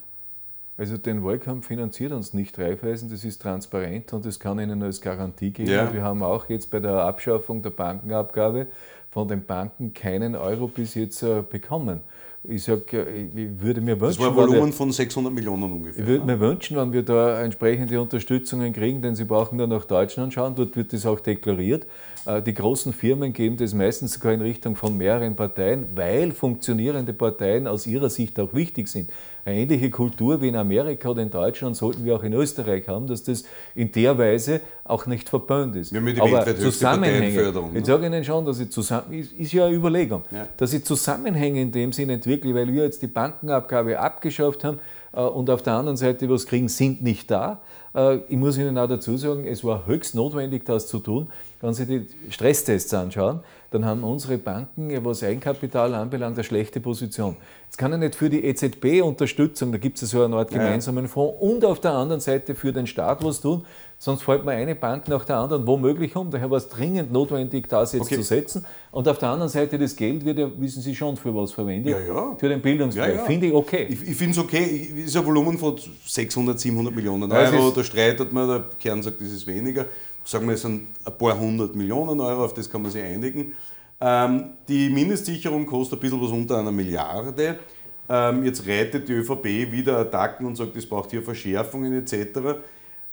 Also 0.77 0.97
den 0.97 1.23
Wahlkampf 1.23 1.67
finanziert 1.67 2.11
uns 2.11 2.33
nicht 2.33 2.57
Raiffeisen, 2.57 3.09
das 3.09 3.23
ist 3.23 3.41
transparent 3.41 4.13
und 4.13 4.25
das 4.25 4.39
kann 4.39 4.59
Ihnen 4.59 4.81
als 4.81 5.01
Garantie 5.01 5.51
geben. 5.51 5.69
Ja. 5.69 5.93
Wir 5.93 6.01
haben 6.01 6.23
auch 6.23 6.49
jetzt 6.49 6.71
bei 6.71 6.79
der 6.79 7.03
Abschaffung 7.03 7.61
der 7.61 7.69
Bankenabgabe 7.71 8.67
von 9.11 9.27
den 9.27 9.45
Banken 9.45 9.93
keinen 9.93 10.35
Euro 10.35 10.67
bis 10.67 10.95
jetzt 10.95 11.21
äh, 11.21 11.43
bekommen. 11.47 12.01
Ich 12.43 12.63
sage, 12.63 13.07
ich 13.35 13.61
würde 13.61 13.81
mir 13.81 13.99
wünschen. 14.01 14.17
Das 14.17 14.19
war 14.19 14.29
ein 14.29 14.35
Volumen 14.35 14.69
wir, 14.69 14.73
von 14.73 14.91
600 14.91 15.31
Millionen 15.31 15.63
ungefähr. 15.63 16.01
Ich 16.01 16.07
würde 16.07 16.25
ne? 16.25 16.33
mir 16.33 16.39
wünschen, 16.39 16.75
wenn 16.75 16.91
wir 16.91 17.03
da 17.03 17.39
entsprechende 17.39 18.01
Unterstützungen 18.01 18.73
kriegen, 18.73 18.99
denn 18.99 19.15
Sie 19.15 19.25
brauchen 19.25 19.59
dann 19.59 19.69
nach 19.69 19.85
Deutschland 19.85 20.33
schauen, 20.33 20.55
dort 20.55 20.75
wird 20.75 20.91
das 20.91 21.05
auch 21.05 21.19
deklariert. 21.19 21.85
Äh, 22.25 22.41
die 22.41 22.55
großen 22.55 22.93
Firmen 22.93 23.31
geben 23.31 23.57
das 23.57 23.75
meistens 23.75 24.13
sogar 24.13 24.33
in 24.33 24.41
Richtung 24.41 24.75
von 24.75 24.97
mehreren 24.97 25.35
Parteien, 25.35 25.89
weil 25.93 26.31
funktionierende 26.31 27.13
Parteien 27.13 27.67
aus 27.67 27.85
ihrer 27.85 28.09
Sicht 28.09 28.39
auch 28.39 28.55
wichtig 28.55 28.87
sind. 28.87 29.11
Eine 29.43 29.57
ähnliche 29.57 29.89
Kultur 29.89 30.41
wie 30.41 30.49
in 30.49 30.55
Amerika 30.55 31.09
oder 31.09 31.23
in 31.23 31.29
Deutschland 31.29 31.75
sollten 31.75 32.05
wir 32.05 32.15
auch 32.15 32.23
in 32.23 32.33
Österreich 32.33 32.87
haben, 32.87 33.07
dass 33.07 33.23
das 33.23 33.43
in 33.73 33.91
der 33.91 34.17
Weise 34.17 34.61
auch 34.83 35.05
nicht 35.07 35.29
verböhnt 35.29 35.75
ist. 35.75 35.91
Wir 35.91 35.99
haben 35.99 36.13
die 36.13 36.21
Aber 36.21 36.55
Zusammenhänge, 36.55 37.51
ne? 37.51 37.85
sage 37.85 38.05
ich 38.05 38.11
Ihnen 38.11 38.23
schon, 38.23 38.45
dass 38.45 38.59
ich 38.59 38.71
zusammen, 38.71 39.13
ist, 39.13 39.33
ist 39.33 39.53
ja 39.53 39.65
eine 39.65 39.75
Überlegung, 39.75 40.23
ja. 40.31 40.47
dass 40.57 40.73
ich 40.73 40.85
Zusammenhänge 40.85 41.61
in 41.61 41.71
dem 41.71 41.91
Sinn 41.91 42.09
entwickle, 42.09 42.53
weil 42.53 42.71
wir 42.71 42.83
jetzt 42.83 43.01
die 43.01 43.07
Bankenabgabe 43.07 43.99
abgeschafft 43.99 44.63
haben 44.63 44.79
äh, 45.13 45.21
und 45.21 45.49
auf 45.49 45.63
der 45.63 45.73
anderen 45.73 45.97
Seite 45.97 46.29
was 46.29 46.45
kriegen, 46.45 46.67
sind 46.67 47.01
nicht 47.01 47.31
da. 47.31 47.61
Äh, 47.95 48.17
ich 48.27 48.37
muss 48.37 48.57
Ihnen 48.57 48.77
auch 48.77 48.87
dazu 48.87 49.17
sagen, 49.17 49.45
es 49.45 49.63
war 49.63 49.85
höchst 49.87 50.15
notwendig, 50.15 50.65
das 50.65 50.87
zu 50.87 50.99
tun. 50.99 51.29
Wenn 51.61 51.73
Sie 51.73 51.85
die 51.85 52.07
Stresstests 52.31 52.93
anschauen, 52.93 53.41
dann 53.71 53.85
haben 53.85 54.03
unsere 54.03 54.37
Banken, 54.37 54.89
was 55.05 55.23
Eigenkapital 55.23 55.93
anbelangt, 55.95 56.35
eine 56.35 56.43
schlechte 56.43 56.81
Position. 56.81 57.37
Jetzt 57.65 57.77
kann 57.77 57.93
er 57.93 57.97
nicht 57.97 58.15
für 58.15 58.29
die 58.29 58.43
EZB 58.43 59.01
Unterstützung, 59.01 59.71
da 59.71 59.77
gibt 59.77 60.01
es 60.01 60.09
so 60.09 60.23
eine 60.23 60.35
Art 60.35 60.49
gemeinsamen 60.49 61.07
Fonds, 61.07 61.37
und 61.39 61.63
auf 61.63 61.79
der 61.79 61.91
anderen 61.91 62.19
Seite 62.19 62.53
für 62.53 62.73
den 62.73 62.85
Staat 62.85 63.23
was 63.23 63.39
tun, 63.39 63.63
sonst 63.97 64.23
fällt 64.23 64.43
mir 64.43 64.51
eine 64.51 64.75
Bank 64.75 65.07
nach 65.07 65.23
der 65.23 65.37
anderen 65.37 65.65
womöglich 65.65 66.15
um. 66.17 66.29
Daher 66.31 66.49
war 66.49 66.57
es 66.57 66.67
dringend 66.67 67.13
notwendig, 67.13 67.69
das 67.69 67.93
jetzt 67.93 68.01
okay. 68.01 68.15
zu 68.15 68.23
setzen. 68.23 68.65
Und 68.91 69.07
auf 69.07 69.19
der 69.19 69.29
anderen 69.29 69.49
Seite, 69.49 69.77
das 69.77 69.95
Geld 69.95 70.25
wird 70.25 70.39
ja, 70.39 70.49
wissen 70.57 70.81
Sie 70.81 70.93
schon, 70.93 71.15
für 71.15 71.33
was 71.33 71.53
verwendet? 71.53 71.93
Ja, 71.93 72.13
ja. 72.13 72.35
Für 72.37 72.49
den 72.49 72.61
Bildungsbereich. 72.61 73.15
Ja. 73.15 73.23
Finde 73.23 73.47
ich 73.47 73.53
okay. 73.53 73.85
Ich, 73.87 74.01
ich 74.01 74.17
finde 74.17 74.31
es 74.31 74.37
okay. 74.39 74.91
Es 74.97 75.05
ist 75.05 75.17
ein 75.17 75.25
Volumen 75.25 75.57
von 75.57 75.77
600, 76.05 76.59
700 76.59 76.93
Millionen 76.93 77.31
Euro. 77.31 77.69
Da 77.69 77.83
streitet 77.83 78.33
man, 78.33 78.49
der 78.49 78.65
Kern 78.79 79.01
sagt, 79.01 79.21
das 79.21 79.29
ist 79.29 79.47
weniger 79.47 79.85
sagen 80.23 80.47
wir, 80.47 80.55
es 80.55 80.61
sind 80.61 80.87
ein 81.05 81.17
paar 81.17 81.37
hundert 81.37 81.75
Millionen 81.75 82.19
Euro, 82.19 82.45
auf 82.45 82.53
das 82.53 82.69
kann 82.69 82.81
man 82.81 82.91
sich 82.91 83.03
einigen. 83.03 83.53
Ähm, 83.99 84.45
die 84.67 84.89
Mindestsicherung 84.89 85.65
kostet 85.65 85.99
ein 85.99 86.01
bisschen 86.01 86.21
was 86.21 86.31
unter 86.31 86.57
einer 86.57 86.71
Milliarde. 86.71 87.59
Ähm, 88.09 88.43
jetzt 88.43 88.67
reitet 88.67 89.07
die 89.07 89.13
ÖVP 89.13 89.71
wieder 89.71 89.99
Attacken 89.99 90.45
und 90.45 90.55
sagt, 90.55 90.75
es 90.75 90.87
braucht 90.87 91.11
hier 91.11 91.21
Verschärfungen 91.21 91.93
etc. 91.93 92.61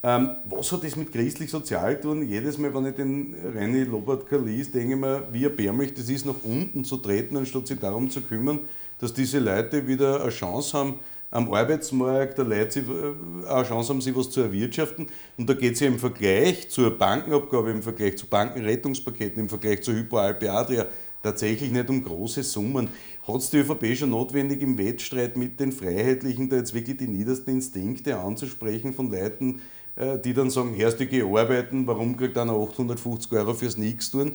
Ähm, 0.03 0.31
was 0.45 0.73
hat 0.73 0.85
das 0.85 0.97
mit 0.97 1.13
christlich-sozial 1.13 2.01
tun? 2.01 2.27
Jedes 2.27 2.57
Mal, 2.57 2.73
wenn 2.73 2.87
ich 2.87 2.95
den 2.95 3.35
Reini 3.55 3.85
Lobatka 3.85 4.37
liest, 4.37 4.75
denke 4.75 4.95
ich 4.95 5.01
mir, 5.01 5.29
wie 5.33 5.45
erbärmlich 5.45 5.93
das 5.93 6.09
ist, 6.09 6.25
nach 6.25 6.37
unten 6.45 6.85
zu 6.85 6.97
treten, 6.99 7.37
anstatt 7.37 7.67
sich 7.67 7.81
darum 7.81 8.09
zu 8.09 8.21
kümmern, 8.23 8.61
dass 9.01 9.13
diese 9.13 9.41
Leute 9.41 9.87
wieder 9.87 10.23
eine 10.23 10.31
Chance 10.31 10.79
haben, 10.79 10.95
am 11.31 11.53
Arbeitsmarkt 11.53 12.39
der 12.39 12.45
Leute 12.45 12.81
äh, 12.81 13.49
eine 13.49 13.65
Chance 13.65 13.91
haben, 13.91 14.01
sich 14.01 14.17
was 14.17 14.31
zu 14.31 14.41
erwirtschaften. 14.41 15.09
Und 15.37 15.49
da 15.49 15.55
geht 15.55 15.75
es 15.75 15.81
ja 15.81 15.89
im 15.89 15.99
Vergleich 15.99 16.69
zur 16.71 16.91
Bankenabgabe, 16.97 17.71
im 17.71 17.83
Vergleich 17.83 18.17
zu 18.17 18.27
Bankenrettungspaketen, 18.27 19.43
im 19.43 19.49
Vergleich 19.49 19.83
zur 19.83 19.95
Hypo 19.95 20.17
Alpe 20.19 20.51
Adria 20.51 20.87
tatsächlich 21.23 21.71
nicht 21.71 21.91
um 21.91 22.03
große 22.03 22.43
Summen. 22.43 22.89
Hat 23.27 23.37
es 23.37 23.51
die 23.51 23.59
ÖVP 23.59 23.97
schon 23.97 24.11
notwendig, 24.11 24.63
im 24.63 24.79
Wettstreit 24.79 25.37
mit 25.37 25.61
den 25.61 25.73
Freiheitlichen 25.73 26.49
da 26.49 26.57
jetzt 26.57 26.75
wirklich 26.75 26.97
die 26.97 27.09
niedersten 27.09 27.51
Instinkte 27.51 28.17
anzusprechen 28.17 28.95
von 28.95 29.11
Leuten, 29.11 29.61
äh, 29.97 30.19
die 30.19 30.33
dann 30.33 30.51
sagen, 30.51 30.75
Herrst, 30.75 31.01
ich 31.01 31.11
gehe 31.11 31.25
arbeiten, 31.25 31.87
warum 31.87 32.17
kriegt 32.17 32.39
einer 32.39 32.55
850 32.55 33.33
Euro 33.33 33.55
fürs 33.55 33.77
Nix 33.77 34.11
tun? 34.11 34.33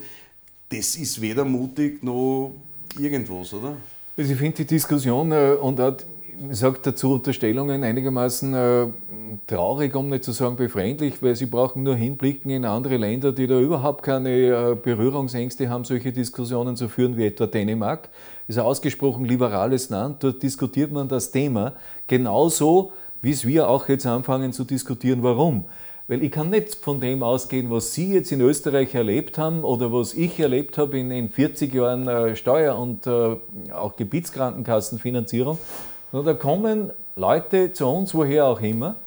Das 0.70 0.96
ist 0.96 1.22
weder 1.22 1.46
mutig 1.46 2.04
noch 2.04 2.54
irgendwas, 3.00 3.54
oder? 3.54 3.78
Also 4.16 4.32
ich 4.32 4.38
finde 4.38 4.58
die 4.58 4.66
Diskussion 4.66 5.32
äh, 5.32 5.58
und 5.60 5.80
auch 5.80 5.98
sage 6.52 6.80
dazu 6.82 7.14
Unterstellungen 7.14 7.84
einigermaßen 7.84 8.54
äh, 8.54 8.88
traurig, 9.48 9.96
um 9.96 10.10
nicht 10.10 10.24
zu 10.24 10.32
sagen 10.32 10.56
befremdlich, 10.56 11.22
weil 11.22 11.36
sie 11.36 11.46
brauchen 11.46 11.84
nur 11.84 11.96
hinblicken 11.96 12.52
in 12.52 12.66
andere 12.66 12.98
Länder, 12.98 13.32
die 13.32 13.48
da 13.48 13.60
überhaupt 13.60 14.04
keine 14.04 14.30
äh, 14.30 14.76
Berührungsängste 14.76 15.70
haben, 15.70 15.84
solche 15.84 16.12
Diskussionen 16.12 16.76
zu 16.76 16.90
führen 16.90 17.18
wie 17.18 17.28
etwa 17.28 17.48
Dänemark. 17.48 18.10
Ist 18.48 18.58
ein 18.58 18.66
ausgesprochen 18.66 19.26
liberales 19.26 19.90
Land, 19.90 20.24
dort 20.24 20.44
diskutiert 20.44 20.92
man 20.92 21.08
das 21.08 21.32
Thema 21.32 21.74
genauso, 22.08 22.92
wie 23.22 23.32
es 23.32 23.48
wir 23.48 23.70
auch 23.70 23.88
jetzt 23.88 24.06
anfangen 24.06 24.52
zu 24.52 24.66
diskutieren. 24.66 25.24
Warum? 25.24 25.66
Weil 26.08 26.22
ich 26.22 26.32
kann 26.32 26.50
nicht 26.50 26.76
von 26.76 27.00
dem 27.00 27.24
ausgehen, 27.24 27.72
was 27.72 27.94
Sie 27.94 28.14
jetzt 28.14 28.34
in 28.34 28.42
Österreich 28.42 28.94
erlebt 28.94 29.38
haben 29.38 29.64
oder 29.64 29.94
was 29.94 30.14
ich 30.14 30.38
erlebt 30.40 30.78
habe 30.78 31.00
in, 31.00 31.10
in 31.12 31.30
40 31.30 31.74
Jahren 31.74 32.08
äh, 32.10 32.36
Steuer- 32.36 32.78
und 32.78 33.08
äh, 33.08 33.38
auch 33.72 33.96
Gebietskrankenkassenfinanzierung 33.96 35.58
da 36.22 36.34
kommen 36.34 36.92
Leute 37.16 37.74
zu 37.74 37.88
uns, 37.88 38.14
woher 38.14 38.46
auch 38.46 38.62
immer, 38.62 38.98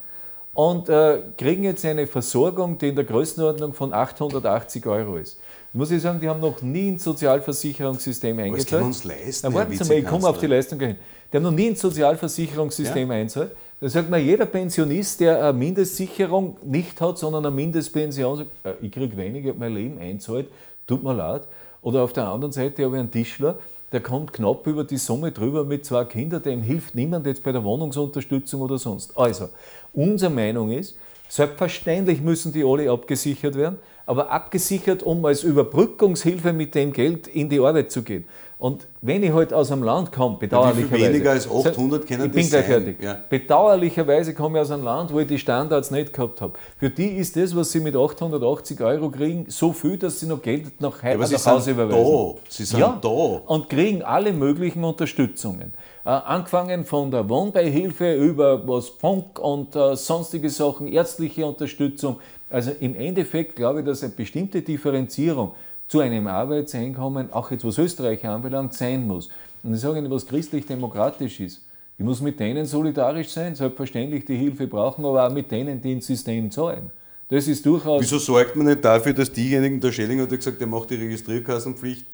und 0.54 0.88
äh, 0.88 1.20
kriegen 1.36 1.64
jetzt 1.64 1.84
eine 1.84 2.06
Versorgung, 2.06 2.78
die 2.78 2.88
in 2.88 2.96
der 2.96 3.04
Größenordnung 3.04 3.74
von 3.74 3.92
880 3.92 4.86
Euro 4.86 5.18
ist. 5.18 5.38
Muss 5.72 5.90
ich 5.90 6.00
sagen, 6.00 6.18
die 6.18 6.28
haben 6.28 6.40
noch 6.40 6.62
nie 6.62 6.88
ins 6.88 7.04
Sozialversicherungssystem 7.04 8.38
eingezahlt. 8.38 8.80
Das 8.80 8.86
uns 8.86 9.04
leisten. 9.04 9.48
Na, 9.50 9.54
warten 9.54 9.76
Sie 9.76 9.84
mal, 9.84 9.98
ich 9.98 10.06
komme 10.06 10.26
auf 10.26 10.38
die 10.38 10.46
Leistung 10.46 10.78
gleich 10.78 10.92
hin. 10.92 10.98
Die 11.30 11.36
haben 11.36 11.44
noch 11.44 11.50
nie 11.50 11.66
ins 11.66 11.80
Sozialversicherungssystem 11.82 13.08
ja? 13.08 13.14
eingezahlt. 13.14 13.52
Da 13.78 13.88
sagt 13.90 14.08
man, 14.08 14.24
jeder 14.24 14.46
Pensionist, 14.46 15.20
der 15.20 15.44
eine 15.44 15.52
Mindestsicherung 15.52 16.56
nicht 16.64 16.98
hat, 16.98 17.18
sondern 17.18 17.44
eine 17.44 17.54
Mindestpension, 17.54 18.46
äh, 18.64 18.72
ich 18.80 18.90
kriege 18.90 19.14
weniger, 19.18 19.52
mein 19.52 19.74
Leben 19.74 19.98
einzahlt, 19.98 20.48
tut 20.86 21.02
mir 21.02 21.12
leid. 21.12 21.42
Oder 21.82 22.02
auf 22.02 22.14
der 22.14 22.26
anderen 22.26 22.52
Seite 22.52 22.84
habe 22.84 22.96
ich 22.96 23.00
einen 23.00 23.10
Tischler, 23.10 23.58
der 23.92 24.00
kommt 24.00 24.32
knapp 24.32 24.66
über 24.66 24.84
die 24.84 24.96
Summe 24.96 25.32
drüber 25.32 25.64
mit 25.64 25.84
zwei 25.84 26.04
Kindern, 26.04 26.42
dem 26.42 26.62
hilft 26.62 26.94
niemand 26.94 27.26
jetzt 27.26 27.42
bei 27.42 27.52
der 27.52 27.64
Wohnungsunterstützung 27.64 28.60
oder 28.60 28.78
sonst. 28.78 29.16
Also, 29.16 29.48
unsere 29.92 30.30
Meinung 30.30 30.72
ist, 30.72 30.96
selbstverständlich 31.28 32.20
müssen 32.20 32.52
die 32.52 32.64
alle 32.64 32.90
abgesichert 32.90 33.54
werden, 33.54 33.78
aber 34.06 34.30
abgesichert, 34.30 35.02
um 35.02 35.24
als 35.24 35.42
Überbrückungshilfe 35.42 36.52
mit 36.52 36.74
dem 36.74 36.92
Geld 36.92 37.26
in 37.26 37.48
die 37.48 37.60
Arbeit 37.60 37.90
zu 37.90 38.02
gehen. 38.02 38.24
Und 38.58 38.86
wenn 39.02 39.22
ich 39.22 39.32
halt 39.32 39.52
aus 39.52 39.70
einem 39.70 39.82
Land 39.82 40.12
komme, 40.12 40.38
bedauerlicherweise. 40.38 41.02
Ja, 41.02 41.08
weniger 41.10 41.30
als 41.32 41.46
800 41.46 42.06
können 42.06 42.24
ich 42.24 42.32
bin 42.32 42.48
gleich 42.48 42.64
fertig. 42.64 43.02
Ja. 43.02 43.18
Bedauerlicherweise 43.28 44.32
komme 44.32 44.58
ich 44.58 44.62
aus 44.62 44.70
einem 44.70 44.84
Land, 44.84 45.12
wo 45.12 45.20
ich 45.20 45.26
die 45.26 45.38
Standards 45.38 45.90
nicht 45.90 46.14
gehabt 46.14 46.40
habe. 46.40 46.54
Für 46.78 46.88
die 46.88 47.18
ist 47.18 47.36
das, 47.36 47.54
was 47.54 47.70
sie 47.70 47.80
mit 47.80 47.94
880 47.94 48.80
Euro 48.80 49.10
kriegen, 49.10 49.44
so 49.48 49.74
viel, 49.74 49.98
dass 49.98 50.20
sie 50.20 50.26
noch 50.26 50.40
Geld 50.40 50.80
nach, 50.80 51.02
ja, 51.02 51.16
nach 51.16 51.46
Hause 51.46 51.72
überweisen. 51.72 52.02
Da. 52.02 52.34
Sie 52.48 52.64
sind 52.64 52.80
ja, 52.80 52.98
da. 53.00 53.08
Und 53.08 53.68
kriegen 53.68 54.02
alle 54.02 54.32
möglichen 54.32 54.84
Unterstützungen. 54.84 55.74
Äh, 56.06 56.08
angefangen 56.08 56.86
von 56.86 57.10
der 57.10 57.28
Wohnbeihilfe 57.28 58.14
über 58.14 58.66
was 58.66 58.88
Funk 58.88 59.38
und 59.38 59.76
äh, 59.76 59.96
sonstige 59.96 60.48
Sachen, 60.48 60.88
ärztliche 60.88 61.44
Unterstützung. 61.44 62.20
Also 62.48 62.70
im 62.80 62.94
Endeffekt 62.94 63.56
glaube 63.56 63.80
ich, 63.80 63.86
dass 63.86 64.02
eine 64.02 64.12
bestimmte 64.12 64.62
Differenzierung 64.62 65.52
zu 65.88 66.00
einem 66.00 66.26
Arbeitseinkommen, 66.26 67.32
auch 67.32 67.50
jetzt 67.50 67.64
was 67.64 67.78
Österreich 67.78 68.24
anbelangt, 68.26 68.74
sein 68.74 69.06
muss. 69.06 69.28
Und 69.62 69.74
ich 69.74 69.80
sage 69.80 69.98
Ihnen, 69.98 70.10
was 70.10 70.26
christlich-demokratisch 70.26 71.40
ist. 71.40 71.62
Ich 71.98 72.04
muss 72.04 72.20
mit 72.20 72.38
denen 72.38 72.66
solidarisch 72.66 73.28
sein, 73.28 73.54
selbstverständlich 73.54 74.24
die 74.24 74.36
Hilfe 74.36 74.66
brauchen, 74.66 75.04
aber 75.04 75.26
auch 75.26 75.32
mit 75.32 75.50
denen, 75.50 75.80
die 75.80 75.92
ins 75.92 76.06
System 76.06 76.50
zahlen. 76.50 76.90
Das 77.28 77.48
ist 77.48 77.64
durchaus. 77.64 78.02
Wieso 78.02 78.18
sorgt 78.18 78.54
man 78.54 78.66
nicht 78.66 78.84
dafür, 78.84 79.12
dass 79.12 79.32
diejenigen, 79.32 79.80
der 79.80 79.92
Schelling 79.92 80.20
hat 80.20 80.30
ja 80.30 80.36
gesagt, 80.36 80.60
er 80.60 80.66
macht 80.66 80.90
die 80.90 80.96
Registrierkassenpflicht, 80.96 82.06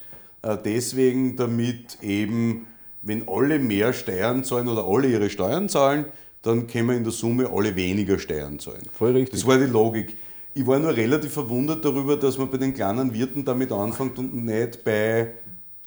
äh, 0.43 0.57
deswegen, 0.65 1.37
damit 1.37 2.03
eben, 2.03 2.67
wenn 3.03 3.29
alle 3.29 3.59
mehr 3.59 3.93
Steuern 3.93 4.45
zahlen 4.45 4.69
oder 4.69 4.87
alle 4.87 5.09
ihre 5.09 5.29
Steuern 5.29 5.69
zahlen, 5.69 6.07
dann 6.43 6.67
können 6.67 6.89
wir 6.89 6.97
in 6.97 7.05
der 7.05 7.13
Summe 7.13 7.49
alle 7.51 7.75
weniger 7.77 8.19
Steuern 8.19 8.59
zahlen. 8.59 8.83
Voll 8.93 9.13
richtig. 9.13 9.33
Das 9.33 9.47
war 9.47 9.59
die 9.59 9.67
Logik. 9.67 10.17
Ich 10.55 10.67
war 10.67 10.79
nur 10.79 10.95
relativ 10.95 11.33
verwundert 11.33 11.83
darüber, 11.83 12.15
dass 12.15 12.37
man 12.37 12.51
bei 12.51 12.59
den 12.59 12.75
kleinen 12.75 13.15
Wirten 13.15 13.43
damit 13.43 13.73
anfängt 13.73 14.19
und 14.19 14.45
nicht 14.45 14.85
bei 14.85 15.33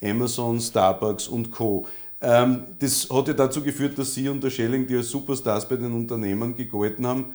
Amazon, 0.01 0.59
Starbucks 0.59 1.27
und 1.27 1.51
Co. 1.51 1.85
Ähm, 2.19 2.63
das 2.79 3.07
hat 3.11 3.27
ja 3.27 3.35
dazu 3.35 3.61
geführt, 3.61 3.99
dass 3.99 4.15
Sie 4.15 4.27
und 4.27 4.43
der 4.43 4.49
Schelling, 4.49 4.87
die 4.87 4.95
als 4.95 5.09
Superstars 5.09 5.69
bei 5.69 5.75
den 5.75 5.91
Unternehmen 5.91 6.55
gegolten 6.57 7.05
haben, 7.05 7.25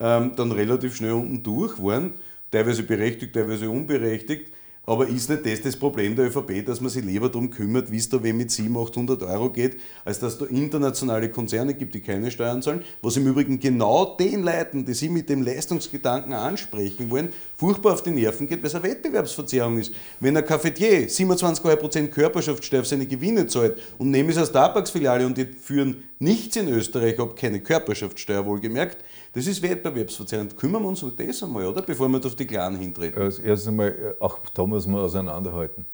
ähm, 0.00 0.32
dann 0.34 0.50
relativ 0.50 0.96
schnell 0.96 1.12
unten 1.12 1.42
durch 1.42 1.82
waren, 1.82 2.14
teilweise 2.50 2.82
berechtigt, 2.82 3.34
teilweise 3.34 3.68
unberechtigt. 3.68 4.50
Aber 4.88 5.06
ist 5.06 5.28
nicht 5.28 5.44
das 5.44 5.60
das 5.60 5.76
Problem 5.76 6.16
der 6.16 6.28
ÖVP, 6.28 6.64
dass 6.64 6.80
man 6.80 6.88
sich 6.88 7.04
lieber 7.04 7.28
darum 7.28 7.50
kümmert, 7.50 7.92
wie 7.92 7.98
es 7.98 8.08
da 8.08 8.22
wem 8.22 8.38
mit 8.38 8.50
700, 8.50 8.88
800 8.88 9.22
Euro 9.24 9.50
geht, 9.50 9.76
als 10.02 10.18
dass 10.18 10.38
da 10.38 10.46
internationale 10.46 11.28
Konzerne 11.28 11.74
gibt, 11.74 11.94
die 11.94 12.00
keine 12.00 12.30
Steuern 12.30 12.62
zahlen, 12.62 12.82
was 13.02 13.18
im 13.18 13.26
Übrigen 13.26 13.60
genau 13.60 14.16
den 14.16 14.42
Leuten, 14.42 14.86
die 14.86 14.94
sie 14.94 15.10
mit 15.10 15.28
dem 15.28 15.42
Leistungsgedanken 15.42 16.32
ansprechen 16.32 17.10
wollen, 17.10 17.28
furchtbar 17.58 17.94
auf 17.94 18.02
die 18.02 18.10
Nerven 18.10 18.46
geht, 18.46 18.60
weil 18.60 18.68
es 18.68 18.74
eine 18.74 18.84
Wettbewerbsverzerrung 18.84 19.78
ist. 19.78 19.92
Wenn 20.20 20.36
ein 20.36 20.46
Cafetier 20.46 21.08
27,5% 21.08 22.06
Körperschaftssteuer 22.06 22.80
auf 22.80 22.86
seine 22.86 23.04
Gewinne 23.04 23.48
zahlt 23.48 23.78
und 23.98 24.12
nehme 24.12 24.30
es 24.30 24.38
aus 24.38 24.52
Tabaksfiliale 24.52 25.26
und 25.26 25.36
die 25.36 25.44
führen 25.44 26.04
nichts 26.20 26.54
in 26.54 26.68
Österreich 26.68 27.18
ab, 27.18 27.34
keine 27.34 27.60
Körperschaftssteuer 27.60 28.46
wohlgemerkt, 28.46 28.98
das 29.32 29.48
ist 29.48 29.60
wettbewerbsverzerrend. 29.60 30.56
Kümmern 30.56 30.82
wir 30.82 30.88
uns 30.88 31.02
um 31.02 31.12
das 31.16 31.42
einmal, 31.42 31.66
oder? 31.66 31.82
Bevor 31.82 32.08
wir 32.08 32.24
auf 32.24 32.36
die 32.36 32.46
Kleinen 32.46 32.78
hintreten. 32.78 33.20
Also 33.20 33.42
erst 33.42 33.66
einmal, 33.66 33.88
äh, 33.88 34.22
auch 34.22 34.38
da 34.54 34.64
muss 34.64 34.86
man 34.86 35.00
auseinanderhalten. 35.00 35.84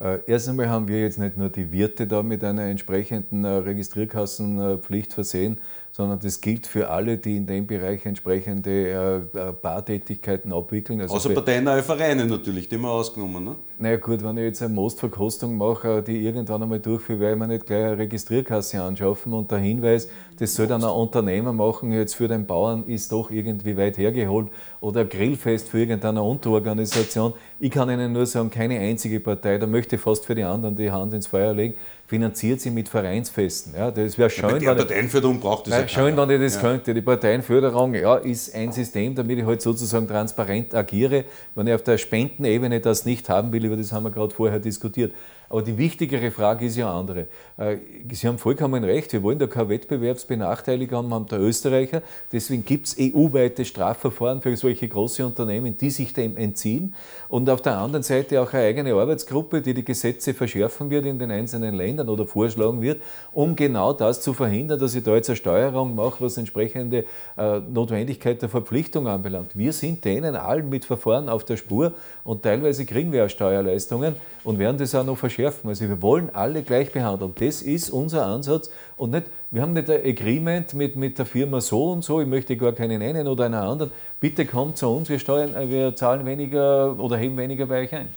Äh, 0.00 0.18
erst 0.26 0.50
einmal 0.50 0.68
haben 0.68 0.88
wir 0.88 1.00
jetzt 1.00 1.18
nicht 1.18 1.38
nur 1.38 1.48
die 1.48 1.72
Wirte 1.72 2.06
da 2.06 2.22
mit 2.22 2.44
einer 2.44 2.64
entsprechenden 2.64 3.46
Registrierkassenpflicht 3.46 5.14
versehen, 5.14 5.58
sondern 5.96 6.18
das 6.18 6.40
gilt 6.40 6.66
für 6.66 6.90
alle, 6.90 7.18
die 7.18 7.36
in 7.36 7.46
dem 7.46 7.68
Bereich 7.68 8.04
entsprechende 8.04 9.28
Bartätigkeiten 9.62 10.52
abwickeln. 10.52 11.00
Also 11.00 11.14
Außer 11.14 11.30
parteineue 11.30 11.84
Vereine 11.84 12.24
natürlich, 12.24 12.68
die 12.68 12.74
haben 12.74 12.82
wir 12.82 12.90
ausgenommen. 12.90 13.44
Ne? 13.44 13.54
Naja 13.78 13.96
gut, 13.98 14.24
wenn 14.24 14.36
ich 14.38 14.42
jetzt 14.42 14.62
eine 14.62 14.74
Mostverkostung 14.74 15.56
mache, 15.56 16.02
die 16.02 16.24
irgendwann 16.24 16.64
einmal 16.64 16.80
durchführe, 16.80 17.20
werde 17.20 17.34
ich 17.34 17.38
mir 17.38 17.46
nicht 17.46 17.66
gleich 17.66 17.84
eine 17.84 17.98
Registrierkasse 17.98 18.82
anschaffen 18.82 19.32
und 19.32 19.52
der 19.52 19.58
Hinweis, 19.58 20.08
das 20.40 20.54
soll 20.54 20.66
dann 20.66 20.82
ein 20.82 20.90
Unternehmer 20.90 21.52
machen, 21.52 21.92
jetzt 21.92 22.14
für 22.16 22.26
den 22.26 22.44
Bauern 22.44 22.84
ist 22.88 23.12
doch 23.12 23.30
irgendwie 23.30 23.76
weit 23.76 23.96
hergeholt 23.96 24.48
oder 24.80 25.02
ein 25.02 25.08
Grillfest 25.08 25.68
für 25.68 25.78
irgendeine 25.78 26.22
Unterorganisation. 26.22 27.34
Ich 27.60 27.70
kann 27.70 27.88
Ihnen 27.88 28.12
nur 28.12 28.26
sagen, 28.26 28.50
keine 28.50 28.80
einzige 28.80 29.20
Partei, 29.20 29.58
da 29.58 29.68
möchte 29.68 29.94
ich 29.94 30.02
fast 30.02 30.26
für 30.26 30.34
die 30.34 30.42
anderen 30.42 30.74
die 30.74 30.90
Hand 30.90 31.14
ins 31.14 31.28
Feuer 31.28 31.54
legen, 31.54 31.74
finanziert 32.06 32.60
sie 32.60 32.70
mit 32.70 32.88
Vereinsfesten. 32.88 33.74
Ja, 33.74 33.90
das 33.90 34.18
wäre 34.18 34.28
schön. 34.28 34.50
Ja, 34.50 34.58
die 34.58 34.66
Parteienförderung 34.66 35.40
braucht 35.40 35.66
das 35.66 35.74
ja 35.74 35.88
Schön, 35.88 36.16
wenn 36.16 36.30
ich 36.30 36.40
das 36.40 36.56
ja. 36.56 36.60
könnte. 36.60 36.92
Die 36.92 37.00
Parteienförderung 37.00 37.94
ja, 37.94 38.16
ist 38.16 38.54
ein 38.54 38.72
System, 38.72 39.14
damit 39.14 39.38
ich 39.38 39.44
halt 39.44 39.62
sozusagen 39.62 40.06
transparent 40.06 40.74
agiere. 40.74 41.24
Wenn 41.54 41.66
ich 41.66 41.74
auf 41.74 41.82
der 41.82 41.96
Spendenebene 41.96 42.80
das 42.80 43.04
nicht 43.06 43.28
haben 43.28 43.52
will, 43.52 43.64
über 43.64 43.76
das 43.76 43.92
haben 43.92 44.04
wir 44.04 44.10
gerade 44.10 44.34
vorher 44.34 44.58
diskutiert. 44.58 45.14
Aber 45.48 45.62
die 45.62 45.76
wichtigere 45.78 46.30
Frage 46.30 46.66
ist 46.66 46.76
ja 46.76 46.92
andere. 46.92 47.26
Äh, 47.56 47.76
Sie 48.10 48.26
haben 48.26 48.38
vollkommen 48.38 48.84
recht, 48.84 49.12
wir 49.12 49.22
wollen 49.22 49.38
da 49.38 49.46
keine 49.46 49.68
Wettbewerbsbenachteiligung 49.68 51.12
haben 51.12 51.26
der 51.26 51.40
Österreicher. 51.40 52.02
Deswegen 52.32 52.64
gibt 52.64 52.86
es 52.86 52.96
EU-weite 52.98 53.64
Strafverfahren 53.64 54.42
für 54.42 54.56
solche 54.56 54.88
große 54.88 55.24
Unternehmen, 55.24 55.76
die 55.76 55.90
sich 55.90 56.12
dem 56.12 56.36
entziehen. 56.36 56.94
Und 57.28 57.48
auf 57.50 57.62
der 57.62 57.78
anderen 57.78 58.02
Seite 58.02 58.40
auch 58.40 58.52
eine 58.52 58.64
eigene 58.64 58.94
Arbeitsgruppe, 58.94 59.60
die 59.62 59.74
die 59.74 59.84
Gesetze 59.84 60.34
verschärfen 60.34 60.90
wird 60.90 61.06
in 61.06 61.18
den 61.18 61.30
einzelnen 61.30 61.74
Ländern 61.74 62.08
oder 62.08 62.26
vorschlagen 62.26 62.80
wird, 62.82 63.02
um 63.32 63.56
genau 63.56 63.92
das 63.92 64.20
zu 64.20 64.32
verhindern, 64.32 64.78
dass 64.78 64.94
ich 64.94 65.02
da 65.02 65.14
jetzt 65.14 65.30
eine 65.30 65.36
Steuerung 65.36 65.94
mache, 65.94 66.24
was 66.24 66.36
entsprechende 66.36 67.04
äh, 67.36 67.60
Notwendigkeit 67.60 68.40
der 68.42 68.48
Verpflichtung 68.48 69.06
anbelangt. 69.06 69.52
Wir 69.54 69.72
sind 69.72 70.04
denen 70.04 70.36
allen 70.36 70.68
mit 70.68 70.84
Verfahren 70.84 71.28
auf 71.28 71.44
der 71.44 71.56
Spur 71.56 71.92
und 72.22 72.42
teilweise 72.42 72.84
kriegen 72.84 73.12
wir 73.12 73.24
auch 73.24 73.30
Steuerleistungen 73.30 74.16
und 74.44 74.58
werden 74.58 74.78
das 74.78 74.94
auch 74.94 75.04
noch 75.04 75.16
verschärfen. 75.16 75.68
Also 75.68 75.88
wir 75.88 76.00
wollen 76.02 76.30
alle 76.32 76.62
gleich 76.62 76.92
behandeln. 76.92 77.32
Das 77.38 77.62
ist 77.62 77.90
unser 77.90 78.26
Ansatz 78.26 78.70
und 78.96 79.10
nicht, 79.10 79.26
wir 79.50 79.62
haben 79.62 79.72
nicht 79.72 79.90
ein 79.90 80.04
Agreement 80.04 80.74
mit, 80.74 80.96
mit 80.96 81.18
der 81.18 81.26
Firma 81.26 81.60
so 81.60 81.90
und 81.92 82.04
so, 82.04 82.20
ich 82.20 82.26
möchte 82.26 82.56
gar 82.56 82.72
keinen 82.72 82.98
nennen 82.98 83.26
oder 83.26 83.46
einer 83.46 83.62
anderen. 83.62 83.90
Bitte 84.20 84.46
kommt 84.46 84.76
zu 84.76 84.88
uns, 84.88 85.08
wir, 85.08 85.18
steuern, 85.18 85.54
äh, 85.54 85.68
wir 85.68 85.96
zahlen 85.96 86.24
weniger 86.26 86.98
oder 86.98 87.16
heben 87.16 87.36
weniger 87.36 87.66
bei 87.66 87.82
euch 87.82 87.92
ein. 87.94 88.08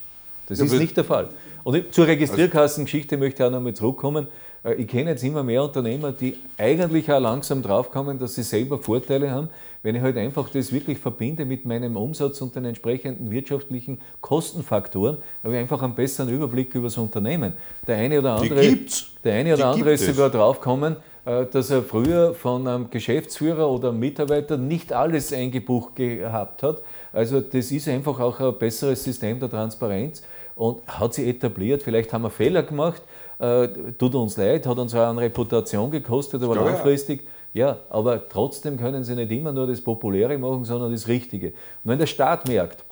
Das 0.48 0.60
ja, 0.60 0.66
ist 0.66 0.74
nicht 0.74 0.96
der 0.96 1.04
Fall. 1.04 1.30
Und 1.64 1.94
zur 1.94 2.08
Registrierkassengeschichte 2.08 3.18
möchte 3.18 3.44
ich 3.44 3.48
auch 3.48 3.52
noch 3.52 3.60
mal 3.60 3.74
zurückkommen. 3.74 4.28
Äh, 4.64 4.76
ich 4.76 4.88
kenne 4.88 5.12
jetzt 5.12 5.24
immer 5.24 5.44
mehr 5.44 5.64
Unternehmer, 5.64 6.12
die 6.12 6.38
eigentlich 6.58 7.12
auch 7.12 7.20
langsam 7.20 7.62
draufkommen, 7.62 8.20
dass 8.20 8.36
sie 8.36 8.44
selber 8.44 8.80
Vorteile 8.80 9.32
haben, 9.32 9.50
wenn 9.88 9.96
ich 9.96 10.02
halt 10.02 10.18
einfach 10.18 10.50
das 10.50 10.74
wirklich 10.74 10.98
verbinde 10.98 11.46
mit 11.46 11.64
meinem 11.64 11.96
Umsatz 11.96 12.42
und 12.42 12.54
den 12.54 12.66
entsprechenden 12.66 13.32
wirtschaftlichen 13.32 14.02
Kostenfaktoren, 14.20 15.20
habe 15.42 15.54
ich 15.54 15.60
einfach 15.62 15.82
einen 15.82 15.96
besseren 15.96 16.28
Überblick 16.28 16.76
über 16.76 16.88
das 16.88 16.98
Unternehmen. 16.98 17.54
Der 17.88 17.96
eine 17.96 18.20
oder 18.20 18.34
andere, 18.34 18.78
der 19.24 19.34
eine 19.34 19.54
oder 19.54 19.68
andere 19.68 19.94
ist 19.94 20.06
sogar 20.06 20.30
draufgekommen, 20.30 20.98
äh, 21.24 21.46
dass 21.46 21.70
er 21.70 21.84
früher 21.84 22.34
von 22.34 22.68
einem 22.68 22.90
Geschäftsführer 22.90 23.70
oder 23.70 23.92
einem 23.92 24.00
Mitarbeiter 24.00 24.58
nicht 24.58 24.92
alles 24.92 25.32
eingebucht 25.32 25.96
gehabt 25.96 26.64
hat. 26.64 26.82
Also 27.14 27.40
das 27.40 27.72
ist 27.72 27.88
einfach 27.88 28.20
auch 28.20 28.42
ein 28.42 28.58
besseres 28.60 29.02
System 29.06 29.40
der 29.40 29.50
Transparenz 29.50 30.22
und 30.58 30.86
hat 30.86 31.14
sich 31.14 31.30
etabliert. 31.30 31.82
Vielleicht 31.82 32.12
haben 32.12 32.24
wir 32.24 32.30
Fehler 32.30 32.64
gemacht, 32.64 33.04
äh, 33.40 33.70
tut 33.98 34.16
uns 34.16 34.36
leid, 34.36 34.68
hat 34.68 34.78
uns 34.80 34.94
auch 34.94 35.08
eine 35.08 35.22
Reputation 35.22 35.90
gekostet, 35.92 36.44
aber 36.44 36.56
langfristig, 36.56 37.26
ja, 37.58 37.80
aber 37.90 38.30
trotzdem 38.30 38.78
können 38.78 39.04
sie 39.04 39.16
nicht 39.16 39.32
immer 39.32 39.52
nur 39.52 39.68
das 39.68 39.82
Populäre 39.82 40.38
machen, 40.38 40.64
sondern 40.64 40.92
das 40.92 41.08
Richtige. 41.08 41.48
Und 41.48 41.92
wenn 41.92 42.00
der 42.00 42.06
Staat 42.06 42.48
merkt, 42.48 42.84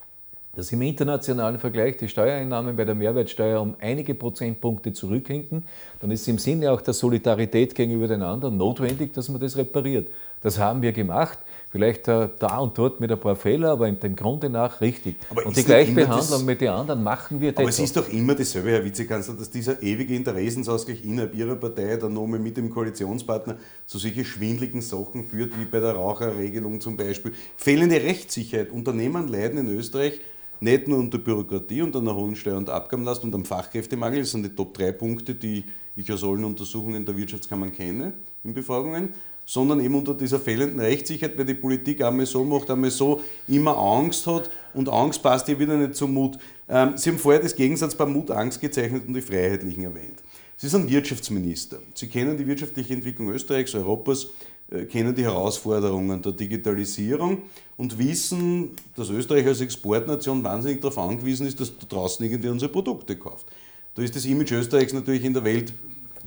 dass 0.55 0.71
im 0.71 0.81
internationalen 0.81 1.59
Vergleich 1.59 1.97
die 1.97 2.07
Steuereinnahmen 2.07 2.75
bei 2.75 2.85
der 2.85 2.95
Mehrwertsteuer 2.95 3.61
um 3.61 3.75
einige 3.79 4.15
Prozentpunkte 4.15 4.93
zurückhinken, 4.93 5.63
dann 6.01 6.11
ist 6.11 6.21
es 6.21 6.27
im 6.29 6.39
Sinne 6.39 6.71
auch 6.71 6.81
der 6.81 6.93
Solidarität 6.93 7.75
gegenüber 7.75 8.07
den 8.07 8.21
anderen 8.21 8.57
notwendig, 8.57 9.13
dass 9.13 9.29
man 9.29 9.39
das 9.39 9.57
repariert. 9.57 10.07
Das 10.41 10.57
haben 10.57 10.81
wir 10.81 10.93
gemacht. 10.93 11.39
Vielleicht 11.75 12.07
äh, 12.07 12.29
da 12.39 12.59
und 12.59 12.77
dort 12.77 13.01
mit 13.01 13.11
ein 13.11 13.19
paar 13.19 13.35
Fehlern, 13.35 13.71
aber 13.71 13.91
dem 13.91 14.15
Grunde 14.15 14.49
nach 14.49 14.79
richtig. 14.79 15.17
Aber 15.29 15.45
und 15.45 15.57
die 15.57 15.63
Gleichbehandlung 15.65 16.45
mit 16.45 16.61
den 16.61 16.69
anderen 16.69 17.03
machen 17.03 17.41
wir 17.41 17.51
Aber 17.53 17.67
es 17.67 17.79
ist 17.79 17.97
doch 17.97 18.07
immer 18.07 18.33
dasselbe, 18.33 18.71
Herr 18.71 18.85
Vizekanzler, 18.85 19.33
dass 19.33 19.51
dieser 19.51 19.83
ewige 19.83 20.15
Interessensausgleich 20.15 21.03
innerhalb 21.03 21.35
Ihrer 21.35 21.57
Partei 21.57 21.97
dann 21.97 22.13
nochmal 22.13 22.39
mit 22.39 22.55
dem 22.55 22.69
Koalitionspartner 22.69 23.57
zu 23.85 23.97
solche 23.97 24.23
schwindligen 24.23 24.79
Sachen 24.79 25.27
führt, 25.27 25.59
wie 25.59 25.65
bei 25.65 25.81
der 25.81 25.95
Raucherregelung 25.95 26.79
zum 26.79 26.95
Beispiel. 26.95 27.33
Fehlende 27.57 27.97
Rechtssicherheit. 27.97 28.71
Unternehmen 28.71 29.27
leiden 29.27 29.57
in 29.57 29.77
Österreich 29.77 30.21
nicht 30.61 30.87
nur 30.87 30.99
unter 30.99 31.17
Bürokratie 31.17 31.81
und 31.81 31.93
einer 31.93 32.15
hohen 32.15 32.37
Steuer- 32.37 32.55
und 32.55 32.69
Abgabenlast 32.69 33.25
und 33.25 33.35
am 33.35 33.43
Fachkräftemangel, 33.43 34.19
das 34.19 34.31
sind 34.31 34.45
die 34.45 34.55
Top 34.55 34.73
3 34.75 34.93
Punkte, 34.93 35.35
die 35.35 35.65
ich 35.97 36.09
aus 36.09 36.23
allen 36.23 36.45
Untersuchungen 36.45 37.05
der 37.05 37.17
Wirtschaftskammern 37.17 37.73
kenne 37.73 38.13
in 38.45 38.53
Befragungen, 38.53 39.09
sondern 39.45 39.79
eben 39.79 39.95
unter 39.95 40.13
dieser 40.13 40.39
fehlenden 40.39 40.79
Rechtssicherheit, 40.79 41.37
weil 41.37 41.45
die 41.45 41.53
Politik 41.53 42.03
einmal 42.03 42.25
so 42.25 42.43
macht, 42.43 42.69
einmal 42.69 42.91
so, 42.91 43.21
immer 43.47 43.77
Angst 43.77 44.25
hat 44.27 44.49
und 44.73 44.89
Angst 44.89 45.21
passt 45.21 45.47
ja 45.47 45.57
wieder 45.59 45.77
nicht 45.77 45.95
zum 45.95 46.13
Mut. 46.13 46.37
Ähm, 46.67 46.93
Sie 46.95 47.11
haben 47.11 47.19
vorher 47.19 47.41
das 47.41 47.55
Gegensatz 47.55 47.95
beim 47.95 48.13
Mut 48.13 48.31
Angst 48.31 48.59
gezeichnet 48.59 49.03
und 49.07 49.13
die 49.13 49.21
Freiheitlichen 49.21 49.83
erwähnt. 49.83 50.23
Sie 50.57 50.67
sind 50.67 50.89
Wirtschaftsminister. 50.89 51.79
Sie 51.93 52.07
kennen 52.07 52.37
die 52.37 52.47
wirtschaftliche 52.47 52.93
Entwicklung 52.93 53.29
Österreichs, 53.29 53.75
Europas, 53.75 54.27
äh, 54.71 54.85
kennen 54.85 55.13
die 55.13 55.23
Herausforderungen 55.23 56.21
der 56.21 56.31
Digitalisierung 56.31 57.43
und 57.77 57.99
wissen, 57.99 58.71
dass 58.95 59.09
Österreich 59.09 59.45
als 59.45 59.61
Exportnation 59.61 60.43
wahnsinnig 60.43 60.81
darauf 60.81 60.97
angewiesen 60.97 61.45
ist, 61.45 61.59
dass 61.59 61.77
da 61.77 61.85
draußen 61.87 62.25
irgendwie 62.25 62.49
unsere 62.49 62.71
Produkte 62.71 63.15
kauft. 63.15 63.45
Da 63.93 64.01
ist 64.01 64.15
das 64.15 64.25
Image 64.25 64.51
Österreichs 64.51 64.93
natürlich 64.93 65.23
in 65.23 65.33
der 65.33 65.43
Welt 65.43 65.73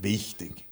wichtig. 0.01 0.68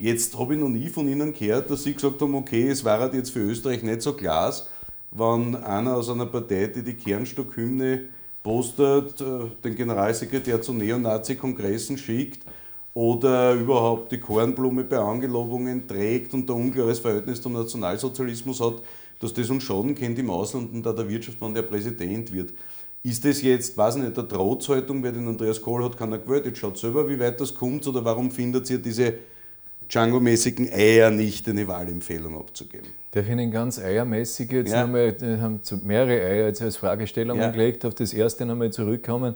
Jetzt 0.00 0.38
habe 0.38 0.54
ich 0.54 0.60
noch 0.60 0.70
nie 0.70 0.88
von 0.88 1.06
Ihnen 1.06 1.34
gehört, 1.34 1.68
dass 1.68 1.82
Sie 1.82 1.92
gesagt 1.92 2.22
haben, 2.22 2.34
okay, 2.34 2.68
es 2.68 2.82
war 2.82 3.00
halt 3.00 3.12
jetzt 3.12 3.32
für 3.32 3.40
Österreich 3.40 3.82
nicht 3.82 4.00
so 4.00 4.14
klar, 4.14 4.50
wenn 5.10 5.54
einer 5.56 5.96
aus 5.96 6.08
einer 6.08 6.24
Partei, 6.24 6.68
die 6.68 6.82
die 6.82 6.94
Kernstockhymne 6.94 8.04
postet, 8.42 9.20
äh, 9.20 9.50
den 9.62 9.74
Generalsekretär 9.74 10.62
zu 10.62 10.72
Neonazi-Kongressen 10.72 11.98
schickt 11.98 12.46
oder 12.94 13.52
überhaupt 13.52 14.10
die 14.10 14.16
Kornblume 14.16 14.84
bei 14.84 14.96
Angelobungen 14.96 15.86
trägt 15.86 16.32
und 16.32 16.48
ein 16.48 16.56
unklares 16.56 17.00
Verhältnis 17.00 17.42
zum 17.42 17.52
Nationalsozialismus 17.52 18.58
hat, 18.62 18.76
dass 19.18 19.34
das 19.34 19.50
uns 19.50 19.64
schaden 19.64 19.94
könnte 19.94 20.22
im 20.22 20.30
Ausland 20.30 20.72
und 20.72 20.82
da 20.82 20.94
der 20.94 21.10
Wirtschaft, 21.10 21.36
wenn 21.42 21.52
der 21.52 21.60
Präsident 21.60 22.32
wird. 22.32 22.54
Ist 23.02 23.22
das 23.26 23.42
jetzt, 23.42 23.76
weiß 23.76 23.96
ich 23.96 24.04
nicht, 24.04 24.18
eine 24.18 24.26
Trotzhaltung, 24.26 25.02
weil 25.02 25.12
den 25.12 25.28
Andreas 25.28 25.60
Kohl 25.60 25.84
hat 25.84 25.98
keiner 25.98 26.16
gewählt, 26.16 26.46
jetzt 26.46 26.58
schaut 26.58 26.78
selber, 26.78 27.06
wie 27.06 27.20
weit 27.20 27.38
das 27.38 27.54
kommt 27.54 27.86
oder 27.86 28.02
warum 28.02 28.30
findet 28.30 28.70
ihr 28.70 28.78
diese 28.78 29.12
Django-mäßigen 29.90 30.72
Eier 30.72 31.10
nicht, 31.10 31.48
eine 31.48 31.66
Wahlempfehlung 31.66 32.38
abzugeben? 32.38 32.88
Darf 33.10 33.24
ich 33.24 33.32
Ihnen 33.32 33.50
ganz 33.50 33.78
eiermäßig 33.78 34.52
jetzt 34.52 34.72
ja. 34.72 34.82
nochmal, 34.82 35.16
haben 35.40 35.60
mehrere 35.84 36.24
Eier 36.24 36.46
jetzt 36.46 36.62
als 36.62 36.76
Fragestellung 36.76 37.38
ja. 37.38 37.50
gelegt, 37.50 37.84
auf 37.84 37.94
das 37.94 38.12
erste 38.12 38.46
nochmal 38.46 38.70
zurückkommen. 38.70 39.34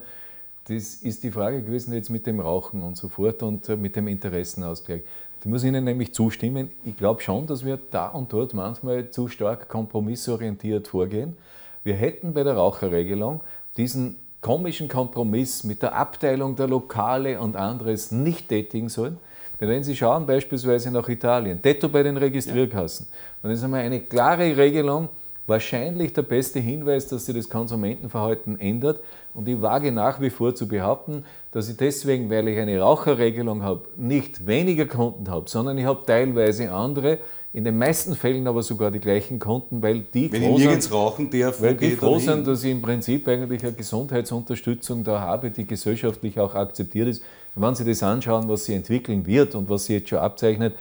Das 0.68 0.94
ist 0.94 1.24
die 1.24 1.30
Frage 1.30 1.60
gewesen 1.60 1.92
jetzt 1.92 2.08
mit 2.08 2.26
dem 2.26 2.40
Rauchen 2.40 2.82
und 2.82 2.96
so 2.96 3.08
fort 3.08 3.42
und 3.42 3.68
äh, 3.68 3.76
mit 3.76 3.96
dem 3.96 4.06
Interessenausgleich. 4.06 5.02
Da 5.42 5.50
muss 5.50 5.62
ich 5.62 5.68
Ihnen 5.68 5.84
nämlich 5.84 6.14
zustimmen. 6.14 6.70
Ich 6.84 6.96
glaube 6.96 7.20
schon, 7.20 7.46
dass 7.46 7.64
wir 7.64 7.78
da 7.90 8.08
und 8.08 8.32
dort 8.32 8.54
manchmal 8.54 9.10
zu 9.10 9.28
stark 9.28 9.68
kompromissorientiert 9.68 10.88
vorgehen. 10.88 11.36
Wir 11.82 11.94
hätten 11.94 12.32
bei 12.32 12.44
der 12.44 12.54
Raucherregelung 12.54 13.42
diesen 13.76 14.16
komischen 14.40 14.88
Kompromiss 14.88 15.64
mit 15.64 15.82
der 15.82 15.96
Abteilung 15.96 16.54
der 16.54 16.68
Lokale 16.68 17.40
und 17.40 17.56
anderes 17.56 18.10
nicht 18.10 18.48
tätigen 18.48 18.88
sollen. 18.88 19.18
Denn 19.60 19.68
wenn 19.68 19.84
Sie 19.84 19.94
schauen 19.94 20.26
beispielsweise 20.26 20.90
nach 20.90 21.08
Italien, 21.08 21.60
Detto 21.62 21.88
bei 21.88 22.02
den 22.02 22.16
Registrierkassen, 22.16 23.06
dann 23.42 23.52
ist 23.52 23.62
einmal 23.62 23.80
eine 23.80 24.00
klare 24.00 24.56
Regelung, 24.56 25.08
wahrscheinlich 25.46 26.12
der 26.12 26.22
beste 26.22 26.58
Hinweis, 26.58 27.06
dass 27.06 27.26
sich 27.26 27.34
das 27.34 27.48
Konsumentenverhalten 27.48 28.58
ändert. 28.58 29.00
Und 29.34 29.48
ich 29.48 29.60
wage 29.60 29.92
nach 29.92 30.20
wie 30.20 30.30
vor 30.30 30.54
zu 30.54 30.66
behaupten, 30.66 31.24
dass 31.52 31.68
ich 31.68 31.76
deswegen, 31.76 32.30
weil 32.30 32.48
ich 32.48 32.58
eine 32.58 32.78
Raucherregelung 32.80 33.62
habe, 33.62 33.82
nicht 33.96 34.46
weniger 34.46 34.86
Kunden 34.86 35.28
habe, 35.28 35.48
sondern 35.48 35.76
ich 35.78 35.84
habe 35.84 36.04
teilweise 36.06 36.72
andere, 36.72 37.18
in 37.52 37.62
den 37.62 37.78
meisten 37.78 38.16
Fällen 38.16 38.48
aber 38.48 38.64
sogar 38.64 38.90
die 38.90 38.98
gleichen 38.98 39.38
Kunden, 39.38 39.80
weil 39.80 40.00
die 40.00 40.32
Wenn 40.32 40.42
froh 40.42 40.56
ich 40.56 40.64
nirgends 40.64 40.86
sind, 40.86 40.94
rauchen 40.94 41.30
darf, 41.30 41.62
weil 41.62 41.74
die 41.76 41.92
froh 41.92 42.18
sind, 42.18 42.44
dass 42.48 42.64
ich 42.64 42.72
im 42.72 42.82
Prinzip 42.82 43.28
eigentlich 43.28 43.62
eine 43.62 43.74
Gesundheitsunterstützung 43.74 45.04
da 45.04 45.20
habe, 45.20 45.52
die 45.52 45.64
gesellschaftlich 45.64 46.40
auch 46.40 46.56
akzeptiert 46.56 47.06
ist. 47.06 47.22
Wenn 47.54 47.74
Sie 47.74 47.84
das 47.84 48.02
anschauen, 48.02 48.48
was 48.48 48.64
sie 48.64 48.74
entwickeln 48.74 49.26
wird 49.26 49.54
und 49.54 49.68
was 49.68 49.86
sie 49.86 49.94
jetzt 49.94 50.08
schon 50.08 50.18
abzeichnet, 50.18 50.74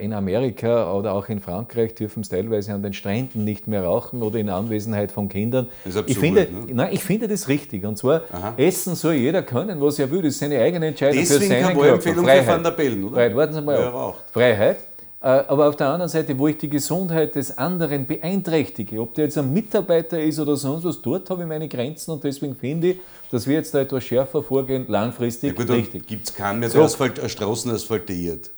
in 0.00 0.12
Amerika 0.12 0.92
oder 0.92 1.14
auch 1.14 1.28
in 1.28 1.38
Frankreich 1.40 1.94
dürfen 1.94 2.22
es 2.22 2.28
teilweise 2.28 2.74
an 2.74 2.82
den 2.82 2.92
Stränden 2.92 3.44
nicht 3.44 3.68
mehr 3.68 3.84
rauchen 3.84 4.20
oder 4.20 4.38
in 4.40 4.48
Anwesenheit 4.48 5.12
von 5.12 5.28
Kindern. 5.28 5.68
Das 5.84 5.94
ist 5.94 6.00
absurd, 6.00 6.10
ich, 6.10 6.18
finde, 6.18 6.40
ne? 6.40 6.74
nein, 6.74 6.88
ich 6.92 7.04
finde 7.04 7.28
das 7.28 7.46
richtig. 7.46 7.84
Und 7.84 7.96
zwar, 7.96 8.22
Aha. 8.32 8.54
essen 8.56 8.96
soll 8.96 9.14
jeder 9.14 9.42
können, 9.42 9.80
was 9.80 10.00
er 10.00 10.10
will. 10.10 10.22
Das 10.22 10.32
ist 10.34 10.40
seine 10.40 10.58
eigene 10.60 10.88
Entscheidung 10.88 11.20
Deswegen 11.20 11.40
für 11.42 11.48
seinen 11.48 11.76
Körper. 11.76 11.94
Empfehlung 11.94 12.24
Freiheit. 12.24 12.44
für 12.44 12.50
Van 12.50 12.62
der 12.64 12.70
Bellen, 12.72 13.04
oder? 13.04 13.14
Freiheit, 13.14 13.36
warten 13.36 13.54
Sie 13.54 13.62
mal. 13.62 14.14
Freiheit. 14.32 14.76
Äh, 15.22 15.26
aber 15.26 15.68
auf 15.68 15.76
der 15.76 15.88
anderen 15.88 16.08
Seite, 16.08 16.38
wo 16.38 16.48
ich 16.48 16.56
die 16.56 16.70
Gesundheit 16.70 17.34
des 17.34 17.58
anderen 17.58 18.06
beeinträchtige, 18.06 19.00
ob 19.00 19.12
der 19.14 19.24
jetzt 19.24 19.36
ein 19.36 19.52
Mitarbeiter 19.52 20.20
ist 20.22 20.38
oder 20.38 20.56
sonst 20.56 20.84
was, 20.84 21.02
dort 21.02 21.28
habe 21.28 21.42
ich 21.42 21.48
meine 21.48 21.68
Grenzen 21.68 22.12
und 22.12 22.24
deswegen 22.24 22.56
finde 22.56 22.92
ich, 22.92 23.00
dass 23.30 23.46
wir 23.46 23.56
jetzt 23.56 23.74
da 23.74 23.80
etwas 23.80 24.02
schärfer 24.02 24.42
vorgehen, 24.42 24.86
langfristig 24.88 25.58
ja 25.58 25.62
gut, 25.64 25.70
richtig. 25.70 26.06
Gibt 26.06 26.28
es 26.28 26.34
keinen 26.34 26.60
mehr, 26.60 26.70
der 26.70 26.80
Asphalt, 26.80 27.20
Straßen 27.30 27.70
asphaltiert. 27.70 28.50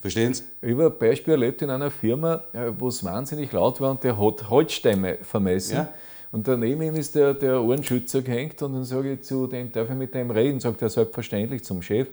Verstehen 0.00 0.32
Sie? 0.32 0.44
Ich 0.62 0.72
habe 0.72 0.86
ein 0.86 0.98
Beispiel 0.98 1.32
erlebt 1.32 1.60
in 1.60 1.68
einer 1.68 1.90
Firma, 1.90 2.44
äh, 2.54 2.72
wo 2.78 2.88
es 2.88 3.04
wahnsinnig 3.04 3.52
laut 3.52 3.78
war 3.80 3.90
und 3.90 4.02
der 4.04 4.18
hat 4.18 4.48
Holzstämme 4.48 5.18
vermessen. 5.22 5.76
Ja. 5.76 5.88
Und 6.32 6.48
daneben 6.48 6.82
ihm 6.82 6.94
ist 6.94 7.14
der, 7.14 7.34
der 7.34 7.62
Ohrenschützer 7.62 8.22
gehängt 8.22 8.60
und 8.62 8.72
dann 8.72 8.84
sage 8.84 9.12
ich 9.12 9.22
zu 9.22 9.46
dem, 9.46 9.70
darf 9.70 9.88
ich 9.88 9.96
mit 9.96 10.14
dem 10.14 10.30
reden? 10.30 10.60
Sagt 10.60 10.80
er 10.82 10.88
selbstverständlich 10.88 11.62
zum 11.62 11.80
Chef. 11.80 12.08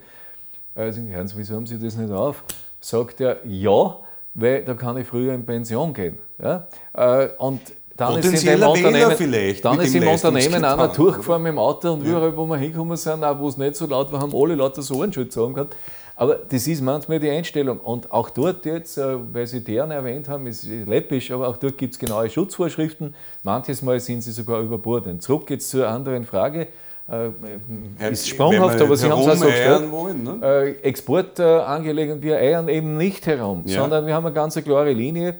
Also, 0.76 1.02
Herrn, 1.02 1.32
wieso 1.36 1.56
haben 1.56 1.66
Sie 1.66 1.80
das 1.80 1.96
nicht 1.96 2.12
auf? 2.12 2.44
Sagt 2.82 3.22
er, 3.22 3.38
ja, 3.46 4.00
weil 4.34 4.66
da 4.66 4.74
kann 4.74 4.98
ich 4.98 5.08
früher 5.08 5.34
in 5.34 5.46
Pension 5.46 5.94
gehen. 5.94 6.18
Ja? 6.42 6.68
Äh, 6.94 7.30
und 7.38 7.62
dann 7.96 8.18
ist 8.18 8.44
in 8.44 8.60
dem 8.60 8.68
Unternehmen, 8.68 9.62
dann 9.62 9.80
ist 9.80 9.96
im 9.96 10.08
Unternehmen 10.08 10.66
einer 10.66 10.88
durchgefahren 10.88 11.44
mit 11.44 11.52
dem 11.52 11.60
Auto 11.60 11.94
und 11.94 12.04
ja. 12.04 12.10
überall, 12.10 12.36
wo 12.36 12.46
wir 12.48 12.58
hingekommen 12.58 12.98
sind, 12.98 13.24
auch 13.24 13.38
wo 13.38 13.48
es 13.48 13.58
nicht 13.58 13.76
so 13.76 13.86
laut 13.86 14.12
war, 14.12 14.22
haben 14.22 14.34
alle 14.34 14.56
lauter 14.56 14.82
so 14.82 14.96
Ohrenschützer 14.96 15.48
gehabt. 15.50 15.76
Aber 16.16 16.36
das 16.36 16.68
ist 16.68 16.82
manchmal 16.82 17.20
die 17.20 17.30
Einstellung. 17.30 17.80
Und 17.80 18.12
auch 18.12 18.30
dort 18.30 18.66
jetzt, 18.66 18.98
äh, 18.98 19.18
weil 19.34 19.48
Sie 19.48 19.64
deren 19.64 19.92
erwähnt 19.92 20.28
haben, 20.30 20.46
ist 20.48 20.66
läppisch, 20.66 21.32
aber 21.32 21.48
auch 21.48 21.58
dort 21.58 21.78
gibt 21.78 21.94
es 21.94 22.00
genaue 22.00 22.30
Schutzvorschriften. 22.30 23.16
Manches 23.44 23.82
Mal 23.82 24.00
sind 24.00 24.22
sie 24.22 24.32
sogar 24.32 24.62
überbordend. 24.62 25.24
Zurück 25.24 25.50
jetzt 25.50 25.70
zur 25.70 25.88
anderen 25.88 26.26
Frage. 26.26 26.68
Äh, 27.12 28.12
ist 28.12 28.30
sprunghaft, 28.30 28.80
aber 28.80 28.96
Sie 28.96 29.10
haben 29.10 29.22
es 29.22 29.28
auch 29.28 29.36
so 29.36 29.46
gestellt. 29.46 29.92
Wollen, 29.92 30.24
ne? 30.24 30.40
äh, 30.42 30.72
Exportangelegenheiten, 30.82 32.24
wir 32.24 32.38
eiern 32.38 32.70
eben 32.70 32.98
nicht 32.98 33.28
herum, 33.28 33.64
ja. 33.66 33.82
sondern 33.82 34.08
wir 34.08 34.14
haben 34.14 34.26
eine 34.26 34.34
ganz 34.34 34.56
klare 34.56 34.94
Linie, 34.94 35.36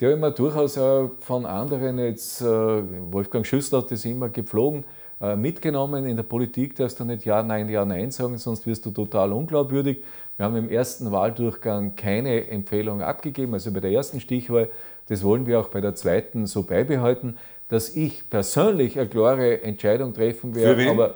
die 0.00 0.06
immer 0.06 0.32
durchaus 0.32 0.78
von 1.20 1.46
anderen, 1.46 1.98
jetzt 1.98 2.40
äh, 2.40 2.44
Wolfgang 2.44 3.46
Schüssler 3.46 3.78
hat 3.78 3.90
das 3.92 4.04
immer 4.04 4.30
gepflogen, 4.30 4.84
äh, 5.22 5.36
mitgenommen. 5.36 6.04
In 6.04 6.16
der 6.16 6.24
Politik 6.24 6.74
darfst 6.74 6.98
du 6.98 7.04
nicht 7.04 7.24
Ja, 7.24 7.44
Nein, 7.44 7.68
Ja, 7.68 7.84
Nein 7.84 8.10
sagen, 8.10 8.38
sonst 8.38 8.66
wirst 8.66 8.84
du 8.86 8.90
total 8.90 9.32
unglaubwürdig. 9.32 10.02
Wir 10.36 10.46
haben 10.46 10.56
im 10.56 10.68
ersten 10.68 11.12
Wahldurchgang 11.12 11.94
keine 11.94 12.48
Empfehlung 12.48 13.02
abgegeben, 13.02 13.54
also 13.54 13.70
bei 13.70 13.78
der 13.78 13.92
ersten 13.92 14.18
Stichwahl. 14.18 14.68
Das 15.06 15.22
wollen 15.22 15.46
wir 15.46 15.60
auch 15.60 15.68
bei 15.68 15.80
der 15.80 15.94
zweiten 15.94 16.46
so 16.46 16.64
beibehalten, 16.64 17.36
dass 17.72 17.96
ich 17.96 18.28
persönlich 18.28 18.98
eine 18.98 19.08
klare 19.08 19.62
Entscheidung 19.62 20.12
treffen 20.12 20.54
werde. 20.54 20.90
Aber 20.90 21.08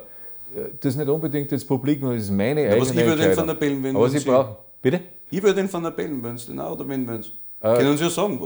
äh, 0.54 0.70
das 0.80 0.94
ist 0.94 0.96
nicht 0.96 1.08
unbedingt 1.10 1.52
das 1.52 1.62
Publikum, 1.62 2.14
das 2.14 2.22
ist 2.22 2.30
meine 2.30 2.62
ja, 2.62 2.70
eigene 2.70 2.80
was 2.80 2.90
Entscheidung. 2.92 3.12
Was 3.12 3.18
ich 3.18 3.18
würde 3.18 3.28
den 3.28 3.36
von 3.36 3.46
der 3.46 3.54
Bellen, 3.54 3.84
wenn 3.84 3.96
aber 3.96 4.08
Sie 4.08 4.20
brauchen. 4.20 4.56
Bitte? 4.80 5.00
Ich 5.30 5.42
würde 5.42 5.54
den 5.56 5.68
von 5.68 5.82
der 5.82 5.90
Bellen, 5.90 6.22
wenn 6.22 6.34
es 6.36 6.46
den 6.46 6.58
auch 6.58 6.72
oder 6.72 6.88
wenn 6.88 7.06
es. 7.10 7.30
Äh, 7.60 7.76
Können 7.76 7.98
Sie 7.98 8.04
ja 8.04 8.10
sagen. 8.10 8.40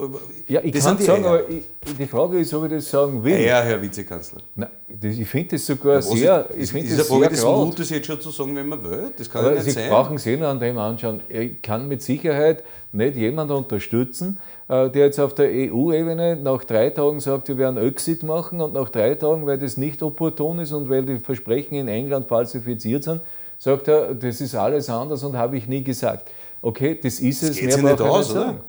Ja, 0.48 0.60
ich 0.64 0.72
das 0.72 0.84
kann 0.84 0.98
sagen, 0.98 1.24
Eier. 1.24 1.30
aber 1.30 1.48
ich, 1.50 1.62
die 1.98 2.06
Frage 2.06 2.40
ist, 2.40 2.52
ob 2.52 2.64
ich 2.64 2.70
das 2.72 2.90
sagen 2.90 3.22
will. 3.22 3.38
Ja, 3.38 3.62
Herr 3.62 3.80
Vizekanzler. 3.80 4.40
Nein, 4.56 4.70
das, 4.88 5.16
ich 5.16 5.28
finde 5.28 5.48
das 5.50 5.66
sogar 5.66 5.94
ja, 5.94 6.02
sehr. 6.02 6.48
Ich 6.52 6.62
ist, 6.62 6.74
ist 6.74 6.98
das 6.98 7.06
Frage 7.06 7.28
des 7.28 7.44
Mutes 7.44 7.90
jetzt 7.90 8.06
schon 8.06 8.20
zu 8.20 8.30
sagen, 8.30 8.56
wenn 8.56 8.68
man 8.68 8.82
will? 8.82 9.12
Das 9.16 9.30
kann 9.30 9.42
aber 9.44 9.50
ja 9.50 9.54
nicht 9.54 9.66
Sie 9.66 9.70
sein. 9.70 9.84
Sie 9.84 9.90
brauchen 9.90 10.18
sich 10.18 10.36
nur 10.36 10.48
an 10.48 10.58
dem 10.58 10.76
anschauen. 10.78 11.20
Ich 11.28 11.62
kann 11.62 11.86
mit 11.86 12.02
Sicherheit 12.02 12.64
nicht 12.90 13.14
jemanden 13.14 13.54
unterstützen, 13.54 14.40
der 14.70 15.06
jetzt 15.06 15.18
auf 15.18 15.34
der 15.34 15.46
EU-Ebene 15.46 16.36
nach 16.36 16.62
drei 16.62 16.90
Tagen 16.90 17.18
sagt, 17.18 17.48
wir 17.48 17.58
werden 17.58 17.76
Exit 17.76 18.22
machen 18.22 18.60
und 18.60 18.74
nach 18.74 18.88
drei 18.88 19.16
Tagen, 19.16 19.44
weil 19.44 19.58
das 19.58 19.76
nicht 19.76 20.00
opportun 20.00 20.60
ist 20.60 20.72
und 20.72 20.88
weil 20.88 21.04
die 21.04 21.18
Versprechen 21.18 21.74
in 21.74 21.88
England 21.88 22.28
falsifiziert 22.28 23.02
sind, 23.02 23.20
sagt 23.58 23.88
er, 23.88 24.14
das 24.14 24.40
ist 24.40 24.54
alles 24.54 24.88
anders 24.88 25.24
und 25.24 25.36
habe 25.36 25.56
ich 25.56 25.66
nie 25.66 25.82
gesagt. 25.82 26.30
Okay, 26.62 26.96
das 27.02 27.18
ist 27.18 27.42
es. 27.42 27.48
Das 27.48 27.58
geht 27.58 27.82
mehr 27.82 27.92
nicht 27.92 28.00
aus, 28.00 28.30
oder? 28.30 28.60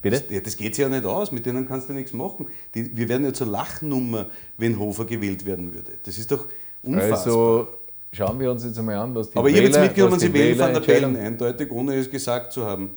Bitte? 0.00 0.20
Das, 0.20 0.30
ja, 0.30 0.40
das 0.40 0.56
geht 0.56 0.78
ja 0.78 0.88
nicht 0.88 1.04
aus, 1.04 1.30
mit 1.30 1.44
denen 1.44 1.68
kannst 1.68 1.88
du 1.88 1.92
nichts 1.92 2.12
machen. 2.12 2.46
Die, 2.74 2.96
wir 2.96 3.08
werden 3.08 3.24
ja 3.24 3.32
zur 3.32 3.46
Lachnummer, 3.46 4.26
wenn 4.56 4.78
Hofer 4.78 5.04
gewählt 5.04 5.44
werden 5.44 5.74
würde. 5.74 5.92
Das 6.04 6.16
ist 6.16 6.30
doch 6.30 6.46
unfassbar. 6.82 7.18
Also 7.18 7.68
schauen 8.12 8.40
wir 8.40 8.50
uns 8.50 8.64
jetzt 8.64 8.78
einmal 8.78 8.96
an, 8.96 9.14
was 9.14 9.30
die 9.30 9.36
Aber 9.36 9.48
Wähler, 9.48 9.58
ich 9.58 9.64
habe 9.64 9.76
jetzt 9.76 9.88
mitgenommen, 9.88 10.20
Sie 10.20 10.32
wählen 10.32 10.58
von 10.58 10.72
der 10.72 10.80
Bellen 10.80 11.16
eindeutig, 11.16 11.70
ohne 11.70 11.94
es 11.96 12.10
gesagt 12.10 12.52
zu 12.52 12.64
haben. 12.64 12.96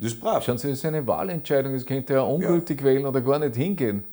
Das 0.00 0.12
ist 0.12 0.20
brav. 0.20 0.42
Schauen 0.44 0.56
Sie, 0.58 0.68
das 0.68 0.78
ist 0.78 0.84
eine 0.86 1.06
Wahlentscheidung, 1.06 1.74
es 1.74 1.84
könnte 1.84 2.14
ja 2.14 2.22
ungültig 2.22 2.80
ja. 2.80 2.86
wählen 2.86 3.06
oder 3.06 3.20
gar 3.20 3.38
nicht 3.38 3.54
hingehen. 3.54 4.04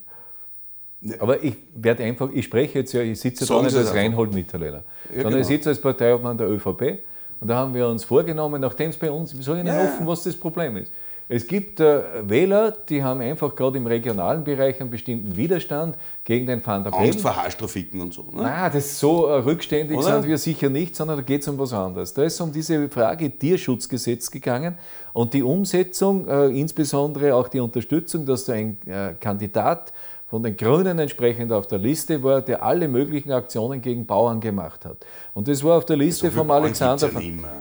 Aber 1.19 1.41
ich 1.43 1.55
werde 1.75 2.03
einfach, 2.03 2.29
ich 2.33 2.45
spreche 2.45 2.79
jetzt 2.79 2.91
ja, 2.91 3.01
ich 3.01 3.19
sitze 3.19 3.45
da 3.45 3.61
nicht 3.61 3.75
als 3.75 3.93
Reinhold 3.93 4.33
Mitterlehner, 4.33 4.83
ja, 5.09 5.13
sondern 5.13 5.29
genau. 5.29 5.41
ich 5.41 5.47
sitze 5.47 5.69
als 5.69 5.79
Parteiobmann 5.79 6.37
der 6.37 6.49
ÖVP 6.49 7.03
und 7.39 7.47
da 7.47 7.55
haben 7.55 7.73
wir 7.73 7.87
uns 7.87 8.03
vorgenommen, 8.03 8.59
nachdem 8.59 8.89
es 8.89 8.97
bei 8.97 9.11
uns, 9.11 9.31
ich 9.31 9.45
sage 9.45 9.59
Ihnen 9.59 9.67
ja. 9.67 9.83
offen, 9.83 10.07
was 10.07 10.23
das 10.23 10.35
Problem 10.35 10.75
ist. 10.77 10.91
Es 11.29 11.45
gibt 11.45 11.81
äh, 11.81 12.29
Wähler, 12.29 12.71
die 12.71 13.03
haben 13.03 13.19
einfach 13.19 13.53
gerade 13.53 13.77
im 13.77 13.85
regionalen 13.85 14.45
Bereich 14.45 14.79
einen 14.79 14.89
bestimmten 14.89 15.35
Widerstand 15.35 15.97
gegen 16.23 16.45
den 16.45 16.65
Van 16.65 16.85
der 16.85 16.91
Bellen. 16.91 17.03
Angst 17.03 17.19
vor 17.19 17.35
Haarstrafiken 17.35 17.99
und 17.99 18.13
so. 18.13 18.21
Ne? 18.23 18.43
Nein, 18.43 18.71
das 18.73 18.85
ist 18.85 18.99
so 18.99 19.25
äh, 19.25 19.39
rückständig 19.39 19.97
Oder? 19.97 20.21
sind 20.21 20.27
wir 20.27 20.37
sicher 20.37 20.69
nicht, 20.69 20.95
sondern 20.95 21.17
da 21.17 21.23
geht 21.23 21.41
es 21.41 21.47
um 21.49 21.57
was 21.57 21.73
anderes. 21.73 22.13
Da 22.13 22.23
ist 22.23 22.39
um 22.39 22.53
diese 22.53 22.87
Frage 22.87 23.29
Tierschutzgesetz 23.29 24.31
gegangen 24.31 24.77
und 25.11 25.33
die 25.33 25.43
Umsetzung, 25.43 26.29
äh, 26.29 26.47
insbesondere 26.47 27.35
auch 27.35 27.49
die 27.49 27.59
Unterstützung, 27.59 28.25
dass 28.25 28.45
da 28.45 28.53
ein 28.53 28.77
äh, 28.85 29.13
Kandidat 29.19 29.91
von 30.29 30.43
den 30.43 30.57
Grünen 30.57 30.99
entsprechend 30.99 31.53
auf 31.53 31.67
der 31.67 31.79
Liste 31.79 32.21
war, 32.21 32.41
der 32.41 32.61
alle 32.61 32.89
möglichen 32.89 33.31
Aktionen 33.31 33.81
gegen 33.81 34.05
Bauern 34.05 34.41
gemacht 34.41 34.83
hat. 34.83 34.97
Und 35.33 35.47
das 35.47 35.63
war 35.63 35.77
auf 35.77 35.85
der 35.85 35.95
Liste 35.95 36.29
so 36.29 36.33
vom 36.33 36.51
Alexander. 36.51 37.09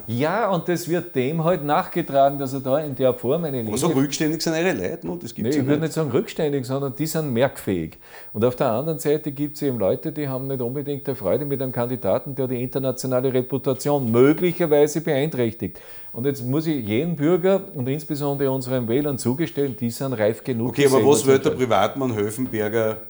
Ja, 0.08 0.26
ja, 0.26 0.50
und 0.50 0.68
das 0.68 0.88
wird 0.88 1.14
dem 1.14 1.44
halt 1.44 1.64
nachgetragen, 1.64 2.40
dass 2.40 2.52
er 2.54 2.60
da 2.60 2.80
in 2.80 2.96
der 2.96 3.14
Form 3.14 3.44
eine 3.44 3.58
Linie. 3.58 3.72
Also 3.72 3.86
rückständig 3.88 4.42
sind 4.42 4.54
ihre 4.54 4.72
Leute, 4.72 4.98
das 5.20 5.32
gibt's 5.32 5.36
nee, 5.36 5.50
ja 5.50 5.62
Ich 5.62 5.66
würde 5.66 5.82
nicht 5.82 5.92
sagen 5.92 6.10
rückständig, 6.10 6.66
sondern 6.66 6.96
die 6.96 7.06
sind 7.06 7.32
merkfähig. 7.32 7.98
Und 8.32 8.44
auf 8.44 8.56
der 8.56 8.72
anderen 8.72 8.98
Seite 8.98 9.30
gibt 9.30 9.56
es 9.56 9.62
eben 9.62 9.78
Leute, 9.78 10.10
die 10.10 10.28
haben 10.28 10.48
nicht 10.48 10.60
unbedingt 10.60 11.06
eine 11.06 11.14
Freude 11.14 11.44
mit 11.44 11.62
einem 11.62 11.70
Kandidaten, 11.70 12.34
der 12.34 12.48
die 12.48 12.60
internationale 12.60 13.32
Reputation 13.32 14.10
möglicherweise 14.10 15.00
beeinträchtigt. 15.00 15.78
Und 16.16 16.24
jetzt 16.24 16.42
muss 16.46 16.66
ich 16.66 16.82
jedem 16.82 17.14
Bürger 17.14 17.60
und 17.74 17.86
insbesondere 17.90 18.50
unseren 18.50 18.88
Wählern 18.88 19.18
zugestehen, 19.18 19.76
die 19.76 19.90
sind 19.90 20.14
reif 20.14 20.42
genug. 20.42 20.70
Okay, 20.70 20.86
aber 20.86 21.04
was 21.04 21.26
wird 21.26 21.44
der 21.44 21.50
Privatmann 21.50 22.16
Höfenberger 22.16 23.02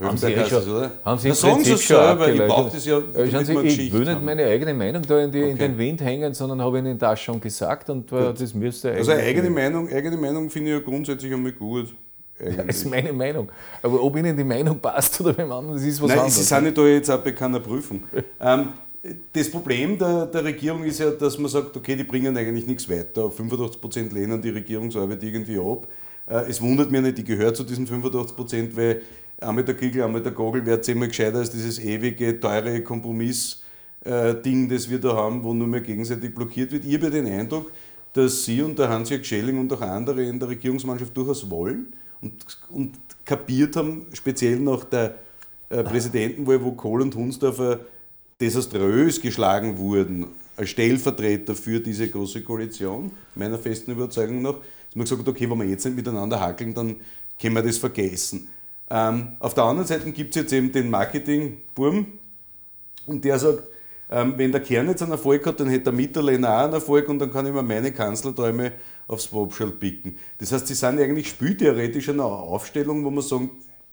haben 0.00 0.16
Sie, 0.16 0.32
eh 0.32 0.46
schon, 0.46 0.62
oder? 0.62 0.92
haben 1.04 1.18
Sie 1.18 1.28
im 1.28 1.34
sagen 1.34 1.62
Sie 1.62 1.76
selber, 1.76 2.32
ich 2.32 2.40
brauche 2.40 2.70
das 2.70 2.86
ja 2.86 3.00
äh, 3.00 3.30
Schauen 3.30 3.44
Sie, 3.44 3.54
Ich 3.58 3.92
will 3.92 4.06
nicht 4.06 4.22
meine 4.22 4.46
eigene 4.46 4.72
Meinung 4.72 5.02
da 5.06 5.20
in, 5.20 5.30
die, 5.30 5.42
okay. 5.42 5.50
in, 5.50 5.58
den 5.58 5.76
Wind 5.76 6.00
hängen, 6.00 6.32
sondern 6.32 6.62
habe 6.62 6.78
Ihnen 6.78 6.98
das 6.98 7.20
schon 7.20 7.38
gesagt 7.38 7.90
und 7.90 8.10
äh, 8.10 8.32
das 8.32 8.54
müsste 8.54 8.92
Also 8.92 9.12
eigene 9.12 9.50
Meinung, 9.50 9.92
eigene 9.92 10.16
Meinung 10.16 10.48
finde 10.48 10.70
ich 10.70 10.78
ja 10.78 10.82
grundsätzlich 10.82 11.34
einmal 11.34 11.52
gut. 11.52 11.88
Eigentlich. 12.40 12.56
Das 12.66 12.76
ist 12.76 12.86
meine 12.86 13.12
Meinung. 13.12 13.52
Aber 13.82 14.02
ob 14.02 14.16
Ihnen 14.16 14.34
die 14.34 14.42
Meinung 14.42 14.78
passt 14.78 15.20
oder 15.20 15.34
beim 15.34 15.52
anderen, 15.52 15.76
das 15.76 15.84
ist 15.84 16.00
was 16.00 16.08
Nein, 16.08 16.18
anderes. 16.20 16.36
Sie 16.36 16.44
sind 16.44 16.64
ja 16.64 16.70
da 16.70 16.86
jetzt 16.86 17.10
auch 17.10 17.20
bei 17.20 17.32
keiner 17.32 17.60
Prüfung. 17.60 18.04
ähm, 18.40 18.68
das 19.32 19.50
Problem 19.50 19.98
der, 19.98 20.26
der, 20.26 20.44
Regierung 20.44 20.84
ist 20.84 21.00
ja, 21.00 21.10
dass 21.10 21.36
man 21.38 21.50
sagt, 21.50 21.76
okay, 21.76 21.96
die 21.96 22.04
bringen 22.04 22.36
eigentlich 22.36 22.66
nichts 22.66 22.88
weiter. 22.88 23.22
85% 23.22 24.12
lehnen 24.12 24.40
die 24.40 24.50
Regierungsarbeit 24.50 25.22
irgendwie 25.22 25.58
ab. 25.58 25.88
Äh, 26.26 26.48
es 26.48 26.60
wundert 26.60 26.90
mich 26.90 27.00
nicht, 27.00 27.18
die 27.18 27.24
gehört 27.24 27.56
zu 27.56 27.64
diesen 27.64 27.86
85%, 27.86 28.76
weil 28.76 29.02
einmal 29.40 29.64
der 29.64 29.76
Kegel, 29.76 30.04
einmal 30.04 30.22
der 30.22 30.32
Gogel 30.32 30.64
wäre 30.64 30.80
zehnmal 30.80 31.08
gescheiter 31.08 31.38
als 31.38 31.50
dieses 31.50 31.80
ewige, 31.80 32.38
teure 32.38 32.80
Kompromiss-Ding, 32.82 34.68
das 34.68 34.88
wir 34.88 35.00
da 35.00 35.14
haben, 35.14 35.42
wo 35.42 35.52
nur 35.52 35.66
mehr 35.66 35.80
gegenseitig 35.80 36.32
blockiert 36.32 36.70
wird. 36.70 36.84
Ich 36.84 36.94
habe 36.94 37.10
den 37.10 37.26
Eindruck, 37.26 37.72
dass 38.12 38.44
Sie 38.44 38.62
und 38.62 38.78
der 38.78 38.88
Hans-Jörg 38.88 39.24
Schelling 39.24 39.58
und 39.58 39.72
auch 39.72 39.80
andere 39.80 40.22
in 40.22 40.38
der 40.38 40.48
Regierungsmannschaft 40.48 41.16
durchaus 41.16 41.50
wollen 41.50 41.92
und, 42.20 42.34
und 42.70 42.92
kapiert 43.24 43.74
haben, 43.74 44.06
speziell 44.12 44.60
nach 44.60 44.84
der 44.84 45.16
äh, 45.70 45.82
Präsidentenwahl, 45.82 46.62
wo 46.62 46.72
Kohl 46.72 47.02
und 47.02 47.16
Hunsdorfer 47.16 47.80
desaströs 48.42 49.20
geschlagen 49.20 49.78
wurden, 49.78 50.26
als 50.56 50.70
Stellvertreter 50.70 51.54
für 51.54 51.80
diese 51.80 52.08
große 52.08 52.42
Koalition, 52.42 53.12
meiner 53.34 53.58
festen 53.58 53.92
Überzeugung 53.92 54.42
nach, 54.42 54.54
dass 54.54 54.96
man 54.96 55.04
gesagt 55.04 55.20
hat, 55.22 55.28
okay, 55.28 55.48
wenn 55.48 55.58
wir 55.58 55.66
jetzt 55.66 55.84
nicht 55.84 55.96
miteinander 55.96 56.40
hackeln, 56.40 56.74
dann 56.74 56.96
können 57.40 57.54
wir 57.54 57.62
das 57.62 57.78
vergessen. 57.78 58.48
Ähm, 58.90 59.36
auf 59.38 59.54
der 59.54 59.64
anderen 59.64 59.86
Seite 59.86 60.10
gibt 60.10 60.36
es 60.36 60.42
jetzt 60.42 60.52
eben 60.52 60.70
den 60.72 60.90
Marketing-Burm 60.90 62.06
und 63.06 63.24
der 63.24 63.38
sagt, 63.38 63.62
ähm, 64.10 64.34
wenn 64.36 64.52
der 64.52 64.60
Kern 64.60 64.88
jetzt 64.88 65.02
einen 65.02 65.12
Erfolg 65.12 65.46
hat, 65.46 65.60
dann 65.60 65.68
hätte 65.68 65.84
der 65.84 65.92
Mitterlehner 65.94 66.50
auch 66.50 66.64
einen 66.64 66.74
Erfolg 66.74 67.08
und 67.08 67.18
dann 67.18 67.32
kann 67.32 67.46
ich 67.46 67.52
mir 67.52 67.62
meine 67.62 67.92
Kanzlerträume 67.92 68.72
aufs 69.06 69.24
Swapschild 69.24 69.80
picken. 69.80 70.16
Das 70.38 70.52
heißt, 70.52 70.66
sie 70.66 70.74
sind 70.74 71.00
eigentlich 71.00 71.28
spieltheoretisch 71.28 72.08
in 72.08 72.20
einer 72.20 72.28
Aufstellung, 72.28 73.04
wo 73.04 73.10
man 73.10 73.22
sagen 73.22 73.50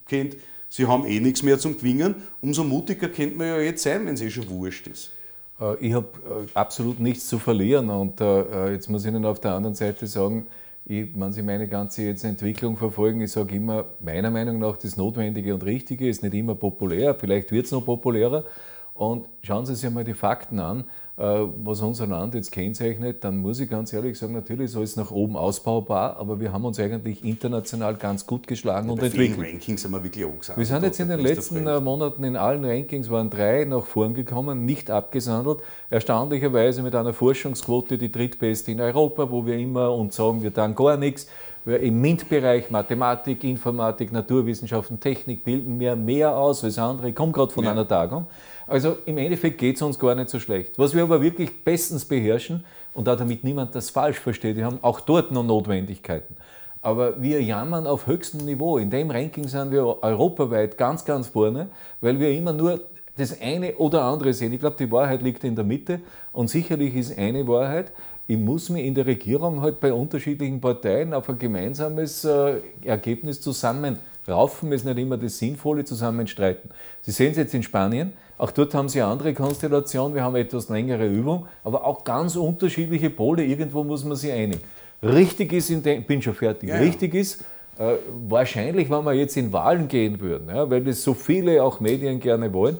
könnte, 0.07 0.37
sie 0.69 0.87
haben 0.87 1.05
eh 1.05 1.19
nichts 1.19 1.43
mehr 1.43 1.59
zum 1.59 1.75
Gewinnen. 1.75 2.15
Umso 2.41 2.63
mutiger 2.63 3.09
könnte 3.09 3.37
man 3.37 3.47
ja 3.47 3.59
jetzt 3.59 3.83
sein, 3.83 4.05
wenn 4.05 4.13
es 4.13 4.21
eh 4.21 4.29
schon 4.29 4.49
wurscht 4.49 4.87
ist. 4.87 5.11
Äh, 5.59 5.75
ich 5.87 5.93
habe 5.93 6.07
äh, 6.25 6.47
absolut 6.53 6.99
nichts 6.99 7.27
zu 7.27 7.39
verlieren 7.39 7.89
und 7.89 8.21
äh, 8.21 8.71
jetzt 8.71 8.89
muss 8.89 9.03
ich 9.03 9.11
Ihnen 9.11 9.25
auf 9.25 9.39
der 9.39 9.53
anderen 9.53 9.75
Seite 9.75 10.07
sagen, 10.07 10.47
ich, 10.85 11.09
wenn 11.13 11.31
Sie 11.31 11.43
meine 11.43 11.67
ganze 11.67 12.03
jetzt 12.03 12.23
Entwicklung 12.23 12.77
verfolgen, 12.77 13.21
ich 13.21 13.31
sage 13.31 13.55
immer, 13.55 13.85
meiner 13.99 14.31
Meinung 14.31 14.59
nach, 14.59 14.77
das 14.77 14.97
Notwendige 14.97 15.53
und 15.53 15.63
Richtige 15.63 16.09
ist 16.09 16.23
nicht 16.23 16.33
immer 16.33 16.55
populär, 16.55 17.15
vielleicht 17.15 17.51
wird 17.51 17.65
es 17.65 17.71
noch 17.71 17.85
populärer. 17.85 18.45
Und 18.93 19.27
schauen 19.43 19.65
Sie 19.65 19.75
sich 19.75 19.85
einmal 19.85 20.03
die 20.03 20.13
Fakten 20.13 20.59
an. 20.59 20.83
Äh, 21.19 21.49
was 21.65 21.81
unser 21.81 22.07
Land 22.07 22.33
jetzt 22.33 22.49
kennzeichnet, 22.49 23.25
dann 23.25 23.39
muss 23.39 23.59
ich 23.59 23.69
ganz 23.69 23.91
ehrlich 23.91 24.17
sagen, 24.17 24.31
natürlich 24.31 24.67
ist 24.67 24.77
alles 24.77 24.95
nach 24.95 25.11
oben 25.11 25.35
ausbaubar, 25.35 26.15
aber 26.15 26.39
wir 26.39 26.53
haben 26.53 26.63
uns 26.63 26.79
eigentlich 26.79 27.25
international 27.25 27.95
ganz 27.95 28.25
gut 28.25 28.47
geschlagen 28.47 28.87
ja, 28.87 28.93
und 28.93 29.03
entwickelt. 29.03 29.37
Rankings 29.37 29.83
haben 29.83 29.91
wir 29.91 30.01
wirklich 30.01 30.23
angesagt. 30.23 30.57
Wir 30.57 30.65
sind 30.65 30.81
jetzt 30.81 30.97
in 31.01 31.09
den 31.09 31.19
letzten 31.19 31.67
äh, 31.67 31.81
Monaten 31.81 32.23
in 32.23 32.37
allen 32.37 32.63
Rankings, 32.63 33.09
waren 33.09 33.29
drei 33.29 33.65
nach 33.65 33.85
vorn 33.85 34.13
gekommen, 34.13 34.63
nicht 34.63 34.89
abgesandelt. 34.89 35.59
Erstaunlicherweise 35.89 36.83
mit 36.83 36.95
einer 36.95 37.11
Forschungsquote 37.11 37.97
die 37.97 38.09
drittbeste 38.09 38.71
in 38.71 38.79
Europa, 38.79 39.29
wo 39.29 39.45
wir 39.45 39.57
immer 39.57 39.93
uns 39.93 40.15
sagen, 40.15 40.41
wir 40.41 40.53
tun 40.53 40.73
gar 40.73 40.95
nichts. 40.95 41.27
Im 41.65 41.99
MINT-Bereich 41.99 42.71
Mathematik, 42.71 43.43
Informatik, 43.43 44.13
Naturwissenschaften, 44.13 45.01
Technik 45.01 45.43
bilden 45.43 45.79
wir 45.81 45.97
mehr 45.97 46.35
aus 46.35 46.63
als 46.63 46.79
andere. 46.79 47.09
Ich 47.09 47.15
komme 47.15 47.33
gerade 47.33 47.51
von 47.51 47.65
ja. 47.65 47.71
einer 47.71 47.85
Tagung. 47.85 48.25
Also 48.69 48.97
im 49.05 49.17
Endeffekt 49.17 49.57
geht 49.57 49.75
es 49.75 49.81
uns 49.81 49.97
gar 49.97 50.15
nicht 50.15 50.29
so 50.29 50.39
schlecht. 50.39 50.77
Was 50.77 50.93
wir 50.93 51.03
aber 51.03 51.21
wirklich 51.21 51.63
bestens 51.63 52.05
beherrschen, 52.05 52.63
und 52.93 53.07
da 53.07 53.15
damit 53.15 53.43
niemand 53.43 53.73
das 53.75 53.89
falsch 53.89 54.19
versteht, 54.19 54.57
wir 54.57 54.65
haben 54.65 54.79
auch 54.81 54.99
dort 55.01 55.31
noch 55.31 55.43
Notwendigkeiten. 55.43 56.35
Aber 56.81 57.21
wir 57.21 57.41
jammern 57.41 57.87
auf 57.87 58.07
höchstem 58.07 58.45
Niveau. 58.45 58.77
In 58.77 58.89
dem 58.89 59.11
Ranking 59.11 59.47
sind 59.47 59.71
wir 59.71 60.01
europaweit 60.01 60.77
ganz, 60.77 61.03
ganz 61.03 61.27
vorne, 61.27 61.67
weil 61.99 62.19
wir 62.19 62.31
immer 62.31 62.53
nur 62.53 62.81
das 63.17 63.41
eine 63.41 63.75
oder 63.75 64.03
andere 64.03 64.33
sehen. 64.33 64.53
Ich 64.53 64.59
glaube, 64.59 64.77
die 64.77 64.89
Wahrheit 64.91 65.21
liegt 65.21 65.43
in 65.43 65.55
der 65.55 65.65
Mitte 65.65 65.99
und 66.31 66.49
sicherlich 66.49 66.95
ist 66.95 67.17
eine 67.17 67.47
Wahrheit, 67.47 67.91
ich 68.27 68.37
muss 68.37 68.69
mich 68.69 68.85
in 68.85 68.93
der 68.93 69.07
Regierung 69.07 69.61
halt 69.61 69.79
bei 69.79 69.91
unterschiedlichen 69.91 70.61
Parteien 70.61 71.15
auf 71.15 71.27
ein 71.29 71.39
gemeinsames 71.39 72.23
äh, 72.23 72.57
Ergebnis 72.83 73.41
zusammenraufen, 73.41 74.71
ist 74.71 74.85
nicht 74.85 74.99
immer 74.99 75.17
das 75.17 75.39
Sinnvolle, 75.39 75.83
zusammenstreiten. 75.83 76.69
Sie 77.01 77.11
sehen 77.11 77.31
es 77.31 77.37
jetzt 77.37 77.55
in 77.55 77.63
Spanien, 77.63 78.13
auch 78.39 78.51
dort 78.51 78.73
haben 78.73 78.87
sie 78.87 79.01
eine 79.01 79.11
andere 79.11 79.33
Konstellation, 79.33 80.15
wir 80.15 80.23
haben 80.23 80.35
etwas 80.37 80.69
längere 80.69 81.05
Übung, 81.05 81.45
aber 81.63 81.85
auch 81.85 82.05
ganz 82.05 82.37
unterschiedliche 82.37 83.09
Pole, 83.09 83.43
irgendwo 83.43 83.83
muss 83.83 84.05
man 84.05 84.15
sich 84.15 84.31
einigen. 84.31 84.61
Richtig 85.03 85.51
ist, 85.53 85.69
in 85.69 85.83
dem, 85.83 86.03
bin 86.03 86.21
schon 86.21 86.33
fertig, 86.33 86.69
ja, 86.69 86.77
richtig 86.77 87.13
ist, 87.13 87.43
äh, 87.77 87.95
wahrscheinlich, 88.27 88.89
wenn 88.89 89.03
wir 89.03 89.13
jetzt 89.13 89.35
in 89.35 89.51
Wahlen 89.51 89.89
gehen 89.89 90.21
würden, 90.21 90.47
ja, 90.47 90.69
weil 90.69 90.81
das 90.81 91.03
so 91.03 91.13
viele 91.13 91.61
auch 91.61 91.81
Medien 91.81 92.21
gerne 92.21 92.51
wollen, 92.53 92.77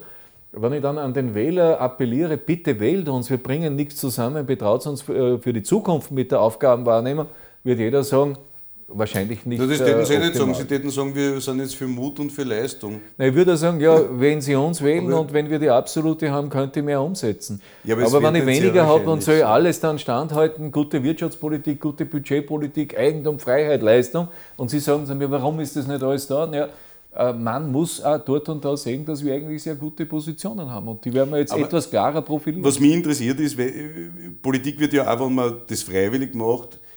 wenn 0.52 0.72
ich 0.72 0.80
dann 0.80 0.96
an 0.96 1.12
den 1.12 1.34
Wähler 1.34 1.78
appelliere, 1.78 2.38
bitte 2.38 2.80
wählt 2.80 3.08
uns, 3.10 3.28
wir 3.28 3.38
bringen 3.38 3.76
nichts 3.76 3.96
zusammen, 3.96 4.46
betraut 4.46 4.86
uns 4.86 5.02
für 5.02 5.36
äh, 5.44 5.52
die 5.52 5.62
Zukunft 5.62 6.10
mit 6.10 6.32
der 6.32 6.40
Aufgabenwahrnehmung, 6.40 7.26
wird 7.64 7.78
jeder 7.78 8.02
sagen, 8.02 8.38
wahrscheinlich 8.92 9.46
nicht. 9.46 9.60
Das 9.60 9.78
täten 9.78 10.04
Sie 10.04 10.18
nicht 10.18 10.34
sagen, 10.34 10.54
Sie 10.54 10.64
täten 10.64 10.90
sagen, 10.90 11.14
wir 11.14 11.40
sind 11.40 11.60
jetzt 11.60 11.76
für 11.76 11.86
Mut 11.86 12.18
und 12.18 12.30
für 12.30 12.42
Leistung. 12.42 13.00
Na, 13.16 13.26
ich 13.26 13.34
würde 13.34 13.56
sagen, 13.56 13.80
ja, 13.80 14.00
wenn 14.10 14.40
Sie 14.40 14.54
uns 14.54 14.82
wählen 14.82 15.12
und 15.12 15.32
wenn 15.32 15.48
wir 15.48 15.58
die 15.58 15.70
absolute 15.70 16.30
haben, 16.30 16.50
könnte 16.50 16.80
ich 16.80 16.84
mehr 16.84 17.00
umsetzen. 17.00 17.60
Ja, 17.84 17.96
aber, 17.96 18.06
aber 18.06 18.22
wenn 18.22 18.36
ich 18.36 18.46
weniger 18.46 18.86
habe 18.86 19.10
und 19.10 19.22
soll 19.22 19.42
alles 19.42 19.80
dann 19.80 19.98
standhalten, 19.98 20.70
gute 20.70 21.02
Wirtschaftspolitik, 21.02 21.80
gute 21.80 22.04
Budgetpolitik, 22.04 22.98
Eigentum, 22.98 23.38
Freiheit, 23.38 23.82
Leistung, 23.82 24.28
und 24.56 24.70
Sie 24.70 24.80
sagen 24.80 25.06
zu 25.06 25.14
mir, 25.14 25.30
warum 25.30 25.60
ist 25.60 25.76
das 25.76 25.86
nicht 25.86 26.02
alles 26.02 26.26
da? 26.26 26.50
Ja, 26.52 26.68
äh, 27.14 27.32
man 27.32 27.70
muss 27.70 28.02
auch 28.02 28.18
dort 28.18 28.48
und 28.48 28.64
da 28.64 28.76
sehen, 28.76 29.04
dass 29.04 29.24
wir 29.24 29.34
eigentlich 29.34 29.62
sehr 29.62 29.74
gute 29.74 30.06
Positionen 30.06 30.70
haben. 30.70 30.88
Und 30.88 31.04
die 31.04 31.12
werden 31.12 31.30
wir 31.30 31.38
jetzt 31.38 31.52
Aber 31.52 31.62
etwas 31.62 31.90
klarer 31.90 32.22
profilieren. 32.22 32.64
Was 32.64 32.78
mich 32.78 32.92
interessiert 32.92 33.40
ist, 33.40 33.58
äh, 33.58 33.72
Politik 34.40 34.78
wird 34.78 34.92
ja 34.92 35.12
auch, 35.12 35.26
wenn 35.26 35.34
man 35.34 35.54
das 35.66 35.82
freiwillig 35.82 36.34
macht 36.34 36.74
äh, 36.74 36.89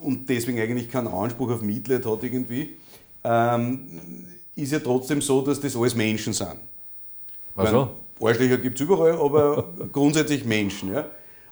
und 0.00 0.28
deswegen 0.28 0.58
eigentlich 0.60 0.90
keinen 0.90 1.08
Anspruch 1.08 1.50
auf 1.50 1.62
Mitleid 1.62 2.04
hat 2.04 2.22
irgendwie, 2.22 2.76
ähm, 3.24 4.26
ist 4.54 4.72
ja 4.72 4.78
trotzdem 4.78 5.22
so, 5.22 5.40
dass 5.42 5.60
das 5.60 5.76
alles 5.76 5.94
Menschen 5.94 6.32
sind. 6.32 6.56
Also? 7.56 7.96
Arschlöcher 8.20 8.58
gibt 8.58 8.80
es 8.80 8.86
überall, 8.86 9.12
aber 9.12 9.72
grundsätzlich 9.92 10.44
Menschen. 10.44 10.92
Ja? 10.92 11.06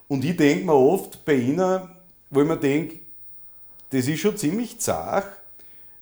Und 0.09 0.25
ich 0.25 0.37
denke 0.37 0.67
mir 0.67 0.75
oft 0.75 1.25
bei 1.25 1.35
Ihnen, 1.35 1.83
wo 2.31 2.43
ich 2.43 2.49
mir 2.49 2.57
denke, 2.57 3.01
das 3.91 4.07
ist 4.09 4.21
schon 4.21 4.37
ziemlich 4.37 4.79
zart, 4.79 5.27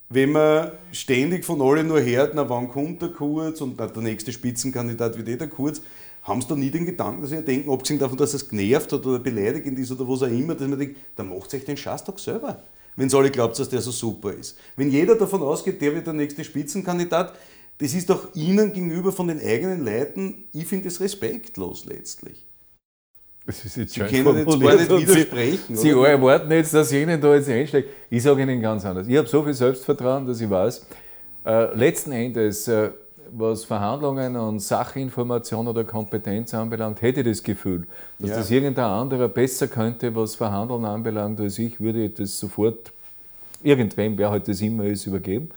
wenn 0.08 0.32
man 0.32 0.72
ständig 0.92 1.44
von 1.44 1.62
allen 1.62 1.86
nur 1.86 2.02
hört, 2.02 2.34
na 2.34 2.48
wann 2.48 2.68
kommt 2.68 3.00
der 3.00 3.10
Kurz 3.10 3.60
und 3.60 3.76
na, 3.78 3.86
der 3.86 4.02
nächste 4.02 4.32
Spitzenkandidat 4.32 5.16
wird 5.16 5.28
eh 5.28 5.36
der 5.36 5.48
Kurz, 5.48 5.80
haben 6.22 6.40
sie 6.42 6.48
da 6.48 6.54
nie 6.54 6.70
den 6.70 6.86
Gedanken, 6.86 7.22
dass 7.22 7.30
sie 7.30 7.42
denken, 7.42 7.70
abgesehen 7.70 7.98
davon, 7.98 8.18
dass 8.18 8.34
es 8.34 8.48
genervt 8.48 8.92
hat 8.92 9.04
oder 9.06 9.18
beleidigend 9.18 9.78
ist 9.78 9.90
oder 9.90 10.08
was 10.08 10.22
auch 10.22 10.28
immer, 10.28 10.54
dass 10.54 10.68
man 10.68 10.78
denkt, 10.78 10.96
dann 11.16 11.28
macht 11.28 11.50
sich 11.50 11.64
den 11.64 11.76
Scheiß 11.76 12.04
doch 12.04 12.18
selber. 12.18 12.62
Wenn 12.96 13.06
es 13.06 13.14
alle 13.14 13.30
glaubt, 13.30 13.58
dass 13.58 13.68
der 13.68 13.80
so 13.80 13.90
super 13.90 14.32
ist. 14.32 14.58
Wenn 14.76 14.90
jeder 14.90 15.14
davon 15.14 15.42
ausgeht, 15.42 15.80
der 15.80 15.94
wird 15.94 16.06
der 16.06 16.14
nächste 16.14 16.44
Spitzenkandidat, 16.44 17.34
das 17.78 17.94
ist 17.94 18.10
doch 18.10 18.34
ihnen 18.34 18.72
gegenüber 18.72 19.10
von 19.10 19.28
den 19.28 19.40
eigenen 19.40 19.84
Leuten, 19.84 20.44
ich 20.52 20.66
finde 20.66 20.88
es 20.88 21.00
respektlos 21.00 21.86
letztlich. 21.86 22.44
Das 23.46 23.64
ist 23.64 23.76
jetzt 23.76 23.94
Sie 23.94 24.00
können 24.00 24.36
jetzt 24.36 24.60
gar 24.60 24.76
nicht 24.76 24.90
widersprechen. 24.90 25.76
Sie, 25.76 25.82
Sie 25.82 25.88
erwarten 25.90 26.52
jetzt, 26.52 26.74
dass 26.74 26.92
Ihnen 26.92 27.20
da 27.20 27.34
jetzt 27.34 27.48
einsteige. 27.48 27.88
Ich 28.10 28.22
sage 28.22 28.42
Ihnen 28.42 28.60
ganz 28.60 28.84
anders. 28.84 29.08
Ich 29.08 29.16
habe 29.16 29.26
so 29.26 29.42
viel 29.42 29.54
Selbstvertrauen, 29.54 30.26
dass 30.26 30.40
ich 30.40 30.50
weiß, 30.50 30.86
äh, 31.46 31.74
letzten 31.74 32.12
Endes, 32.12 32.68
äh, 32.68 32.90
was 33.32 33.64
Verhandlungen 33.64 34.36
und 34.36 34.60
Sachinformation 34.60 35.68
oder 35.68 35.84
Kompetenz 35.84 36.54
anbelangt, 36.54 37.02
hätte 37.02 37.20
ich 37.20 37.26
das 37.26 37.42
Gefühl, 37.42 37.86
dass 38.18 38.30
ja. 38.30 38.36
das 38.36 38.50
irgendein 38.50 38.84
anderer 38.84 39.28
besser 39.28 39.68
könnte, 39.68 40.14
was 40.14 40.34
Verhandeln 40.34 40.84
anbelangt, 40.84 41.40
als 41.40 41.58
ich, 41.58 41.80
würde 41.80 42.04
ich 42.04 42.14
das 42.14 42.38
sofort 42.38 42.92
irgendwem, 43.62 44.16
wer 44.18 44.30
halt 44.30 44.48
das 44.48 44.60
immer 44.60 44.84
ist, 44.84 45.06
übergeben. 45.06 45.50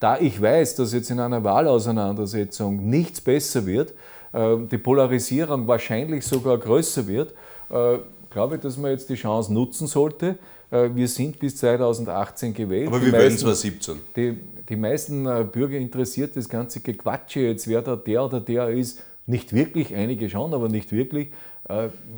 Da 0.00 0.18
ich 0.18 0.40
weiß, 0.40 0.76
dass 0.76 0.92
jetzt 0.92 1.10
in 1.10 1.20
einer 1.20 1.42
Wahlauseinandersetzung 1.42 2.88
nichts 2.88 3.20
besser 3.20 3.64
wird, 3.64 3.94
äh, 4.32 4.56
die 4.70 4.78
Polarisierung 4.78 5.66
wahrscheinlich 5.66 6.26
sogar 6.26 6.58
größer 6.58 7.06
wird, 7.06 7.32
äh, 7.70 7.98
glaube 8.30 8.56
ich, 8.56 8.60
dass 8.60 8.76
man 8.76 8.90
jetzt 8.90 9.08
die 9.08 9.14
Chance 9.14 9.52
nutzen 9.52 9.86
sollte. 9.86 10.36
Äh, 10.74 10.94
wir 10.94 11.08
sind 11.08 11.38
bis 11.38 11.56
2018 11.56 12.52
gewählt. 12.52 12.88
Aber 12.88 13.00
wir 13.00 13.12
werden 13.12 13.38
zwar 13.38 13.54
17. 13.54 13.96
Die, 14.16 14.36
die 14.68 14.76
meisten 14.76 15.24
Bürger 15.52 15.78
interessiert 15.78 16.36
das 16.36 16.48
ganze 16.48 16.80
Gequatsche 16.80 17.40
jetzt, 17.40 17.68
wer 17.68 17.82
da 17.82 17.96
der 17.96 18.24
oder 18.24 18.40
der 18.40 18.68
ist. 18.70 19.02
Nicht 19.26 19.54
wirklich, 19.54 19.94
einige 19.94 20.28
schon, 20.28 20.52
aber 20.52 20.68
nicht 20.68 20.92
wirklich. 20.92 21.30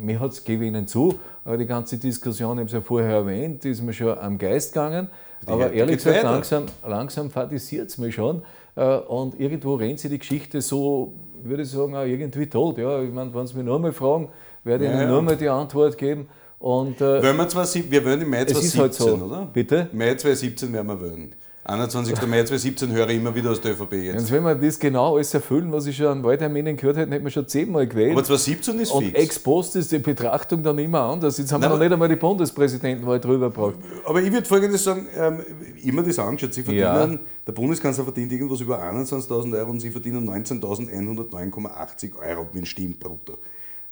Mir 0.01 0.19
hat 0.19 0.31
es, 0.31 0.43
gebe 0.43 0.65
ich 0.65 0.67
Ihnen 0.67 0.87
zu, 0.87 1.17
die 1.57 1.65
ganze 1.65 1.97
Diskussion, 1.97 2.57
ich 2.57 2.59
habe 2.59 2.67
es 2.67 2.73
ja 2.73 2.81
vorher 2.81 3.11
erwähnt, 3.11 3.63
ist 3.63 3.81
mir 3.81 3.93
schon 3.93 4.17
am 4.17 4.37
Geist 4.37 4.73
gegangen. 4.73 5.07
Die 5.43 5.47
aber 5.47 5.71
ehrlich 5.71 5.97
gesagt, 5.97 6.23
langsam, 6.23 6.65
langsam 6.85 7.31
fadisiert 7.31 7.89
es 7.89 7.97
mir 7.97 8.11
schon. 8.11 8.41
Und 8.75 9.39
irgendwo 9.39 9.75
rennt 9.75 10.01
sich 10.01 10.11
die 10.11 10.19
Geschichte 10.19 10.59
so 10.59 11.13
würde 11.43 11.63
ich 11.63 11.69
sagen, 11.69 11.95
auch 11.95 12.03
irgendwie 12.03 12.47
tot. 12.47 12.77
Ja, 12.77 13.01
ich 13.01 13.11
meine, 13.11 13.33
wenn 13.33 13.47
Sie 13.47 13.55
mich 13.55 13.65
nochmal 13.65 13.91
fragen, 13.91 14.29
werde 14.63 14.85
ich 14.85 14.91
ja, 14.91 15.01
Ihnen 15.01 15.09
nur 15.09 15.21
mal 15.21 15.35
die 15.35 15.49
Antwort 15.49 15.97
geben. 15.97 16.27
Und, 16.59 17.01
äh, 17.01 17.21
wir, 17.21 17.49
zwar, 17.49 17.67
wir 17.67 18.05
wollen 18.05 18.21
im 18.21 18.29
Mai 18.29 18.45
2017, 18.45 18.81
halt 18.81 18.93
so. 18.93 19.25
oder? 19.25 19.47
Bitte? 19.51 19.89
Mai 19.93 20.15
2017 20.15 20.73
werden 20.73 20.87
wir 20.87 20.99
wollen. 20.99 21.35
21. 21.67 22.15
Mai 22.21 22.43
2017 22.43 22.91
höre 22.93 23.09
ich 23.09 23.17
immer 23.17 23.35
wieder 23.35 23.51
aus 23.51 23.59
der 23.59 23.73
ÖVP 23.73 23.91
jetzt. 23.93 24.21
Und 24.21 24.31
wenn 24.31 24.43
wir 24.43 24.55
das 24.55 24.79
genau 24.79 25.15
alles 25.15 25.33
erfüllen, 25.33 25.69
was 25.73 25.85
ich 25.85 25.97
schon 25.97 26.05
an 26.07 26.23
Wahlterminen 26.23 26.77
gehört 26.77 26.95
hätte, 26.95 27.11
hätten 27.11 27.25
wir 27.25 27.31
schon 27.31 27.45
zehnmal 27.45 27.85
gewählt. 27.85 28.13
Aber 28.13 28.23
2017 28.23 28.79
ist 28.79 28.91
und 28.91 29.03
fix. 29.03 29.17
Und 29.17 29.21
ex 29.21 29.39
post 29.39 29.75
ist 29.75 29.91
die 29.91 29.99
Betrachtung 29.99 30.63
dann 30.63 30.79
immer 30.79 31.01
anders. 31.01 31.37
Jetzt 31.37 31.51
haben 31.51 31.59
Nein, 31.59 31.71
wir 31.71 31.75
noch 31.75 31.83
nicht 31.83 31.91
einmal 31.91 32.07
die 32.07 32.15
Bundespräsidentenwahl 32.15 33.19
drüber 33.19 33.49
gebracht. 33.49 33.75
Aber 34.05 34.21
ich 34.21 34.31
würde 34.31 34.47
Folgendes 34.47 34.85
sagen, 34.85 35.07
ähm, 35.17 35.41
immer 35.83 36.03
das 36.03 36.17
angeschaut. 36.19 36.53
Sie 36.53 36.63
verdienen, 36.63 37.11
ja. 37.11 37.19
der 37.45 37.51
Bundeskanzler 37.51 38.05
verdient 38.05 38.31
irgendwas 38.31 38.61
über 38.61 38.81
21.000 38.81 39.59
Euro 39.59 39.69
und 39.69 39.81
Sie 39.81 39.91
verdienen 39.91 40.25
19.109,80 40.29 42.17
Euro 42.17 42.43
mit 42.45 42.55
dem 42.55 42.65
Stimmbrutto. 42.65 43.39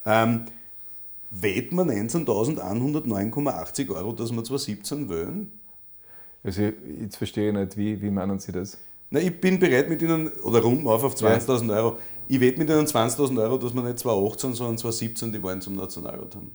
Ähm, 0.06 0.46
Weht 1.42 1.74
man 1.74 1.90
19.109,80 1.90 3.94
Euro, 3.94 4.14
dass 4.14 4.32
wir 4.32 4.42
2017 4.44 5.10
wählen? 5.10 5.52
Also 6.44 6.62
jetzt 7.02 7.18
verstehe 7.18 7.50
ich 7.50 7.56
nicht, 7.56 7.76
wie, 7.76 8.02
wie 8.02 8.10
meinen 8.10 8.40
Sie 8.40 8.54
das? 8.54 8.78
Na, 9.10 9.20
ich 9.20 9.42
bin 9.42 9.60
bereit 9.60 9.90
mit 9.90 10.02
Ihnen, 10.02 10.30
oder 10.44 10.62
rund 10.62 10.88
auf 10.88 11.04
auf 11.04 11.16
20.000 11.16 11.68
ja. 11.68 11.76
Euro, 11.76 11.98
ich 12.28 12.40
wette 12.40 12.60
mit 12.60 12.70
Ihnen 12.70 12.86
20.000 12.86 13.42
Euro, 13.42 13.58
dass 13.58 13.74
wir 13.74 13.82
nicht 13.82 14.00
2018, 14.00 14.54
sondern 14.54 14.78
2017 14.78 15.34
die 15.34 15.44
Wahlen 15.44 15.60
zum 15.60 15.76
Nationalrat 15.76 16.36
haben. 16.36 16.52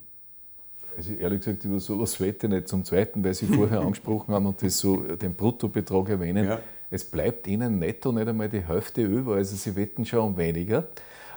Also 0.96 1.12
ehrlich 1.12 1.40
gesagt, 1.40 1.62
über 1.64 1.78
sowas 1.78 2.18
wette 2.18 2.46
ich 2.46 2.52
nicht. 2.52 2.68
Zum 2.68 2.82
Zweiten, 2.84 3.22
weil 3.22 3.34
Sie 3.34 3.46
vorher 3.46 3.80
angesprochen 3.82 4.32
haben 4.32 4.46
und 4.46 4.62
das 4.62 4.78
so 4.78 4.96
den 4.96 5.34
Bruttobetrag 5.34 6.08
erwähnen. 6.08 6.46
Ja. 6.46 6.60
Es 6.90 7.04
bleibt 7.04 7.46
Ihnen 7.46 7.78
netto 7.78 8.12
nicht 8.12 8.28
einmal 8.28 8.48
die 8.48 8.66
Hälfte 8.66 9.02
über. 9.02 9.34
Also 9.34 9.56
Sie 9.56 9.76
wetten 9.76 10.04
schon 10.04 10.20
um 10.20 10.36
weniger. 10.36 10.88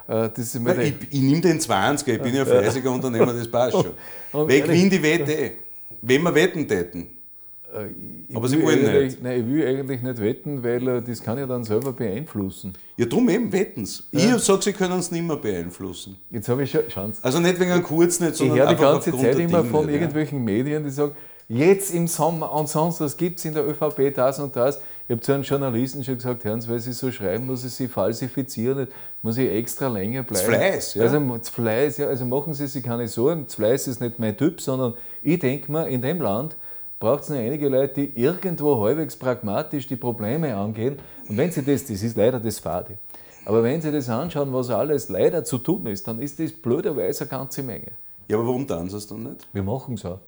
Äh, 0.08 0.30
Nein, 0.60 0.80
ich, 0.82 0.93
ich 1.12 1.22
nehme 1.22 1.41
den 1.41 1.60
20er, 1.60 2.14
ich 2.16 2.22
bin 2.22 2.36
ja 2.36 2.45
fleißiger 2.45 2.91
Unternehmer, 2.91 3.34
das 3.34 3.49
passt 3.49 3.74
schon. 3.74 3.91
Wer 4.47 4.62
gewinnt 4.62 4.91
die 4.91 5.01
Wette? 5.01 5.51
Wenn 6.01 6.22
wir 6.24 6.36
wetten 6.36 6.68
täten? 6.68 7.10
Äh, 7.74 8.36
Aber 8.36 8.47
Sie 8.47 8.62
wollen 8.62 8.82
nicht. 9.04 9.24
Nein, 9.24 9.39
ich 9.39 9.47
will 9.47 9.66
eigentlich 9.66 10.01
nicht 10.01 10.22
wetten, 10.22 10.64
weil 10.64 10.88
äh, 10.88 11.01
das 11.01 11.24
kann 11.24 11.38
ja 11.38 11.47
dann 11.47 11.64
selber 11.64 11.93
beeinflussen. 11.93 12.74
Ja, 12.97 13.06
darum 13.06 13.30
eben 13.30 13.51
wetten 13.51 13.86
Sie. 13.86 14.04
Ja. 14.12 14.36
Ich 14.36 14.43
sage, 14.43 14.62
Sie 14.62 14.74
können 14.74 14.99
es 14.99 15.10
nicht 15.10 15.26
mehr 15.26 15.38
beeinflussen. 15.38 16.18
Jetzt 16.30 16.49
habe 16.49 16.64
ich 16.64 16.72
schon 16.72 16.88
Chance. 16.88 17.20
Also 17.24 17.39
nicht 17.39 17.60
wegen 17.60 17.72
einem 17.72 17.84
Kurz 17.84 18.20
nicht, 18.20 18.36
sondern 18.36 18.58
Ich 18.58 18.64
höre 18.64 18.70
die 18.76 18.82
ganze 18.82 19.12
Zeit 19.18 19.39
immer 19.39 19.64
von 19.64 19.89
irgendwelchen 19.89 20.43
Medien, 20.43 20.84
die 20.84 20.91
sagen, 20.91 21.16
jetzt 21.47 21.93
im 21.93 22.08
Sommer 22.08 22.51
und 22.51 22.70
sonst 22.70 23.01
was 23.01 23.18
gibt 23.18 23.39
es 23.39 23.45
in 23.45 23.54
der 23.54 23.68
ÖVP 23.68 24.14
das 24.14 24.39
und 24.39 24.56
das. 24.56 24.80
Ich 25.06 25.12
habe 25.12 25.20
zu 25.20 25.34
einem 25.34 25.43
Journalisten 25.43 26.01
schon 26.01 26.16
gesagt, 26.16 26.45
hören 26.45 26.62
Sie, 26.62 26.70
weil 26.70 26.80
Sie 26.80 26.93
so 26.93 27.12
schreiben, 27.12 27.45
muss 27.45 27.66
ich 27.66 27.74
Sie 27.74 27.89
falsifizieren, 27.89 28.88
muss 29.22 29.38
ich 29.38 29.51
extra 29.51 29.89
länger 29.89 30.24
bleiben. 30.24 30.45
Das 30.45 30.56
Fleiß, 30.56 30.93
ja. 30.93 31.04
Also, 31.04 31.38
das 31.38 31.49
Fleiß, 31.49 31.97
ja. 31.97 32.08
Also 32.08 32.26
machen 32.26 32.54
Sie 32.54 32.68
sich 32.68 32.82
keine 32.82 33.08
Sorgen, 33.10 33.43
das 33.45 33.56
Fleiß 33.56 33.88
ist 33.88 33.99
nicht 33.99 34.18
mein 34.18 34.38
Typ, 34.38 34.62
sondern 34.62 34.93
ich 35.22 35.39
denke 35.39 35.70
mir, 35.70 35.89
in 35.89 36.01
dem 36.01 36.22
Land 36.22 36.56
braucht 36.99 37.24
es 37.24 37.30
noch 37.30 37.38
einige 37.38 37.68
Leute, 37.68 37.95
die 37.95 38.18
irgendwo 38.18 38.82
halbwegs 38.82 39.18
pragmatisch 39.18 39.88
die 39.88 39.97
Probleme 39.97 40.56
angehen. 40.56 40.97
Und 41.28 41.36
wenn 41.36 41.51
Sie 41.51 41.64
das, 41.64 41.86
das 41.86 42.01
ist 42.01 42.16
leider 42.16 42.39
das 42.39 42.60
Fade, 42.60 42.97
aber 43.43 43.62
wenn 43.62 43.82
Sie 43.82 43.91
das 43.91 44.08
anschauen, 44.08 44.54
was 44.54 44.70
alles 44.70 45.10
leider 45.10 45.43
zu 45.43 45.58
tun 45.58 45.86
ist, 45.88 46.08
dann 46.08 46.22
ist 46.22 46.39
das 46.39 46.54
blöderweise 46.54 47.26
eine 47.26 47.30
ganze 47.30 47.62
Menge. 47.62 47.91
Ja, 48.30 48.38
aber 48.38 48.47
warum 48.47 48.66
tun 48.66 48.89
Sie 48.89 48.95
es 48.95 49.06
dann 49.06 49.24
nicht? 49.24 49.49
Wir 49.51 49.64
machen 49.64 49.95
es 49.95 50.06
auch. 50.06 50.20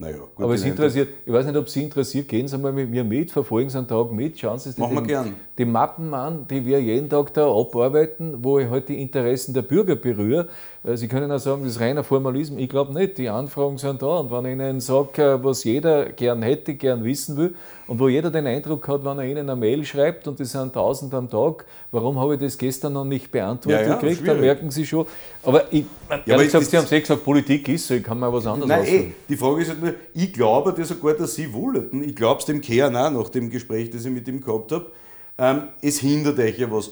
Naja, 0.00 0.18
gut, 0.18 0.44
Aber 0.44 0.54
es 0.54 0.64
interessiert, 0.64 1.08
ich 1.26 1.32
weiß 1.32 1.44
nicht, 1.46 1.56
ob 1.56 1.68
Sie 1.68 1.82
interessiert, 1.82 2.28
gehen 2.28 2.46
Sie 2.46 2.56
mal 2.56 2.72
mit 2.72 2.88
mir 2.88 3.02
mit, 3.02 3.32
verfolgen 3.32 3.68
Sie 3.68 3.78
einen 3.78 3.88
Tag 3.88 4.12
mit, 4.12 4.38
schauen 4.38 4.60
Sie 4.60 4.70
sich 4.70 4.84
die, 4.84 5.02
gern. 5.02 5.34
die 5.58 5.64
Mappen 5.64 6.14
an, 6.14 6.46
die 6.48 6.64
wir 6.64 6.80
jeden 6.80 7.08
Tag 7.08 7.34
da 7.34 7.50
abarbeiten, 7.50 8.44
wo 8.44 8.60
ich 8.60 8.70
halt 8.70 8.88
die 8.88 9.02
Interessen 9.02 9.54
der 9.54 9.62
Bürger 9.62 9.96
berühre. 9.96 10.46
Äh, 10.88 10.96
Sie 10.96 11.08
können 11.08 11.30
auch 11.30 11.38
sagen, 11.38 11.62
das 11.64 11.72
ist 11.72 11.80
reiner 11.80 12.04
Formalismus. 12.04 12.60
Ich 12.60 12.68
glaube 12.68 12.92
nicht, 12.94 13.18
die 13.18 13.28
Anfragen 13.28 13.78
sind 13.78 14.02
da. 14.02 14.18
Und 14.18 14.30
wenn 14.30 14.46
ich 14.46 14.52
Ihnen 14.52 14.80
sage, 14.80 15.38
was 15.42 15.64
jeder 15.64 16.06
gern 16.10 16.42
hätte, 16.42 16.74
gern 16.74 17.04
wissen 17.04 17.36
will, 17.36 17.54
und 17.86 17.98
wo 17.98 18.08
jeder 18.08 18.30
den 18.30 18.46
Eindruck 18.46 18.86
hat, 18.88 19.02
wenn 19.04 19.18
er 19.18 19.24
Ihnen 19.24 19.48
eine 19.48 19.56
Mail 19.56 19.84
schreibt, 19.84 20.28
und 20.28 20.38
das 20.38 20.52
sind 20.52 20.74
tausend 20.74 21.14
am 21.14 21.30
Tag, 21.30 21.64
warum 21.90 22.18
habe 22.18 22.34
ich 22.34 22.40
das 22.40 22.58
gestern 22.58 22.92
noch 22.92 23.04
nicht 23.04 23.30
beantwortet 23.30 23.80
ja, 23.80 23.88
ja, 23.88 23.94
gekriegt, 23.96 24.26
dann 24.28 24.40
merken 24.40 24.70
Sie 24.70 24.84
schon. 24.84 25.06
Aber 25.42 25.72
ich, 25.72 25.84
ja, 26.26 26.34
aber 26.34 26.44
gesagt, 26.44 26.66
Sie 26.66 26.76
haben 26.76 26.86
selbst 26.86 27.08
gesagt, 27.08 27.24
Politik 27.24 27.68
ist 27.68 27.86
so, 27.86 27.94
ich 27.94 28.02
kann 28.04 28.18
mal 28.18 28.32
was 28.32 28.46
anderes 28.46 28.68
Nein, 28.68 28.84
ey, 28.84 29.14
die 29.28 29.36
Frage 29.36 29.62
ist 29.62 29.68
halt 29.70 29.82
nur, 29.82 29.94
ich 30.14 30.32
glaube 30.32 30.72
dir 30.74 30.84
sogar, 30.84 31.14
dass 31.14 31.34
Sie 31.34 31.52
wollten. 31.52 32.02
Ich 32.02 32.14
glaube 32.14 32.40
es 32.40 32.46
dem 32.46 32.60
Kern 32.60 32.94
auch 32.94 33.10
nach 33.10 33.28
dem 33.30 33.48
Gespräch, 33.50 33.90
das 33.90 34.04
ich 34.04 34.10
mit 34.10 34.28
ihm 34.28 34.42
gehabt 34.42 34.72
habe. 34.72 34.86
Ähm, 35.38 35.62
es 35.80 36.00
hindert 36.00 36.38
euch 36.38 36.58
ja 36.58 36.70
was. 36.70 36.90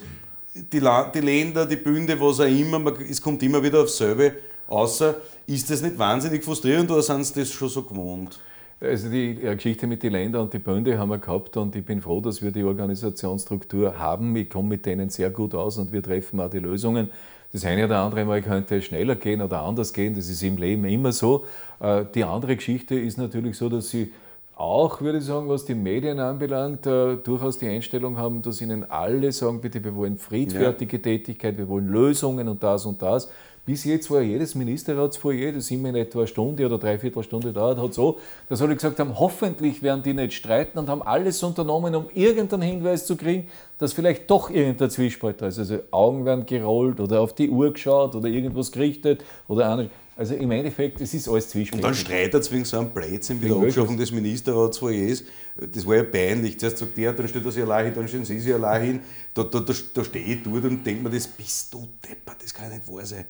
Die, 0.73 0.81
die, 1.15 1.21
Länder, 1.21 1.67
die 1.67 1.77
Bünde, 1.77 2.19
was 2.21 2.41
auch 2.41 2.45
immer, 2.45 2.79
man, 2.79 2.95
es 3.09 3.21
kommt 3.21 3.43
immer 3.43 3.63
wieder 3.63 3.83
aufs 3.83 3.99
selbe. 3.99 4.33
Außer, 4.69 5.17
ist 5.47 5.71
das 5.71 5.83
nicht 5.83 5.99
wahnsinnig 5.99 6.43
frustrierend 6.43 6.91
oder 6.91 7.03
sind 7.03 7.25
Sie 7.25 7.41
das 7.41 7.51
schon 7.51 7.69
so 7.69 7.83
gewohnt? 7.83 8.41
Also 8.81 9.09
die 9.09 9.37
Geschichte 9.37 9.87
mit 9.87 10.03
den 10.03 10.13
Ländern 10.13 10.43
und 10.43 10.53
die 10.53 10.59
Bünde 10.59 10.99
haben 10.99 11.09
wir 11.09 11.19
gehabt 11.19 11.57
und 11.57 11.75
ich 11.75 11.85
bin 11.85 12.03
froh, 12.03 12.21
dass 12.21 12.43
wir 12.43 12.51
die 12.51 12.63
Organisationsstruktur 12.63 13.99
haben. 13.99 14.37
Ich 14.37 14.51
komme 14.51 14.71
mit 14.71 14.85
denen 14.85 15.09
sehr 15.09 15.31
gut 15.31 15.55
aus 15.55 15.79
und 15.79 15.93
wir 15.93 16.03
treffen 16.03 16.41
auch 16.41 16.51
die 16.51 16.59
Lösungen. 16.59 17.11
Das 17.53 17.65
eine 17.65 17.87
oder 17.87 18.01
andere 18.01 18.25
Mal 18.27 18.43
könnte 18.43 18.83
schneller 18.83 19.15
gehen 19.15 19.41
oder 19.41 19.63
anders 19.63 19.95
gehen, 19.95 20.15
das 20.15 20.29
ist 20.29 20.43
im 20.43 20.59
Leben 20.59 20.85
immer 20.85 21.13
so. 21.13 21.47
Äh, 21.81 22.05
die 22.15 22.25
andere 22.25 22.57
Geschichte 22.57 22.97
ist 22.97 23.17
natürlich 23.17 23.57
so, 23.57 23.71
dass 23.71 23.89
sie 23.89 24.13
auch, 24.57 25.03
würde 25.03 25.19
ich 25.19 25.25
sagen, 25.25 25.49
was 25.49 25.67
die 25.67 25.75
Medien 25.75 26.19
anbelangt, 26.19 26.87
äh, 26.87 27.17
durchaus 27.17 27.59
die 27.59 27.69
Einstellung 27.69 28.17
haben, 28.17 28.41
dass 28.41 28.63
ihnen 28.63 28.91
alle 28.91 29.31
sagen, 29.31 29.61
bitte, 29.61 29.85
wir 29.85 29.95
wollen 29.95 30.17
friedfertige 30.17 30.97
ja. 30.97 31.03
Tätigkeit, 31.03 31.59
wir 31.59 31.69
wollen 31.69 31.89
Lösungen 31.89 32.49
und 32.49 32.63
das 32.63 32.87
und 32.87 33.01
das. 33.03 33.31
Bis 33.67 33.85
jetzt 33.85 34.11
war 34.11 34.23
jedes 34.23 34.55
Ministerratsfoyer, 34.55 35.53
das 35.53 35.71
immer 35.73 35.91
in 35.91 35.97
etwa 35.97 36.21
eine 36.21 36.29
Stunde 36.29 36.65
oder 36.65 36.79
dreiviertel 36.79 37.23
Stunde 37.23 37.53
dauert 37.53 37.79
hat, 37.79 37.93
so, 37.93 38.19
dass 38.49 38.63
alle 38.63 38.77
gesagt 38.77 38.99
haben, 38.99 39.19
hoffentlich 39.19 39.83
werden 39.83 40.03
die 40.03 40.15
nicht 40.15 40.35
streiten 40.35 40.79
und 40.79 40.89
haben 40.89 41.03
alles 41.03 41.43
unternommen, 41.43 41.95
um 41.95 42.07
irgendeinen 42.15 42.63
Hinweis 42.63 43.07
zu 43.07 43.17
kriegen, 43.17 43.49
dass 43.79 43.93
vielleicht 43.93 44.31
doch 44.31 44.51
irgendein 44.51 44.89
Zwiespalt 44.89 45.43
da 45.43 45.49
ist. 45.49 45.59
Also 45.59 45.81
Augen 45.91 46.25
werden 46.25 46.47
gerollt 46.47 47.01
oder 47.01 47.21
auf 47.21 47.35
die 47.35 47.51
Uhr 47.51 47.73
geschaut 47.73 48.15
oder 48.15 48.29
irgendwas 48.29 48.73
gerichtet 48.73 49.23
oder 49.49 49.69
anders. 49.69 49.89
Also 50.19 50.35
im 50.35 50.51
Endeffekt, 50.51 50.99
es 51.03 51.13
ist 51.13 51.29
alles 51.29 51.51
Zwiespalt. 51.51 51.83
Und 51.83 51.89
dann 51.89 51.95
streitet 51.95 52.43
es 52.43 52.51
wegen 52.51 52.65
so 52.65 52.79
einem 52.79 52.89
Blödsinn 52.89 53.41
wie 53.43 53.49
der 53.49 53.57
Abschaffung 53.57 53.99
des 53.99 54.11
Ministerratsfoyers. 54.13 55.25
Das 55.57 55.87
war 55.87 55.97
ja 55.97 56.05
peinlich. 56.05 56.59
Zuerst 56.59 56.79
sagt 56.79 56.97
der, 56.97 57.13
dann 57.13 57.29
steht 57.29 57.45
er 57.45 57.53
sich 57.53 57.63
allein 57.63 57.87
hin, 57.87 57.95
dann 57.95 58.09
stehen 58.09 58.25
sie 58.25 58.41
sich 58.41 58.55
allein 58.55 58.83
hin. 58.83 59.01
Da, 59.35 59.45
da, 59.45 59.61
da, 59.61 59.75
da 59.93 60.05
stehe 60.05 60.25
ich 60.25 60.43
dort 60.43 60.65
und 60.65 60.87
denke 60.87 61.03
mir, 61.03 61.11
das 61.11 61.27
bist 61.27 61.73
du 61.75 61.87
deppert, 62.03 62.43
das 62.43 62.55
kann 62.55 62.71
ja 62.71 62.79
nicht 62.79 62.89
wahr 62.91 63.05
sein. 63.05 63.27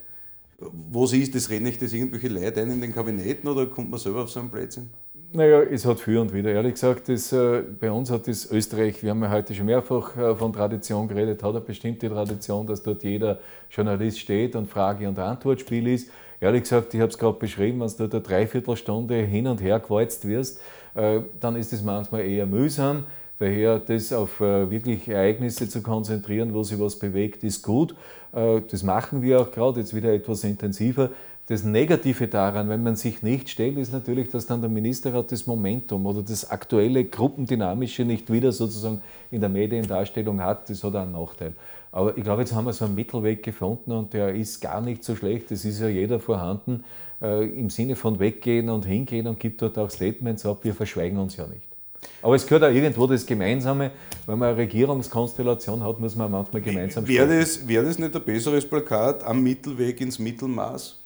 Was 0.58 1.12
ist 1.12 1.34
das? 1.34 1.50
Renne 1.50 1.70
ich 1.70 1.78
das 1.78 1.92
irgendwelche 1.92 2.28
Leute 2.28 2.62
ein 2.62 2.70
in 2.70 2.80
den 2.80 2.94
Kabinetten 2.94 3.48
oder 3.48 3.66
kommt 3.66 3.90
man 3.90 3.98
selber 3.98 4.22
auf 4.22 4.30
so 4.30 4.38
einen 4.38 4.48
Blödsinn? 4.48 4.88
Naja, 5.32 5.62
es 5.62 5.84
hat 5.84 5.98
für 5.98 6.20
und 6.20 6.32
wieder. 6.32 6.50
Ehrlich 6.52 6.74
gesagt, 6.74 7.08
das, 7.08 7.32
äh, 7.32 7.62
bei 7.78 7.90
uns 7.90 8.10
hat 8.10 8.28
das 8.28 8.50
Österreich, 8.50 9.02
wir 9.02 9.10
haben 9.10 9.22
ja 9.22 9.30
heute 9.30 9.54
schon 9.54 9.66
mehrfach 9.66 10.16
äh, 10.16 10.34
von 10.36 10.52
Tradition 10.52 11.08
geredet, 11.08 11.42
hat 11.42 11.50
eine 11.50 11.60
bestimmte 11.60 12.08
Tradition, 12.08 12.66
dass 12.66 12.82
dort 12.82 13.02
jeder 13.02 13.40
Journalist 13.70 14.20
steht 14.20 14.54
und 14.54 14.70
Frage- 14.70 15.08
und 15.08 15.18
Antwortspiel 15.18 15.88
ist. 15.88 16.10
Ehrlich 16.40 16.62
gesagt, 16.62 16.92
ich 16.94 17.00
habe 17.00 17.10
es 17.10 17.18
gerade 17.18 17.38
beschrieben, 17.38 17.80
wenn 17.80 17.88
du 17.96 18.04
eine 18.04 18.22
Dreiviertelstunde 18.22 19.16
hin 19.16 19.46
und 19.46 19.62
her 19.62 19.80
gewalzt 19.80 20.26
wirst, 20.26 20.60
äh, 20.94 21.20
dann 21.40 21.56
ist 21.56 21.72
es 21.72 21.82
manchmal 21.82 22.22
eher 22.22 22.46
mühsam. 22.46 23.04
Daher 23.38 23.78
das 23.78 24.12
auf 24.12 24.40
äh, 24.40 24.70
wirklich 24.70 25.08
Ereignisse 25.08 25.68
zu 25.68 25.82
konzentrieren, 25.82 26.54
wo 26.54 26.62
sich 26.62 26.80
was 26.80 26.98
bewegt, 26.98 27.44
ist 27.44 27.62
gut. 27.62 27.94
Äh, 28.32 28.62
das 28.70 28.82
machen 28.82 29.22
wir 29.22 29.40
auch 29.40 29.50
gerade, 29.50 29.80
jetzt 29.80 29.94
wieder 29.94 30.12
etwas 30.12 30.44
intensiver. 30.44 31.10
Das 31.48 31.62
Negative 31.62 32.26
daran, 32.26 32.68
wenn 32.68 32.82
man 32.82 32.96
sich 32.96 33.22
nicht 33.22 33.48
stellt, 33.48 33.78
ist 33.78 33.92
natürlich, 33.92 34.30
dass 34.30 34.46
dann 34.46 34.62
der 34.62 34.70
Ministerrat 34.70 35.30
das 35.30 35.46
Momentum 35.46 36.04
oder 36.06 36.22
das 36.22 36.50
aktuelle 36.50 37.04
Gruppendynamische 37.04 38.04
nicht 38.04 38.32
wieder 38.32 38.50
sozusagen 38.50 39.00
in 39.30 39.40
der 39.40 39.48
Mediendarstellung 39.48 40.42
hat. 40.42 40.68
Das 40.68 40.82
hat 40.82 40.96
einen 40.96 41.12
Nachteil. 41.12 41.52
Aber 41.92 42.16
ich 42.16 42.24
glaube, 42.24 42.42
jetzt 42.42 42.54
haben 42.54 42.66
wir 42.66 42.72
so 42.72 42.84
einen 42.84 42.94
Mittelweg 42.94 43.42
gefunden 43.42 43.92
und 43.92 44.12
der 44.12 44.34
ist 44.34 44.60
gar 44.60 44.80
nicht 44.80 45.04
so 45.04 45.16
schlecht. 45.16 45.50
Es 45.50 45.64
ist 45.64 45.80
ja 45.80 45.88
jeder 45.88 46.20
vorhanden 46.20 46.84
äh, 47.22 47.46
im 47.46 47.70
Sinne 47.70 47.96
von 47.96 48.18
weggehen 48.18 48.68
und 48.68 48.84
hingehen 48.84 49.26
und 49.26 49.40
gibt 49.40 49.62
dort 49.62 49.78
auch 49.78 49.90
Statements 49.90 50.44
ab. 50.44 50.58
Wir 50.62 50.74
verschweigen 50.74 51.18
uns 51.18 51.36
ja 51.36 51.46
nicht. 51.46 51.62
Aber 52.22 52.34
es 52.34 52.46
gehört 52.46 52.64
auch 52.64 52.74
irgendwo 52.74 53.06
das 53.06 53.24
Gemeinsame. 53.24 53.90
Wenn 54.26 54.38
man 54.38 54.50
eine 54.50 54.58
Regierungskonstellation 54.58 55.82
hat, 55.82 56.00
muss 56.00 56.16
man 56.16 56.30
manchmal 56.30 56.62
gemeinsam 56.62 57.06
Wäre 57.06 57.38
das, 57.38 57.66
wär 57.66 57.82
das 57.82 57.98
nicht 57.98 58.14
ein 58.14 58.22
besseres 58.22 58.68
Plakat 58.68 59.24
am 59.24 59.42
Mittelweg 59.42 60.00
ins 60.00 60.18
Mittelmaß? 60.18 60.98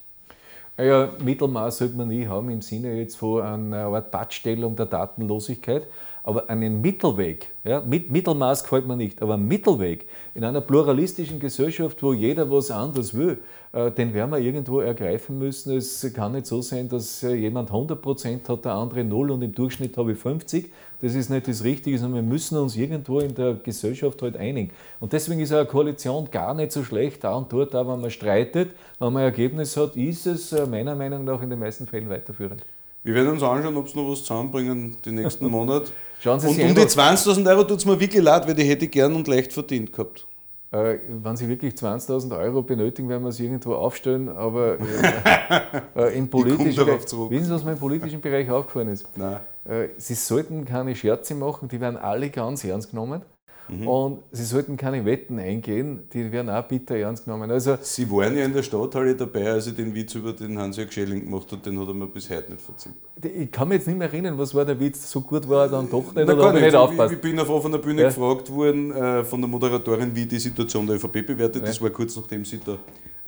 Ja, 0.79 1.11
Mittelmaß 1.23 1.79
sollte 1.79 1.97
man 1.97 2.09
nie 2.09 2.27
haben 2.27 2.51
im 2.51 2.63
Sinne 2.63 2.95
jetzt 2.95 3.17
von 3.17 3.43
einer 3.43 3.87
Art 3.87 4.11
Badstellung 4.11 4.75
der 4.77 4.87
Datenlosigkeit. 4.87 5.87
Aber 6.31 6.49
einen 6.49 6.81
Mittelweg, 6.81 7.49
ja, 7.65 7.81
Mittelmaß 7.81 8.63
gefällt 8.63 8.87
mir 8.87 8.97
nicht, 8.97 9.21
aber 9.21 9.35
ein 9.35 9.49
Mittelweg 9.49 10.07
in 10.37 10.45
einer 10.45 10.61
pluralistischen 10.61 11.41
Gesellschaft, 11.41 12.01
wo 12.05 12.13
jeder 12.13 12.49
was 12.49 12.71
anderes 12.71 13.15
will, 13.15 13.41
äh, 13.73 13.91
den 13.91 14.15
werden 14.15 14.31
wir 14.31 14.39
irgendwo 14.39 14.79
ergreifen 14.79 15.41
müssen. 15.41 15.77
Es 15.77 16.09
kann 16.15 16.31
nicht 16.31 16.47
so 16.47 16.63
sein, 16.63 16.89
dass 16.89 17.25
äh, 17.25 17.35
jemand 17.35 17.73
100% 17.73 18.49
hat, 18.49 18.65
der 18.65 18.75
andere 18.75 19.03
0 19.03 19.33
und 19.33 19.43
im 19.43 19.53
Durchschnitt 19.53 19.97
habe 19.97 20.13
ich 20.13 20.19
50. 20.19 20.71
Das 21.01 21.17
ist 21.17 21.31
nicht 21.31 21.49
das 21.49 21.65
Richtige, 21.65 21.99
sondern 21.99 22.25
wir 22.25 22.31
müssen 22.31 22.57
uns 22.59 22.77
irgendwo 22.77 23.19
in 23.19 23.35
der 23.35 23.55
Gesellschaft 23.55 24.23
halt 24.23 24.37
einigen. 24.37 24.71
Und 25.01 25.13
deswegen 25.13 25.41
ist 25.41 25.53
eine 25.53 25.67
Koalition 25.67 26.31
gar 26.31 26.55
nicht 26.55 26.71
so 26.71 26.85
schlecht, 26.85 27.25
da 27.25 27.35
und 27.35 27.53
dort, 27.53 27.75
auch 27.75 27.93
wenn 27.93 28.03
man 28.03 28.11
streitet, 28.13 28.71
wenn 29.01 29.13
man 29.13 29.23
ein 29.25 29.31
Ergebnis 29.31 29.77
hat, 29.77 29.97
ist 29.97 30.29
es 30.29 30.53
äh, 30.53 30.65
meiner 30.65 30.95
Meinung 30.95 31.25
nach 31.25 31.43
in 31.43 31.51
den 31.51 31.59
meisten 31.59 31.89
Fällen 31.89 32.09
weiterführend. 32.09 32.65
Wir 33.03 33.15
werden 33.15 33.31
uns 33.31 33.43
anschauen, 33.43 33.77
ob 33.77 33.87
es 33.87 33.95
noch 33.95 34.11
was 34.11 34.21
zusammenbringen 34.21 34.97
den 35.05 35.15
nächsten 35.15 35.47
Monat. 35.51 35.93
Schauen 36.21 36.39
Sie 36.39 36.49
und 36.49 36.61
um 36.61 36.75
die 36.75 36.81
20.000 36.83 37.49
Euro 37.49 37.65
tut 37.65 37.79
es 37.79 37.87
mir 37.87 37.99
wirklich 37.99 38.23
leid, 38.23 38.47
weil 38.47 38.55
die 38.55 38.65
hätte 38.65 38.85
ich 38.85 38.91
gern 38.91 39.15
und 39.15 39.27
leicht 39.27 39.53
verdient 39.53 39.93
gehabt. 39.93 40.27
Äh, 40.73 40.99
wenn 41.09 41.37
Sie 41.37 41.49
wirklich 41.49 41.75
20.000 41.75 42.39
Euro 42.39 42.63
benötigen, 42.63 43.09
werden 43.09 43.23
wir 43.23 43.31
es 43.31 43.41
irgendwo 43.41 43.75
aufstellen, 43.75 44.29
aber 44.29 44.79
äh, 44.79 45.71
äh 45.97 46.19
im 46.19 46.29
politischen 46.29 46.77
Bereich, 46.77 47.03
wissen 47.03 47.45
Sie, 47.45 47.51
was 47.51 47.65
mir 47.65 47.73
im 47.73 47.79
politischen 47.79 48.21
Bereich 48.21 48.49
aufgefallen 48.51 48.89
ist? 48.89 49.09
Nein. 49.17 49.41
Äh, 49.65 49.89
Sie 49.97 50.15
sollten 50.15 50.65
keine 50.65 50.95
Scherze 50.95 51.35
machen, 51.35 51.69
die 51.69 51.81
werden 51.81 51.97
alle 51.97 52.31
ganz 52.31 52.63
ernst 52.65 52.91
genommen. 52.91 53.23
Mhm. 53.69 53.87
Und 53.87 54.19
sie 54.33 54.45
sollten 54.45 54.77
keine 54.77 55.05
Wetten 55.05 55.39
eingehen, 55.39 56.01
die 56.13 56.33
werden 56.33 56.51
auch 56.51 56.65
bitter 56.65 56.97
ernst 56.97 57.25
genommen. 57.25 57.51
Also, 57.51 57.79
sie 57.81 58.11
waren 58.11 58.37
ja 58.37 58.45
in 58.45 58.53
der 58.53 58.63
Stadthalle 58.63 59.15
dabei, 59.15 59.53
als 59.53 59.69
er 59.69 59.75
den 59.75 59.95
Witz 59.95 60.15
über 60.15 60.33
den 60.33 60.59
Hans-Jörg 60.59 60.91
Schelling 60.93 61.25
gemacht 61.25 61.51
hat, 61.53 61.65
den 61.65 61.79
hat 61.79 61.87
er 61.87 61.95
mir 61.95 62.07
bis 62.07 62.29
heute 62.31 62.51
nicht 62.51 62.63
verziehen. 62.63 62.95
Ich 63.23 63.51
kann 63.53 63.69
mich 63.69 63.79
jetzt 63.79 63.87
nicht 63.87 63.99
mehr 63.99 64.09
erinnern, 64.09 64.37
was 64.39 64.55
war 64.55 64.65
der 64.65 64.79
Witz, 64.81 65.11
so 65.11 65.21
gut 65.21 65.49
war 65.49 65.67
er 65.67 65.69
dann 65.69 65.89
doch 65.89 66.15
nicht, 66.15 66.27
Na, 66.27 66.35
oder 66.35 66.53
nicht. 66.53 66.63
nicht 66.63 66.75
aufpasst. 66.75 67.15
Ich 67.15 67.21
bin 67.21 67.39
auf 67.39 67.49
offener 67.49 67.79
Bühne 67.79 68.03
ja. 68.03 68.09
gefragt 68.09 68.51
worden 68.51 68.91
äh, 68.93 69.25
von 69.25 69.41
der 69.41 69.49
Moderatorin, 69.49 70.15
wie 70.15 70.27
die 70.27 70.39
Situation 70.39 70.87
der 70.87 70.97
ÖVP 70.97 71.27
bewertet. 71.27 71.63
Ja. 71.63 71.69
Das 71.69 71.81
war 71.81 71.91
kurz 71.91 72.17
nachdem 72.17 72.45
sie 72.45 72.59
da 72.65 72.79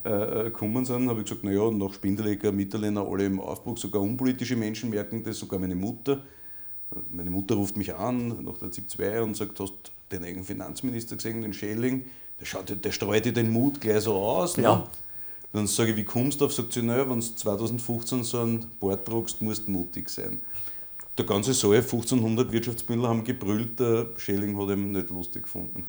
äh, 0.04 0.44
gekommen 0.44 0.84
sind, 0.84 1.08
habe 1.08 1.20
ich 1.20 1.26
gesagt, 1.26 1.44
naja, 1.44 1.70
nach 1.70 1.92
Spindelecker, 1.92 2.50
Mitterlehner, 2.50 3.06
alle 3.06 3.26
im 3.26 3.38
Aufbruch, 3.38 3.78
sogar 3.78 4.02
unpolitische 4.02 4.56
Menschen 4.56 4.90
merken 4.90 5.22
das, 5.22 5.38
sogar 5.38 5.60
meine 5.60 5.76
Mutter. 5.76 6.22
Meine 7.10 7.30
Mutter 7.30 7.54
ruft 7.54 7.76
mich 7.76 7.94
an 7.94 8.44
nach 8.44 8.58
der 8.58 8.70
ZIP 8.72 8.90
2 8.90 9.22
und 9.22 9.36
sagt, 9.36 9.60
hast 9.60 9.91
den 10.12 10.24
eigenen 10.24 10.44
Finanzminister 10.44 11.16
gesehen, 11.16 11.42
den 11.42 11.52
Schelling? 11.52 12.04
Der, 12.40 12.46
schaut, 12.46 12.84
der 12.84 12.92
streut 12.92 13.24
dir 13.24 13.32
den 13.32 13.50
Mut 13.50 13.80
gleich 13.80 14.02
so 14.02 14.14
aus. 14.14 14.56
Ne? 14.56 14.64
Ja. 14.64 14.86
Dann 15.52 15.66
sage 15.66 15.90
ich, 15.90 15.96
wie 15.96 16.04
kommst 16.04 16.40
du 16.40 16.46
auf? 16.46 16.52
Sagt 16.52 16.72
sie, 16.72 16.82
naja, 16.82 17.08
wenn 17.08 17.20
du 17.20 17.26
2015 17.26 18.24
so 18.24 18.40
einen 18.40 18.70
Bord 18.80 19.06
druckst, 19.06 19.42
musst 19.42 19.66
du 19.66 19.72
mutig 19.72 20.08
sein. 20.08 20.40
Der 21.18 21.26
ganze 21.26 21.52
Saal, 21.52 21.76
1500 21.76 22.50
Wirtschaftsbündler 22.50 23.08
haben 23.08 23.22
gebrüllt, 23.22 23.78
der 23.78 24.06
Schelling 24.16 24.56
hat 24.58 24.70
ihn 24.70 24.92
nicht 24.92 25.10
lustig 25.10 25.42
gefunden. 25.42 25.84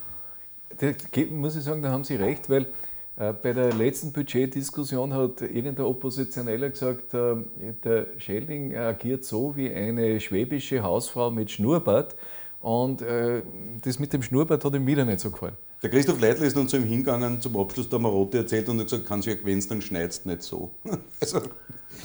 Da 0.78 0.91
muss 1.32 1.55
ich 1.55 1.63
sagen, 1.63 1.82
da 1.82 1.91
haben 1.91 2.03
Sie 2.03 2.15
recht, 2.15 2.49
weil 2.49 2.67
äh, 3.15 3.32
bei 3.32 3.53
der 3.53 3.71
letzten 3.74 4.11
Budgetdiskussion 4.11 5.13
hat 5.13 5.41
irgendein 5.41 5.86
Oppositioneller 5.86 6.69
gesagt, 6.69 7.13
äh, 7.13 7.36
der 7.84 8.07
Schelling 8.17 8.76
agiert 8.76 9.24
so 9.24 9.55
wie 9.55 9.74
eine 9.74 10.19
schwäbische 10.19 10.84
Hausfrau 10.84 11.32
mit 11.32 11.51
Schnurrbart. 11.51 12.15
Und 12.64 13.01
äh, 13.01 13.41
das 13.82 13.99
mit 13.99 14.14
dem 14.14 14.24
Schnurrbart 14.24 14.64
hat 14.64 14.74
ihm 14.74 14.88
wieder 14.88 15.03
nicht 15.03 15.20
so 15.20 15.30
gefallen. 15.30 15.57
Der 15.82 15.89
Christoph 15.89 16.22
Leitl 16.22 16.43
ist 16.43 16.55
dann 16.55 16.70
zu 16.70 16.78
ihm 16.78 16.86
hingegangen, 16.86 17.41
zum 17.41 17.57
Abschluss 17.57 17.89
der 17.89 17.99
Marotte 17.99 18.38
erzählt 18.38 18.70
und 18.70 18.80
hat 18.80 18.86
gesagt, 18.86 19.05
kann 19.05 19.22
sich 19.22 19.34
ja 19.34 19.38
gewinnt, 19.38 19.70
dann 19.70 19.82
schneidest 19.82 20.26
nicht 20.26 20.43
so. 20.43 20.72
also. 21.20 21.41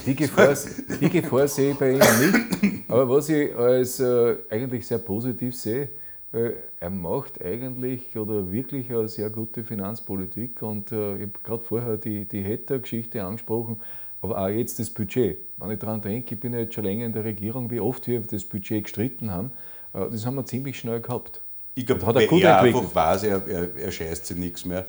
die, 0.04 0.16
Gefahr, 0.16 0.56
die 1.00 1.10
Gefahr 1.10 1.46
sehe 1.46 1.70
ich 1.70 1.78
bei 1.78 1.92
ihm 1.92 1.98
nicht. 1.98 2.90
Aber 2.90 3.08
was 3.08 3.28
ich 3.28 3.54
als 3.54 4.00
äh, 4.00 4.34
eigentlich 4.50 4.84
sehr 4.84 4.98
positiv 4.98 5.54
sehe, 5.54 5.90
äh, 6.32 6.54
er 6.80 6.90
macht 6.90 7.40
eigentlich 7.40 8.16
oder 8.16 8.50
wirklich 8.50 8.90
eine 8.90 9.08
sehr 9.08 9.30
gute 9.30 9.62
Finanzpolitik 9.62 10.60
und 10.62 10.90
äh, 10.90 11.18
ich 11.18 11.22
habe 11.22 11.32
gerade 11.44 11.64
vorher 11.64 11.96
die, 11.98 12.24
die 12.24 12.44
Hatter-Geschichte 12.44 13.22
angesprochen, 13.22 13.80
aber 14.22 14.42
auch 14.42 14.48
jetzt 14.48 14.80
das 14.80 14.90
Budget. 14.90 15.38
Wenn 15.56 15.70
ich 15.70 15.78
daran 15.78 16.00
denke, 16.00 16.34
ich 16.34 16.40
bin 16.40 16.52
ja 16.52 16.58
jetzt 16.58 16.74
schon 16.74 16.82
länger 16.82 17.06
in 17.06 17.12
der 17.12 17.22
Regierung, 17.22 17.70
wie 17.70 17.78
oft 17.78 18.08
wir 18.08 18.18
über 18.18 18.26
das 18.26 18.44
Budget 18.44 18.82
gestritten 18.82 19.30
haben, 19.30 19.52
das 19.92 20.24
haben 20.26 20.36
wir 20.36 20.44
ziemlich 20.44 20.78
schnell 20.78 21.00
gehabt. 21.00 21.40
Ich 21.74 21.86
glaube, 21.86 22.20
er, 22.20 22.32
er 22.32 22.60
einfach 22.60 22.94
weiß, 22.94 23.22
er, 23.24 23.46
er, 23.46 23.76
er 23.76 23.92
scheißt 23.92 24.26
sich 24.26 24.36
nichts 24.36 24.64
mehr 24.64 24.86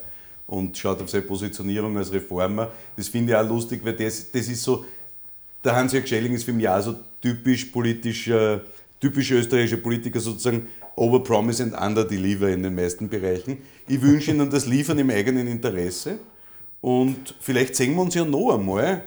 und 0.48 0.76
schaut 0.78 1.02
auf 1.02 1.10
seine 1.10 1.24
Positionierung 1.24 1.96
als 1.98 2.12
Reformer. 2.12 2.72
Das 2.96 3.08
finde 3.08 3.34
ich 3.34 3.38
auch 3.38 3.48
lustig, 3.48 3.82
weil 3.84 3.94
das, 3.94 4.32
das 4.32 4.48
ist 4.48 4.64
so, 4.64 4.86
der 5.64 5.76
Hans-Jörg 5.76 6.08
Schelling 6.08 6.34
ist 6.34 6.44
für 6.44 6.54
mich 6.54 6.68
auch 6.68 6.82
so 6.82 6.96
typisch 7.22 7.66
politischer, 7.66 8.62
typisch 9.00 9.30
österreichischer 9.32 9.78
Politiker 9.78 10.20
sozusagen, 10.20 10.68
overpromise 10.96 11.64
and 11.64 11.80
underdeliver 11.80 12.50
in 12.50 12.64
den 12.64 12.76
meisten 12.76 13.08
Bereichen. 13.08 13.58
Ich 13.88 14.02
wünsche 14.02 14.32
Ihnen 14.32 14.50
das 14.50 14.66
Liefern 14.66 15.00
im 15.00 15.10
eigenen 15.10 15.48
Interesse 15.48 16.20
und 16.82 17.36
vielleicht 17.40 17.76
sehen 17.76 17.96
wir 17.96 18.02
uns 18.02 18.16
ja 18.16 18.26
noch 18.26 18.56
einmal. 18.56 19.04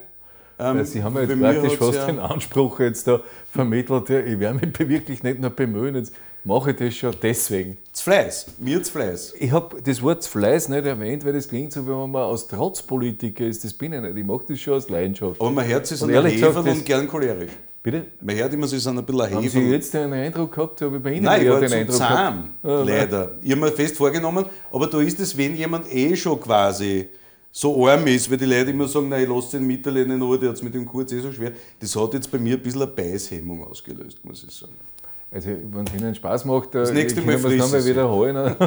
Ähm, 0.59 0.85
Sie 0.85 1.03
haben 1.03 1.15
ja 1.17 1.23
jetzt 1.23 1.41
praktisch 1.41 1.77
fast 1.77 1.95
ja 1.95 2.07
den 2.07 2.19
Anspruch 2.19 2.81
jetzt 2.81 3.07
da 3.07 3.21
vermittelt, 3.51 4.11
ich 4.11 4.39
werde 4.39 4.67
mich 4.67 4.79
wirklich 4.89 5.23
nicht 5.23 5.41
nur 5.41 5.51
bemühen, 5.51 5.95
jetzt 5.95 6.13
mache 6.45 6.73
ich 6.73 6.77
das 6.77 6.95
schon 6.95 7.15
deswegen. 7.23 7.79
Das 7.93 8.03
Fleiß, 8.03 8.47
mir 8.59 8.79
das 8.79 8.91
Fleiß. 8.91 9.35
Ich 9.39 9.51
habe 9.53 9.81
das 9.83 10.03
Wort 10.03 10.25
Fleiß 10.25 10.69
nicht 10.69 10.87
erwähnt, 10.87 11.25
weil 11.25 11.33
das 11.33 11.49
klingt 11.49 11.73
so, 11.73 11.87
wenn 11.87 12.11
man 12.11 12.23
aus 12.23 12.49
Trotzpolitiker 12.49 13.47
ist, 13.47 13.65
das 13.65 13.73
bin 13.73 13.93
ich 13.93 14.01
nicht. 14.01 14.17
Ich 14.17 14.25
mache 14.25 14.45
das 14.49 14.61
schon 14.61 14.75
aus 14.75 14.89
Leidenschaft. 14.89 15.41
Aber 15.41 15.51
mein 15.51 15.67
Herz 15.67 15.91
ist 15.93 16.03
ein 16.03 16.15
und 16.15 16.85
gern 16.85 17.09
cholerisch. 17.09 17.53
Bitte? 17.83 18.07
Man 18.21 18.37
hört 18.37 18.53
immer, 18.55 18.69
sie 18.69 18.79
sind 18.79 18.97
ein 18.97 19.05
bisschen 19.05 19.21
erheben. 19.21 19.37
Haben 19.39 19.49
Sie 19.49 19.71
jetzt 19.71 19.93
den 19.93 20.13
Eindruck 20.13 20.53
gehabt, 20.53 20.81
habe 20.83 20.99
ich 20.99 21.03
bei 21.03 21.15
Ihnen 21.15 21.25
Nein, 21.25 21.43
ich 21.43 21.51
war 21.51 21.61
den 21.61 21.73
Eindruck 21.73 21.97
zahm, 21.97 22.51
gehabt? 22.63 22.87
leider. 22.87 23.31
Ich 23.43 23.51
habe 23.51 23.61
mir 23.61 23.73
fest 23.73 23.97
vorgenommen, 23.97 24.47
aber 24.71 24.87
da 24.87 25.01
ist 25.01 25.19
es, 25.19 25.37
wenn 25.37 25.57
jemand 25.57 25.93
eh 25.93 26.15
schon 26.15 26.41
quasi 26.41 27.09
so 27.55 27.87
arm 27.87 28.07
ist, 28.07 28.31
weil 28.31 28.39
die 28.39 28.47
Leute 28.47 28.71
immer 28.71 28.89
sagen, 28.89 29.11
nein, 29.11 29.25
ich 29.25 29.29
lasse 29.29 29.59
den 29.59 29.67
Mitterlehner 29.67 30.15
in 30.15 30.23
Ruhe, 30.23 30.39
der 30.39 30.49
hat 30.49 30.57
es 30.57 30.63
mit 30.63 30.75
dem 30.75 30.87
Kurz 30.87 31.13
eh 31.13 31.21
so 31.21 31.31
schwer. 31.31 31.53
Das 31.79 31.95
hat 31.95 32.15
jetzt 32.15 32.31
bei 32.31 32.39
mir 32.39 32.57
ein 32.57 32.63
bisschen 32.63 32.83
eine 32.83 32.91
Beißhemmung 32.91 33.65
ausgelöst, 33.67 34.25
muss 34.25 34.43
ich 34.43 34.55
sagen. 34.55 34.73
Also, 35.31 35.49
wenn 35.49 35.87
es 35.87 35.95
Ihnen 35.95 36.15
Spaß 36.15 36.45
macht, 36.45 36.75
das 36.75 36.93
nächste 36.93 37.23
Mal 37.23 37.37
können 37.37 37.45
wir 37.45 37.51
es 37.53 37.59
nochmal 37.59 37.85
wiederholen. 37.87 38.55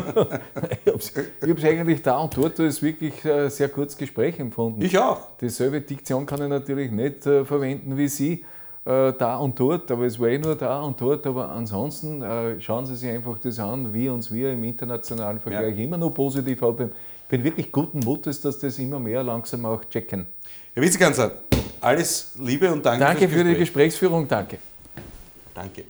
ich 0.83 0.91
habe 0.91 1.53
es 1.59 1.63
eigentlich 1.63 2.01
da 2.01 2.17
und 2.17 2.35
dort 2.35 2.59
als 2.59 2.81
wirklich 2.81 3.13
sehr 3.21 3.69
kurzes 3.69 3.97
Gespräch 3.97 4.39
empfunden. 4.39 4.81
Ich 4.81 4.97
auch. 4.97 5.37
Dieselbe 5.39 5.81
Diktion 5.81 6.25
kann 6.25 6.41
ich 6.41 6.49
natürlich 6.49 6.89
nicht 6.89 7.25
äh, 7.27 7.45
verwenden 7.45 7.95
wie 7.97 8.07
Sie 8.07 8.45
äh, 8.83 9.13
da 9.13 9.37
und 9.37 9.59
dort, 9.59 9.91
aber 9.91 10.05
es 10.05 10.19
war 10.19 10.29
eh 10.29 10.39
nur 10.39 10.55
da 10.55 10.81
und 10.81 10.99
dort. 10.99 11.27
Aber 11.27 11.49
ansonsten 11.49 12.23
äh, 12.23 12.59
schauen 12.59 12.87
Sie 12.87 12.95
sich 12.95 13.09
einfach 13.11 13.37
das 13.37 13.59
an, 13.59 13.93
wie 13.93 14.09
uns 14.09 14.31
wir 14.31 14.51
im 14.51 14.63
internationalen 14.63 15.39
Vergleich 15.39 15.77
ja. 15.77 15.83
immer 15.83 15.97
noch 15.97 16.11
positiv 16.11 16.61
haben. 16.63 16.91
Bin 17.27 17.43
wirklich 17.43 17.71
guten 17.71 17.99
Mutes, 17.99 18.41
dass 18.41 18.59
das 18.59 18.77
immer 18.77 18.99
mehr 18.99 19.23
langsam 19.23 19.65
auch 19.65 19.83
checken. 19.85 20.27
Herr 20.73 20.83
Vizekanzler, 20.83 21.31
alles 21.81 22.33
Liebe 22.39 22.71
und 22.71 22.85
danke. 22.85 22.99
Danke 22.99 23.29
für 23.29 23.43
die 23.43 23.55
Gesprächsführung, 23.55 24.27
danke. 24.27 24.59
Danke. 25.53 25.85